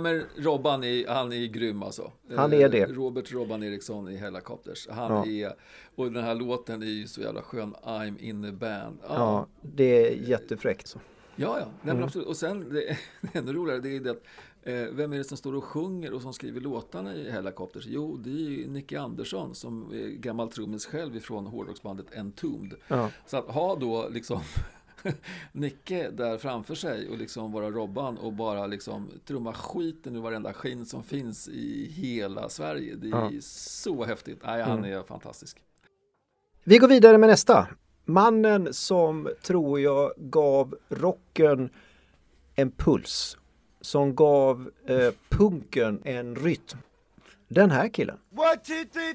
Nej 0.00 0.12
men 0.12 0.44
Robban 0.44 0.84
är, 0.84 1.08
han 1.08 1.32
är 1.32 1.46
grym 1.46 1.82
alltså. 1.82 2.12
Han 2.36 2.52
Eh, 2.52 2.60
är 2.60 2.68
det. 2.68 2.86
Robert 2.86 3.32
Robban 3.32 3.62
Eriksson 3.62 4.08
i 4.08 4.16
Helicopters. 4.16 4.88
Han 4.90 5.12
Ja. 5.12 5.26
är, 5.26 5.54
och 5.94 6.12
den 6.12 6.24
här 6.24 6.34
låten 6.34 6.82
är 6.82 6.86
ju 6.86 7.06
så 7.06 7.20
jävla 7.20 7.42
skön. 7.42 7.74
I'm 7.84 8.20
in 8.20 8.42
the 8.42 8.52
band. 8.52 8.98
Ja, 9.02 9.08
ja, 9.14 9.46
det 9.62 10.06
är 10.06 10.28
jättefräckt. 10.28 10.86
Så. 10.86 10.98
ja. 11.36 11.58
ja. 11.60 11.66
Nej, 11.82 11.92
Mm. 11.92 12.04
absolut. 12.04 12.26
Och 12.28 12.36
sen, 12.36 12.68
det, 12.72 12.96
det 13.32 13.38
ännu 13.38 13.52
roligare, 13.52 13.80
det 13.80 13.96
är 13.96 14.00
det 14.00 14.10
att 14.10 14.22
eh, 14.62 14.94
vem 14.96 15.12
är 15.12 15.18
det 15.18 15.24
som 15.24 15.36
står 15.36 15.54
och 15.54 15.64
sjunger 15.64 16.12
och 16.12 16.22
som 16.22 16.32
skriver 16.32 16.60
låtarna 16.60 17.14
i 17.14 17.30
Helicopters? 17.30 17.84
Jo, 17.86 18.16
det 18.16 18.30
är 18.30 18.50
ju 18.50 18.68
Nicky 18.68 18.96
Andersson 18.96 19.54
som 19.54 19.92
är 19.94 20.08
gammal 20.08 20.48
trummis 20.50 20.86
själv 20.86 21.16
ifrån 21.16 21.46
hårdrocksbandet 21.46 22.06
Entombed. 22.18 22.74
Ja. 22.88 23.10
Så 23.26 23.36
att 23.36 23.44
ha 23.46 23.76
då 23.76 24.08
liksom 24.08 24.40
Nicke 25.52 26.10
där 26.10 26.38
framför 26.38 26.74
sig 26.74 27.08
och 27.08 27.18
liksom 27.18 27.52
vara 27.52 27.70
Robban 27.70 28.18
och 28.18 28.32
bara 28.32 28.66
liksom 28.66 29.10
trumma 29.26 29.52
skiten 29.52 30.16
ur 30.16 30.20
varenda 30.20 30.52
skinn 30.52 30.86
som 30.86 31.02
finns 31.02 31.48
i 31.48 31.86
hela 31.94 32.48
Sverige. 32.48 32.94
Det 32.94 33.06
är 33.06 33.10
Ja. 33.10 33.26
Mm. 33.26 33.40
så 33.42 34.04
häftigt. 34.04 34.38
Nej, 34.44 34.62
han 34.62 34.84
är 34.84 35.02
fantastisk. 35.02 35.58
Vi 36.64 36.78
går 36.78 36.88
vidare 36.88 37.18
med 37.18 37.28
nästa. 37.28 37.68
Mannen 38.04 38.74
som 38.74 39.28
tror 39.42 39.80
jag 39.80 40.12
gav 40.16 40.74
rocken 40.88 41.70
en 42.54 42.70
puls. 42.70 43.36
Som 43.80 44.14
gav 44.14 44.70
eh, 44.86 45.10
punken 45.28 46.00
en 46.04 46.36
rytm. 46.36 46.78
Den 47.48 47.70
här 47.70 47.88
killen. 47.88 48.18
One, 48.30 48.56
two, 48.56 48.84
three, 48.92 49.14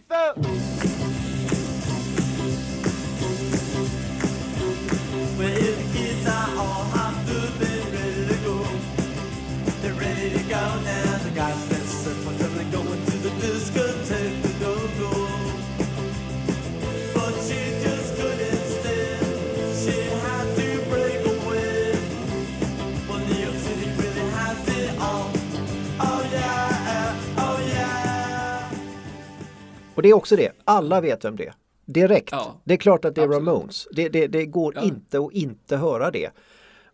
Och 30.02 30.04
det 30.04 30.10
är 30.10 30.14
också 30.14 30.36
det, 30.36 30.52
alla 30.64 31.02
vet 31.02 31.26
vem 31.26 31.36
det 31.36 31.46
är. 31.46 31.54
Direkt. 31.86 32.30
Ja, 32.32 32.62
det 32.64 32.74
är 32.74 32.78
klart 32.78 33.06
att 33.06 33.16
det 33.16 33.22
är 33.22 33.26
absolut. 33.26 33.48
Ramones. 33.48 33.88
Det, 33.92 34.10
det, 34.10 34.28
det 34.28 34.46
går 34.46 34.74
Ja. 34.76 34.82
inte 34.82 35.20
att 35.20 35.32
inte 35.32 35.78
höra 35.78 36.12
det. 36.12 36.30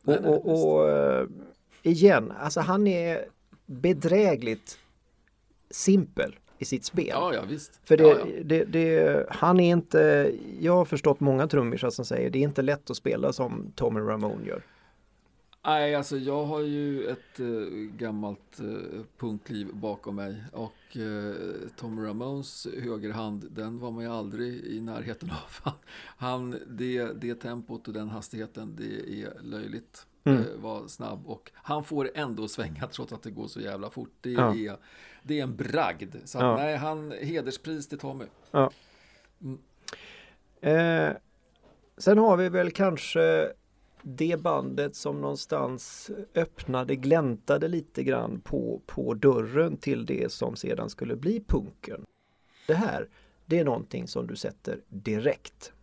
Nej, 0.03 0.17
och 0.17 0.23
nej, 0.23 0.31
och, 0.31 0.73
och 0.73 0.89
eh, 0.89 1.27
igen, 1.83 2.33
alltså 2.39 2.59
han 2.59 2.87
är 2.87 3.25
bedrägligt 3.65 4.77
simpel 5.71 6.35
i 6.57 6.65
sitt 6.65 6.85
spel. 6.85 7.07
Ja, 7.09 7.33
ja 7.33 7.41
visst. 7.49 7.79
För 7.83 7.97
det, 7.97 8.03
ja. 8.03 8.17
Det, 8.43 8.63
det, 8.63 9.25
han 9.29 9.59
är 9.59 9.71
inte, 9.71 10.31
jag 10.59 10.73
har 10.73 10.85
förstått 10.85 11.19
många 11.19 11.47
trummisar 11.47 11.89
som 11.89 12.05
säger 12.05 12.29
det 12.29 12.39
är 12.39 12.43
inte 12.43 12.61
lätt 12.61 12.89
att 12.89 12.97
spela 12.97 13.33
som 13.33 13.71
Tommy 13.75 13.99
Ramone 13.99 14.47
gör. 14.47 14.61
Nej, 15.65 15.95
alltså 15.95 16.17
jag 16.17 16.45
har 16.45 16.61
ju 16.61 17.07
ett 17.07 17.39
eh, 17.39 17.45
gammalt 17.97 18.59
eh, 18.59 19.01
punkliv 19.17 19.67
bakom 19.73 20.15
mig 20.15 20.43
och 20.53 20.97
eh, 20.97 21.35
Tom 21.75 22.05
Ramones 22.05 22.67
högerhand, 22.83 23.47
den 23.51 23.79
var 23.79 23.91
man 23.91 24.03
ju 24.03 24.09
aldrig 24.11 24.65
i 24.65 24.81
närheten 24.81 25.29
av. 25.31 25.63
Han, 25.63 25.73
han, 26.17 26.55
det, 26.67 27.03
det 27.21 27.35
tempot 27.35 27.87
och 27.87 27.93
den 27.93 28.09
hastigheten, 28.09 28.75
det 28.75 29.21
är 29.23 29.41
löjligt. 29.41 30.05
Mm. 30.23 30.39
Eh, 30.41 30.45
var 30.61 30.87
snabb 30.87 31.27
och 31.27 31.51
han 31.53 31.83
får 31.83 32.09
ändå 32.15 32.47
svänga 32.47 32.87
trots 32.87 33.13
att 33.13 33.23
det 33.23 33.31
går 33.31 33.47
så 33.47 33.59
jävla 33.61 33.89
fort. 33.89 34.11
Det, 34.21 34.31
Ja. 34.31 34.55
är, 34.55 34.77
det 35.23 35.39
är 35.39 35.43
en 35.43 35.55
bragd. 35.55 36.15
Så 36.25 36.37
att, 36.37 36.43
Ja. 36.43 36.55
nej, 36.55 36.75
han, 36.77 37.11
hederspris 37.21 37.87
till 37.87 37.97
Tommy. 37.97 38.25
Eh, 40.61 41.09
sen 41.97 42.17
har 42.17 42.37
vi 42.37 42.49
väl 42.49 42.71
kanske 42.71 43.51
det 44.15 44.41
bandet 44.41 44.95
som 44.95 45.21
någonstans 45.21 46.11
öppnade, 46.35 46.95
gläntade 46.95 47.67
lite 47.67 48.03
grann 48.03 48.41
på, 48.41 48.81
på 48.85 49.13
dörren 49.13 49.77
till 49.77 50.05
det 50.05 50.31
som 50.31 50.55
sedan 50.55 50.89
skulle 50.89 51.15
bli 51.15 51.43
punken. 51.47 52.05
Det 52.67 52.73
här, 52.73 53.09
det 53.45 53.59
är 53.59 53.65
någonting 53.65 54.07
som 54.07 54.27
du 54.27 54.35
sätter 54.35 54.79
direkt. 54.89 55.73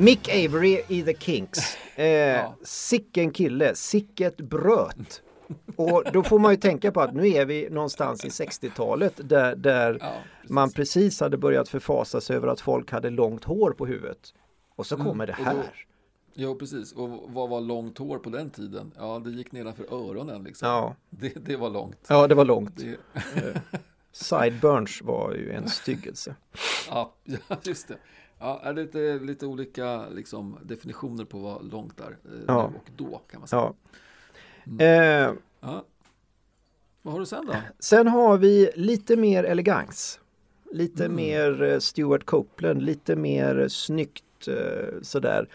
Mick 0.00 0.28
Avery 0.28 0.82
i 0.88 1.02
The 1.02 1.14
Kinks. 1.14 1.76
Eh, 1.96 2.06
Ja. 2.06 2.54
Sicken 2.62 3.30
kille, 3.30 3.74
sicket 3.74 4.36
bröt. 4.36 5.22
Och 5.76 6.04
då 6.12 6.22
får 6.22 6.38
man 6.38 6.50
ju 6.52 6.56
tänka 6.56 6.92
på 6.92 7.00
att 7.00 7.14
nu 7.14 7.28
är 7.28 7.46
vi 7.46 7.68
någonstans 7.70 8.24
i 8.24 8.28
60-talet 8.28 9.12
där, 9.16 9.56
där 9.56 9.98
Ja, 10.00 10.12
precis. 10.40 10.50
man 10.50 10.70
precis 10.72 11.20
hade 11.20 11.36
börjat 11.36 11.68
förfasa 11.68 12.20
sig 12.20 12.36
över 12.36 12.48
att 12.48 12.60
folk 12.60 12.90
hade 12.92 13.10
långt 13.10 13.44
hår 13.44 13.70
på 13.72 13.86
huvudet. 13.86 14.34
Och 14.76 14.86
så 14.86 14.96
kommer 14.96 15.26
det 15.26 15.32
och 15.32 15.38
då- 15.38 15.44
här. 15.44 15.86
Jo, 16.34 16.54
precis. 16.58 16.92
Och 16.92 17.08
vad 17.26 17.48
var 17.48 17.60
långt 17.60 17.98
hår 17.98 18.18
på 18.18 18.30
den 18.30 18.50
tiden? 18.50 18.92
Ja, 18.98 19.22
det 19.24 19.30
gick 19.30 19.52
nedanför 19.52 19.84
öronen 19.94 20.44
liksom. 20.44 20.68
Ja. 20.68 20.94
Det, 21.10 21.28
det 21.46 21.56
var 21.56 21.70
långt. 21.70 21.98
ja, 22.08 22.26
det 22.26 22.34
var 22.34 22.44
långt. 22.44 22.76
Det, 22.76 22.96
Sideburns 24.12 25.02
var 25.02 25.32
ju 25.34 25.52
en 25.52 25.68
styggelse. 25.68 26.34
ja, 26.88 27.14
ja, 27.24 27.56
just 27.62 27.88
det. 27.88 27.96
Ja, 28.40 28.60
är 28.64 29.20
lite 29.20 29.46
olika 29.46 30.08
liksom, 30.08 30.58
definitioner 30.62 31.24
på 31.24 31.38
vad 31.38 31.64
långt 31.64 32.00
är 32.00 32.10
eh, 32.10 32.40
Ja. 32.46 32.70
nu 32.72 32.76
och 32.78 32.90
då 32.96 33.20
kan 33.30 33.40
man 33.40 33.48
säga. 33.48 33.62
Ja. 33.62 33.74
Mm. 34.66 34.80
Eh, 35.28 35.34
Ja. 35.60 35.84
Vad 37.02 37.12
har 37.12 37.20
du 37.20 37.26
sen 37.26 37.46
då? 37.46 37.54
sen 37.78 38.08
har 38.08 38.38
vi 38.38 38.70
lite 38.74 39.16
mer 39.16 39.44
elegans. 39.44 40.20
Lite 40.72 41.04
Mm. 41.04 41.16
mer 41.16 41.62
eh, 41.62 41.78
Stuart 41.78 42.24
Copeland, 42.24 42.82
lite 42.82 43.16
mer 43.16 43.68
snyggt 43.68 44.48
eh, 44.48 45.00
sådär. 45.02 45.48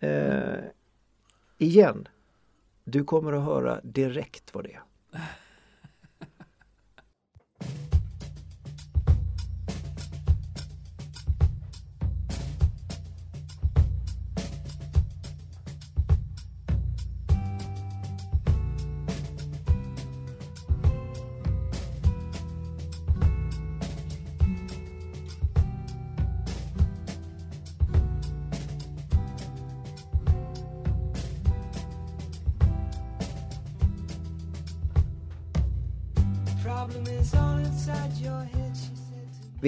Eh, 0.00 0.58
igen, 1.58 2.08
du 2.84 3.04
kommer 3.04 3.32
att 3.32 3.44
höra 3.44 3.80
direkt 3.82 4.54
vad 4.54 4.64
det 4.64 4.72
är. 4.72 4.82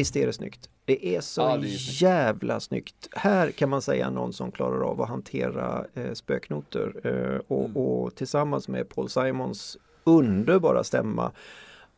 Visst 0.03 0.17
är 0.17 0.27
det 0.27 0.33
snyggt? 0.33 0.71
Det 0.85 1.07
är 1.17 1.21
så 1.21 1.41
Ja, 1.41 1.57
det 1.57 1.67
är 1.67 1.69
snyggt. 1.69 2.01
jävla 2.03 2.61
snyggt. 2.61 3.09
Här 3.13 3.51
kan 3.51 3.69
man 3.69 3.83
säga 3.83 4.11
någon 4.11 4.33
som 4.33 4.53
klarar 4.53 4.81
av 4.91 5.01
att 5.03 5.09
hantera 5.09 5.85
eh, 5.95 6.13
spöknoter 6.13 6.95
eh, 7.05 7.41
och, 7.49 7.65
Mm. 7.65 7.77
och 7.77 8.15
tillsammans 8.15 8.69
med 8.69 8.89
Paul 8.89 9.09
Simons 9.09 9.77
underbara 10.05 10.85
stämma 10.85 11.33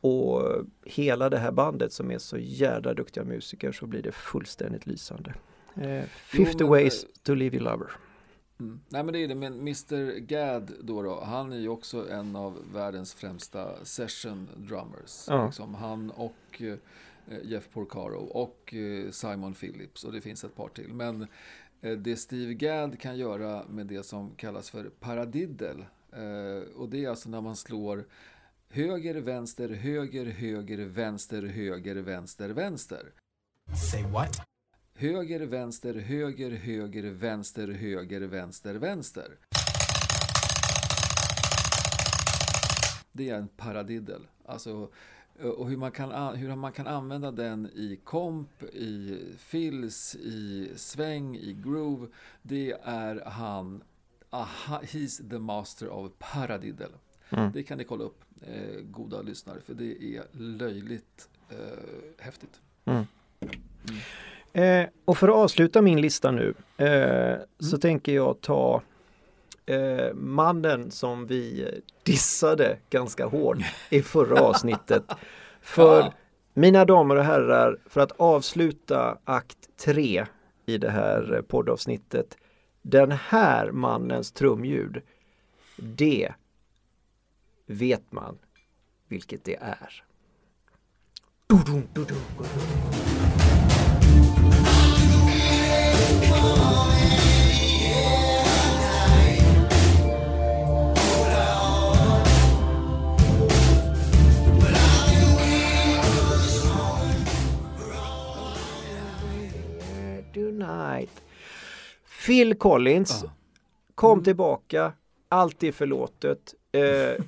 och 0.00 0.42
hela 0.84 1.30
det 1.30 1.38
här 1.38 1.52
bandet 1.52 1.92
som 1.92 2.10
är 2.10 2.18
så 2.18 2.36
jävla 2.38 2.94
duktiga 2.94 3.24
musiker 3.24 3.72
så 3.72 3.86
blir 3.86 4.02
det 4.02 4.12
fullständigt 4.12 4.86
lysande. 4.86 5.34
Eh, 5.76 6.04
50 6.04 6.56
men, 6.58 6.68
ways 6.68 7.04
eh, 7.04 7.08
to 7.22 7.34
leave 7.34 7.56
your 7.56 7.64
lover. 7.70 7.90
Mm. 8.60 8.80
Nej 8.88 9.04
men 9.04 9.12
det 9.12 9.18
är 9.24 9.28
det, 9.28 9.34
men 9.34 9.52
Mr 9.60 10.18
Gad 10.18 10.72
då, 10.80 11.02
då 11.02 11.20
han 11.24 11.52
är 11.52 11.58
ju 11.58 11.68
också 11.68 12.10
en 12.10 12.36
av 12.36 12.58
världens 12.74 13.14
främsta 13.14 13.84
session 13.84 14.48
drummers. 14.56 15.24
Ja. 15.28 15.46
Liksom 15.46 15.74
han 15.74 16.10
och 16.10 16.34
eh, 16.62 16.74
Jeff 17.42 17.68
Porcaro 17.72 18.24
och 18.24 18.74
eh, 18.74 19.10
Simon 19.10 19.54
Phillips 19.54 20.04
och 20.04 20.12
det 20.12 20.20
finns 20.20 20.44
ett 20.44 20.56
par 20.56 20.68
till. 20.68 20.94
Men 20.94 21.26
eh, 21.80 21.92
det 21.92 22.16
Steve 22.16 22.54
Gadd 22.54 23.00
kan 23.00 23.18
göra 23.18 23.64
med 23.68 23.86
det 23.86 24.02
som 24.02 24.34
kallas 24.36 24.70
för 24.70 24.84
paradiddle 25.00 25.86
eh, 26.12 26.68
och 26.76 26.88
det 26.88 27.04
är 27.04 27.08
alltså 27.08 27.28
när 27.28 27.40
man 27.40 27.56
slår 27.56 28.04
höger, 28.68 29.14
vänster, 29.14 29.68
höger, 29.68 30.26
höger, 30.26 30.78
vänster, 30.78 31.42
höger, 31.42 31.96
vänster, 31.96 32.48
vänster. 32.48 33.12
Say 33.90 34.02
what? 34.02 34.40
Höger, 34.94 35.40
vänster, 35.40 35.94
höger, 35.94 36.50
höger, 36.50 37.02
vänster, 37.02 37.68
höger, 37.68 38.20
vänster, 38.20 38.74
vänster. 38.74 39.38
Det 43.12 43.30
är 43.30 43.34
en 43.34 43.48
paradiddle. 43.48 44.20
Alltså, 44.44 44.90
och 45.42 45.68
hur 45.68 45.76
man, 45.76 45.90
kan, 45.92 46.12
an- 46.12 46.36
hur 46.36 46.56
man 46.56 46.72
kan 46.72 46.86
använda 46.86 47.30
den 47.30 47.66
i 47.66 47.98
komp, 48.04 48.62
i 48.62 49.18
fills, 49.38 50.14
i 50.14 50.70
sväng, 50.76 51.36
i 51.36 51.56
groove. 51.64 52.06
Det 52.42 52.72
är 52.82 53.22
han, 53.26 53.82
aha, 54.30 54.80
he's 54.82 55.30
the 55.30 55.38
master 55.38 55.88
of 55.88 56.12
paradiddle. 56.18 56.86
Mm. 57.30 57.52
Det 57.52 57.62
kan 57.62 57.78
ni 57.78 57.84
kolla 57.84 58.04
upp, 58.04 58.20
eh, 58.42 58.80
goda 58.82 59.22
lyssnare, 59.22 59.60
för 59.60 59.74
det 59.74 60.16
är 60.16 60.22
löjligt 60.32 61.28
eh, 61.50 61.56
häftigt. 62.24 62.60
Eh, 64.52 64.86
och 65.04 65.18
för 65.18 65.28
att 65.28 65.34
avsluta 65.34 65.82
min 65.82 66.00
lista 66.00 66.30
nu 66.30 66.54
eh, 66.76 67.36
så 67.58 67.76
Mm. 67.76 67.80
tänker 67.80 68.14
jag 68.14 68.40
ta 68.40 68.82
eh, 69.66 70.14
mannen 70.14 70.90
som 70.90 71.26
vi 71.26 71.70
dissade 72.02 72.78
ganska 72.90 73.26
hårt 73.26 73.58
i 73.90 74.02
förra 74.02 74.40
avsnittet. 74.42 75.04
För 75.60 76.00
Ja. 76.00 76.12
mina 76.54 76.84
damer 76.84 77.16
och 77.16 77.24
herrar, 77.24 77.78
för 77.86 78.00
att 78.00 78.12
avsluta 78.12 79.18
akt 79.24 79.58
3 79.76 80.26
i 80.66 80.78
det 80.78 80.90
här 80.90 81.42
poddavsnittet. 81.48 82.36
Den 82.82 83.10
här 83.10 83.70
mannens 83.70 84.32
trumljud, 84.32 85.02
det 85.76 86.32
vet 87.66 88.12
man 88.12 88.38
vilket 89.08 89.44
det 89.44 89.56
är. 89.56 90.04
Dudum, 91.46 91.82
dudum, 91.92 92.16
dudum. 92.38 93.03
Tonight. 110.74 111.22
Phil 112.26 112.54
Collins, 112.54 113.24
kom 113.94 114.24
tillbaka, 114.24 114.92
allt 115.28 115.62
är 115.62 115.72
förlåtet. 115.72 116.54
Eh, 116.72 117.24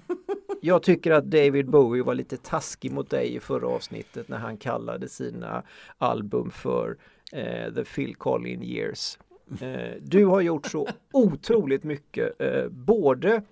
jag 0.61 0.83
tycker 0.83 1.11
att 1.11 1.25
David 1.25 1.71
Bowie 1.71 2.03
var 2.03 2.15
lite 2.15 2.37
taskig 2.37 2.93
mot 2.93 3.11
dig 3.11 3.35
i 3.35 3.41
förra 3.41 3.69
avsnittet 3.69 4.29
när 4.29 4.39
han 4.39 4.57
kallade 4.57 5.09
sina 5.09 5.63
album 5.99 6.51
för 6.51 6.97
eh, 7.33 7.75
The 7.75 7.85
Phil 7.85 8.15
Collins 8.17 8.65
Years. 8.65 9.19
Eh, 9.61 9.95
du 10.01 10.25
har 10.25 10.41
gjort 10.41 10.67
så 10.67 10.89
otroligt 11.13 11.85
mycket, 11.85 12.41
eh, 12.41 12.69
både 12.69 13.43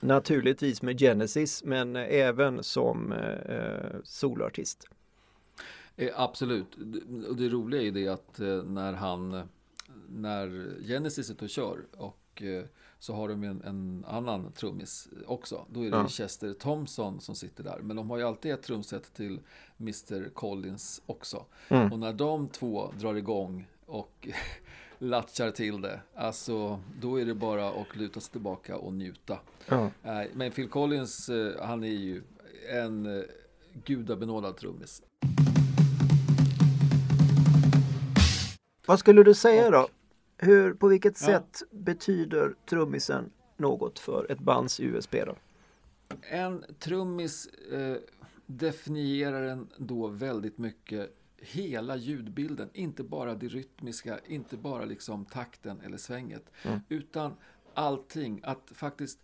naturligtvis 0.00 0.82
med 0.82 0.98
Genesis 0.98 1.64
men 1.64 1.96
eh, 1.96 2.06
även 2.10 2.62
som 2.62 3.12
eh, 3.12 4.00
soloartist. 4.04 4.88
Eh, 4.90 4.95
absolut. 6.14 6.66
Det- 6.76 7.28
Och 7.28 7.36
det 7.36 7.48
roliga 7.48 7.80
är 7.80 7.84
ju 7.84 7.90
det 7.90 8.08
att 8.08 8.40
eh, 8.40 8.62
när 8.62 8.92
han, 8.92 9.34
eh, 9.34 9.42
när 10.08 10.70
Genesis 10.86 11.30
är 11.30 11.42
och 11.42 11.48
kör 11.48 11.78
och 11.96 12.42
eh, 12.42 12.64
så 12.98 13.14
har 13.14 13.28
de 13.28 13.42
en, 13.44 13.62
en 13.62 14.04
annan 14.08 14.52
trummis 14.52 15.08
också. 15.26 15.66
Då 15.70 15.80
är 15.80 15.90
det 15.90 15.96
Ja. 15.96 16.08
Chester 16.08 16.52
Thompson 16.52 17.20
som 17.20 17.34
sitter 17.34 17.64
där. 17.64 17.78
Men 17.82 17.96
de 17.96 18.10
har 18.10 18.18
ju 18.18 18.22
alltid 18.24 18.52
ett 18.52 18.62
trumset 18.62 19.14
till 19.14 19.40
Mr 19.80 20.28
Collins 20.28 21.02
också. 21.06 21.44
Mm. 21.68 21.92
Och 21.92 21.98
när 21.98 22.12
de 22.12 22.48
två 22.48 22.92
drar 22.98 23.14
igång 23.14 23.66
och 23.86 24.28
latchar 24.98 25.50
till 25.50 25.80
det, 25.80 26.00
alltså 26.14 26.80
då 27.00 27.20
är 27.20 27.24
det 27.24 27.34
bara 27.34 27.68
att 27.68 27.96
luta 27.96 28.20
sig 28.20 28.32
tillbaka 28.32 28.76
och 28.76 28.92
njuta. 28.94 29.38
Ja. 29.68 29.90
Men 30.32 30.50
Phil 30.52 30.68
Collins, 30.68 31.28
eh, 31.28 31.66
han 31.66 31.84
är 31.84 31.88
ju 31.88 32.22
en 32.72 33.06
eh, 33.18 33.24
gudabenådad 33.84 34.56
trummis. 34.56 35.02
Vad 38.86 38.98
skulle 38.98 39.22
du 39.22 39.34
säga 39.34 39.70
då? 39.70 39.88
Hur, 40.38 40.74
på 40.74 40.88
vilket 40.88 41.20
Ja. 41.20 41.26
sätt 41.26 41.62
betyder 41.70 42.54
trummisen 42.68 43.30
något 43.56 43.98
för 43.98 44.32
ett 44.32 44.38
bands 44.38 44.80
USP 44.80 45.12
då? 45.26 45.36
En 46.30 46.64
trummis 46.78 47.46
eh, 47.46 47.96
definierar 48.46 49.42
en 49.42 49.68
då 49.76 50.06
väldigt 50.06 50.58
mycket 50.58 51.16
hela 51.38 51.96
ljudbilden, 51.96 52.70
inte 52.72 53.02
bara 53.02 53.34
det 53.34 53.48
rytmiska, 53.48 54.18
inte 54.26 54.56
bara 54.56 54.84
liksom 54.84 55.24
takten 55.24 55.80
eller 55.80 55.96
svänget, 55.98 56.50
utan 56.88 57.32
allting. 57.74 58.40
Att 58.44 58.70
faktiskt, 58.74 59.18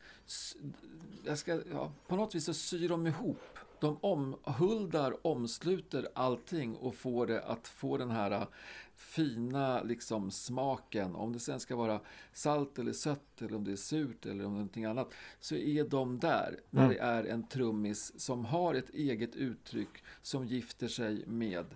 jag 1.25 1.39
ska, 1.39 1.61
ja, 1.73 1.93
på 2.09 2.17
något 2.17 2.35
vis 2.35 2.45
så 2.45 2.55
syr 2.55 2.89
de 2.89 3.07
ihop. 3.07 3.43
De 3.83 3.97
omhuldar, 4.01 5.27
omsluter 5.27 6.09
allting 6.15 6.77
och 6.77 6.95
får 6.95 7.27
det 7.27 7.43
att 7.43 7.69
få 7.69 7.97
den 7.97 8.11
här 8.11 8.47
fina 8.95 9.83
liksom 9.83 10.31
smaken. 10.31 11.15
Om 11.15 11.33
det 11.33 11.39
sen 11.39 11.61
ska 11.61 11.77
vara 11.77 12.01
salt 12.33 12.79
eller 12.79 12.93
sött 12.93 13.43
eller 13.43 13.57
om 13.57 13.65
det 13.65 13.73
är 13.73 13.77
surt 13.77 14.27
eller 14.27 14.45
om 14.47 14.53
någonting 14.53 14.85
annat. 14.85 15.15
Så 15.41 15.55
är 15.55 15.85
de 15.85 16.19
där 16.19 16.61
när 16.71 16.89
det 16.89 16.99
är 16.99 17.25
en 17.25 17.47
trummis 17.49 18.21
som 18.21 18.45
har 18.45 18.75
ett 18.75 18.91
eget 18.91 19.37
uttryck 19.37 20.05
som 20.23 20.47
gifter 20.47 20.89
sig 20.89 21.27
med 21.27 21.67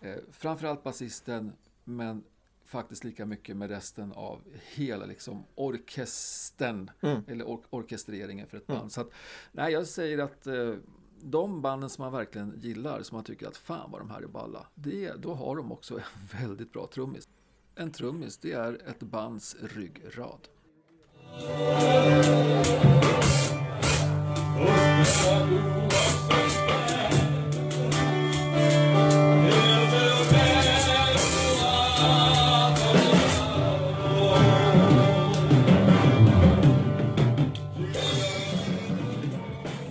eh, 0.00 0.16
framförallt 0.30 0.82
basisten 0.82 1.52
men 1.84 2.24
faktiskt 2.64 3.04
lika 3.04 3.26
mycket 3.26 3.56
med 3.56 3.70
resten 3.70 4.12
av 4.12 4.40
hela 4.74 5.06
liksom 5.06 5.44
orkestern 5.54 6.90
eller 7.28 7.44
or- 7.44 7.64
orkestreringen 7.70 8.46
för 8.46 8.56
ett 8.56 8.66
band. 8.66 8.92
Så 8.92 9.00
att, 9.00 9.10
nej, 9.52 9.72
jag 9.72 9.86
säger 9.86 10.18
att 10.18 10.46
eh, 10.46 10.74
de 11.22 11.62
banden 11.62 11.90
som 11.90 12.02
man 12.02 12.12
verkligen 12.12 12.60
gillar, 12.62 13.02
som 13.02 13.16
man 13.16 13.24
tycker 13.24 13.48
att 13.48 13.56
fan 13.56 13.90
vad 13.90 14.00
de 14.00 14.10
här 14.10 14.22
är 14.22 14.26
balla, 14.26 14.66
det, 14.74 15.12
då 15.12 15.34
har 15.34 15.56
de 15.56 15.72
också 15.72 15.94
en 15.94 16.40
väldigt 16.40 16.72
bra 16.72 16.86
trummis. 16.86 17.28
En 17.74 17.92
trummis, 17.92 18.38
det 18.38 18.52
är 18.52 18.88
ett 18.88 19.00
bands 19.02 19.56
ryggrad. 19.60 20.48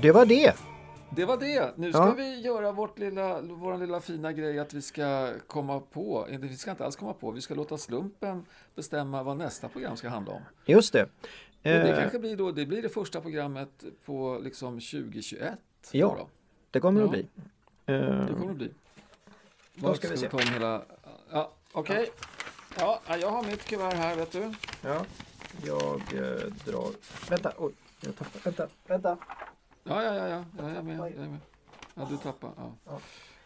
Det 0.01 0.11
var 0.11 0.25
det! 0.25 0.72
Det 1.15 1.25
var 1.25 1.37
det. 1.37 1.77
Nu 1.77 1.91
ska 1.93 2.01
Ja. 2.01 2.13
vi 2.17 2.41
göra 2.41 2.71
vårt 2.71 2.99
lilla, 2.99 3.41
vår 3.41 3.77
lilla 3.77 4.01
fina 4.01 4.31
grej 4.33 4.59
att 4.59 4.73
vi 4.73 4.81
ska 4.81 5.33
komma 5.47 5.79
på, 5.79 6.27
vi 6.39 6.57
ska 6.57 6.71
inte 6.71 6.85
alls 6.85 6.95
komma 6.95 7.13
på, 7.13 7.31
vi 7.31 7.41
ska 7.41 7.53
låta 7.55 7.77
slumpen 7.77 8.45
bestämma 8.75 9.23
vad 9.23 9.37
nästa 9.37 9.69
program 9.69 9.97
ska 9.97 10.09
handla 10.09 10.33
om. 10.33 10.41
Just 10.65 10.93
det. 10.93 11.03
Och 11.03 11.09
det 11.61 11.89
Eh, 11.91 11.99
kanske 11.99 12.19
blir 12.19 12.37
då, 12.37 12.51
det 12.51 12.65
blir 12.65 12.81
det 12.81 12.89
första 12.89 13.21
programmet 13.21 13.83
på 14.05 14.39
liksom 14.43 14.73
2021. 14.79 15.59
Ja. 15.91 16.15
då. 16.19 16.27
det 16.71 16.79
kommer 16.79 16.99
det 17.01 17.05
Ja. 17.05 17.05
att 17.05 17.11
bli. 17.11 17.27
Eh, 17.95 18.25
Det 18.25 18.33
kommer 18.33 18.47
det 18.47 18.53
bli. 18.53 18.71
Då 19.75 19.93
ska 19.93 20.07
vi 20.09 20.17
se. 20.17 20.29
ta 20.29 20.37
hela... 20.37 20.81
Ja, 21.31 21.51
okej. 21.71 22.09
Ja, 22.79 23.01
jag 23.21 23.29
har 23.31 23.43
mitt 23.43 23.65
kuvert 23.65 23.93
här, 23.93 24.15
vet 24.15 24.31
du. 24.31 24.53
ja, 24.81 25.05
jag 25.65 25.95
eh, 25.95 26.47
drar... 26.65 26.87
Vänta, 27.29 27.53
oj, 27.57 27.73
jag 28.01 28.15
tappar. 28.15 28.39
Vänta, 28.43 28.67
vänta. 28.87 29.17
Ja, 29.83 30.03
ja, 30.03 30.15
ja, 30.15 30.27
ja, 30.27 30.43
jag 30.57 30.69
är 30.69 30.81
med. 30.81 30.97
Jag 30.99 31.11
är 31.11 31.29
med. 31.29 31.39
Ja, 31.95 32.07
du 32.09 32.17
tappar. 32.17 32.51
Ja. 32.57 32.99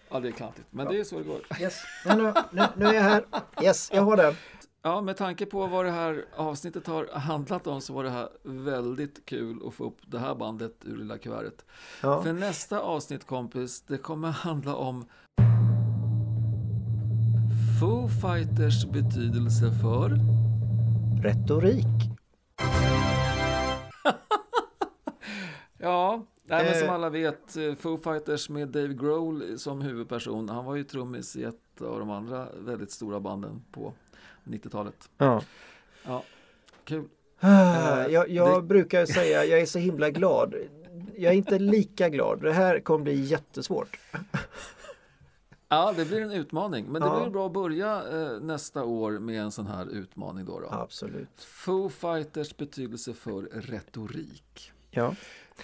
ja, 0.10 0.20
det 0.20 0.28
är 0.28 0.32
klantigt. 0.32 0.68
Men 0.70 0.88
det 0.88 1.00
är 1.00 1.04
så 1.04 1.18
det 1.18 1.24
går. 1.24 1.42
Yes, 1.62 1.84
nu, 2.06 2.16
nu, 2.16 2.34
nu, 2.52 2.64
nu 2.76 2.86
är 2.86 2.94
jag 2.94 3.02
här. 3.02 3.26
Yes, 3.64 3.90
jag 3.94 4.02
har 4.02 4.18
den. 4.18 4.34
Ja, 4.82 5.02
med 5.02 5.18
tanke 5.18 5.46
på 5.46 5.68
vad 5.68 5.86
det 5.86 5.92
här 5.92 6.26
avsnittet 6.36 6.88
har 6.88 7.08
handlat 7.14 7.68
om 7.68 7.82
så 7.82 7.94
var 7.94 8.04
det 8.04 8.10
här 8.10 8.30
väldigt 8.44 9.26
kul 9.26 9.68
att 9.68 9.74
få 9.74 9.84
upp 9.84 9.98
det 10.06 10.20
här 10.20 10.36
bandet 10.36 10.74
ur 10.86 10.98
lilla 10.98 11.18
kuvertet. 11.18 11.66
Ja. 12.02 12.24
För 12.24 12.34
nästa 12.34 12.80
avsnitt 12.80 13.28
kompis, 13.28 13.82
det 13.82 13.98
kommer 13.98 14.32
handla 14.32 14.76
om 14.76 15.06
Foo 17.80 18.10
Fighters 18.10 18.86
betydelse 18.86 19.72
för 19.82 20.12
Retorik. 21.24 21.86
Ja, 25.78 26.26
nej, 26.44 26.66
men 26.66 26.74
som 26.80 26.88
Eh. 26.88 26.94
alla 26.94 27.10
vet, 27.10 27.58
eh, 27.58 27.76
Foo 27.76 27.98
Fighters 27.98 28.50
med 28.50 28.68
Dave 28.68 28.94
Grohl 28.94 29.60
som 29.60 29.82
huvudperson. 29.82 30.50
Han 30.50 30.66
var 30.66 30.76
ju 30.76 30.84
trummis 30.84 31.36
i 31.36 31.44
ett 31.44 31.82
av 31.82 32.00
de 32.00 32.10
andra 32.10 32.48
väldigt 32.60 32.92
stora 32.92 33.20
banden 33.20 33.64
på 33.72 33.94
90-talet. 34.44 35.10
Ja. 35.18 35.42
Ja, 36.06 36.24
kul. 36.84 37.06
Ah, 37.40 38.08
Jag, 38.08 38.30
jag 38.30 38.58
det- 38.64 38.68
brukar 38.68 39.06
säga 39.06 39.46
jag 39.46 39.60
är 39.60 39.66
så 39.66 39.80
himla 39.80 40.10
glad. 40.10 40.56
Jag 41.16 41.34
är 41.34 41.38
inte 41.38 41.60
lika 41.60 42.10
glad. 42.10 42.42
Det 42.42 42.54
här 42.54 42.80
kommer 42.80 43.04
bli 43.04 43.22
jättesvårt. 43.22 44.00
Ja, 45.70 45.94
det 45.98 46.06
blir 46.06 46.22
en 46.22 46.32
utmaning. 46.32 46.86
Men 46.86 47.02
det 47.02 47.08
Ja. 47.08 47.20
blir 47.22 47.30
bra 47.32 47.46
att 47.46 47.54
börja 47.54 48.04
eh, 48.12 48.40
nästa 48.42 48.84
år 48.84 49.12
med 49.20 49.42
en 49.42 49.52
sån 49.52 49.68
här 49.68 49.86
utmaning 49.90 50.46
då. 50.46 50.60
då. 50.60 50.68
Absolut. 50.70 51.42
Foo 51.42 51.90
Fighters 51.90 52.58
betydelse 52.58 53.14
för 53.14 53.42
retorik. 53.54 54.72
Ja. 54.92 55.16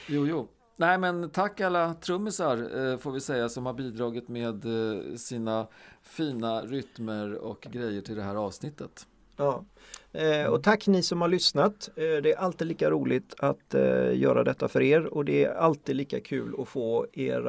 Jo, 0.08 0.28
jo. 0.28 0.48
Nej, 0.78 0.98
men 0.98 1.30
tack 1.30 1.62
alla 1.62 1.94
trummisar 1.94 2.58
eh, 2.92 2.98
får 2.98 3.12
vi 3.12 3.20
säga 3.20 3.50
som 3.50 3.66
har 3.66 3.74
bidragit 3.74 4.28
med 4.28 4.66
eh, 4.66 5.16
sina 5.16 5.68
fina 6.04 6.62
rytmer 6.62 7.36
och 7.36 7.68
grejer 7.72 8.02
till 8.02 8.16
det 8.16 8.24
här 8.24 8.36
avsnittet. 8.36 9.08
Ja. 9.38 9.66
Eh, 10.12 10.46
och 10.46 10.64
tack 10.64 10.88
ni 10.88 11.04
som 11.04 11.22
har 11.22 11.28
lyssnat. 11.28 11.90
Det 11.96 12.32
är 12.34 12.38
alltid 12.38 12.68
lika 12.68 12.90
roligt 12.90 13.36
att 13.38 13.74
göra 14.14 14.44
detta 14.44 14.68
för 14.68 14.82
er 14.82 15.06
och 15.06 15.26
det 15.26 15.46
är 15.46 15.54
alltid 15.54 15.96
lika 15.96 16.20
kul 16.20 16.56
att 16.60 16.68
få 16.68 17.08
er 17.14 17.42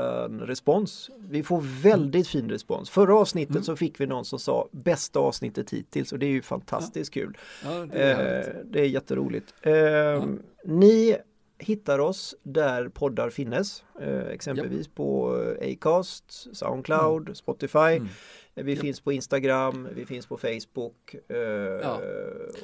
respons. 0.47 1.11
Vi 1.28 1.42
får 1.42 1.82
väldigt 1.82 2.28
fin 2.28 2.51
respons. 2.51 2.90
Förra 2.90 3.16
avsnittet 3.16 3.64
så 3.64 3.76
fick 3.76 4.01
vi 4.01 4.07
någon 4.07 4.24
som 4.24 4.38
sa 4.38 4.68
bästa 4.70 5.18
avsnittet 5.18 5.70
hittills 5.70 6.12
och 6.12 6.18
det 6.18 6.26
är 6.26 6.30
ju 6.30 6.42
fantastiskt 6.42 7.14
kul. 7.14 7.38
Ja, 7.64 7.86
det 7.92 8.03
är 8.03 8.62
det 8.64 8.80
är 8.80 8.86
jätteroligt. 8.86 9.55
Eh, 9.62 10.24
Ni 10.64 11.16
hittar 11.65 11.99
oss 11.99 12.35
där 12.43 12.89
poddar 12.89 13.31
finnes. 13.31 13.85
Eh, 14.01 14.27
exempelvis 14.27 14.89
på 14.89 15.39
eh, 15.61 15.73
Acast, 15.73 16.57
Soundcloud, 16.57 17.37
Spotify. 17.37 17.79
Mm. 17.79 18.09
Vi 18.55 18.77
finns 18.77 19.01
på 19.01 19.12
Instagram, 19.12 19.89
vi 19.95 20.07
finns 20.07 20.27
på 20.27 20.37
Facebook 20.37 21.15
eh, 21.29 21.99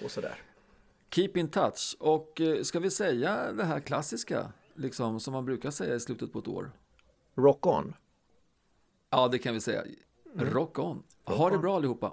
och 0.05 0.11
sådär. 0.11 0.34
Keep 1.11 1.30
in 1.34 1.48
touch. 1.48 1.96
Och 1.98 2.40
ska 2.62 2.80
vi 2.80 2.90
säga 2.90 3.53
det 3.53 3.64
här 3.64 3.80
klassiska, 3.80 4.53
liksom 4.74 5.20
som 5.20 5.32
man 5.32 5.44
brukar 5.44 5.70
säga 5.70 5.94
i 5.94 6.01
slutet 6.01 6.32
på 6.32 6.38
ett 6.38 6.48
år? 6.48 6.70
Rock 7.34 7.66
on! 7.66 7.94
Ja, 9.11 9.28
det 9.28 9.38
kan 9.38 9.55
vi 9.55 9.61
säga. 9.61 9.84
Rock 10.34 10.78
on. 10.78 11.03
Ha 11.24 11.51
det 11.51 11.59
bra 11.59 11.76
allihopa. 11.76 12.12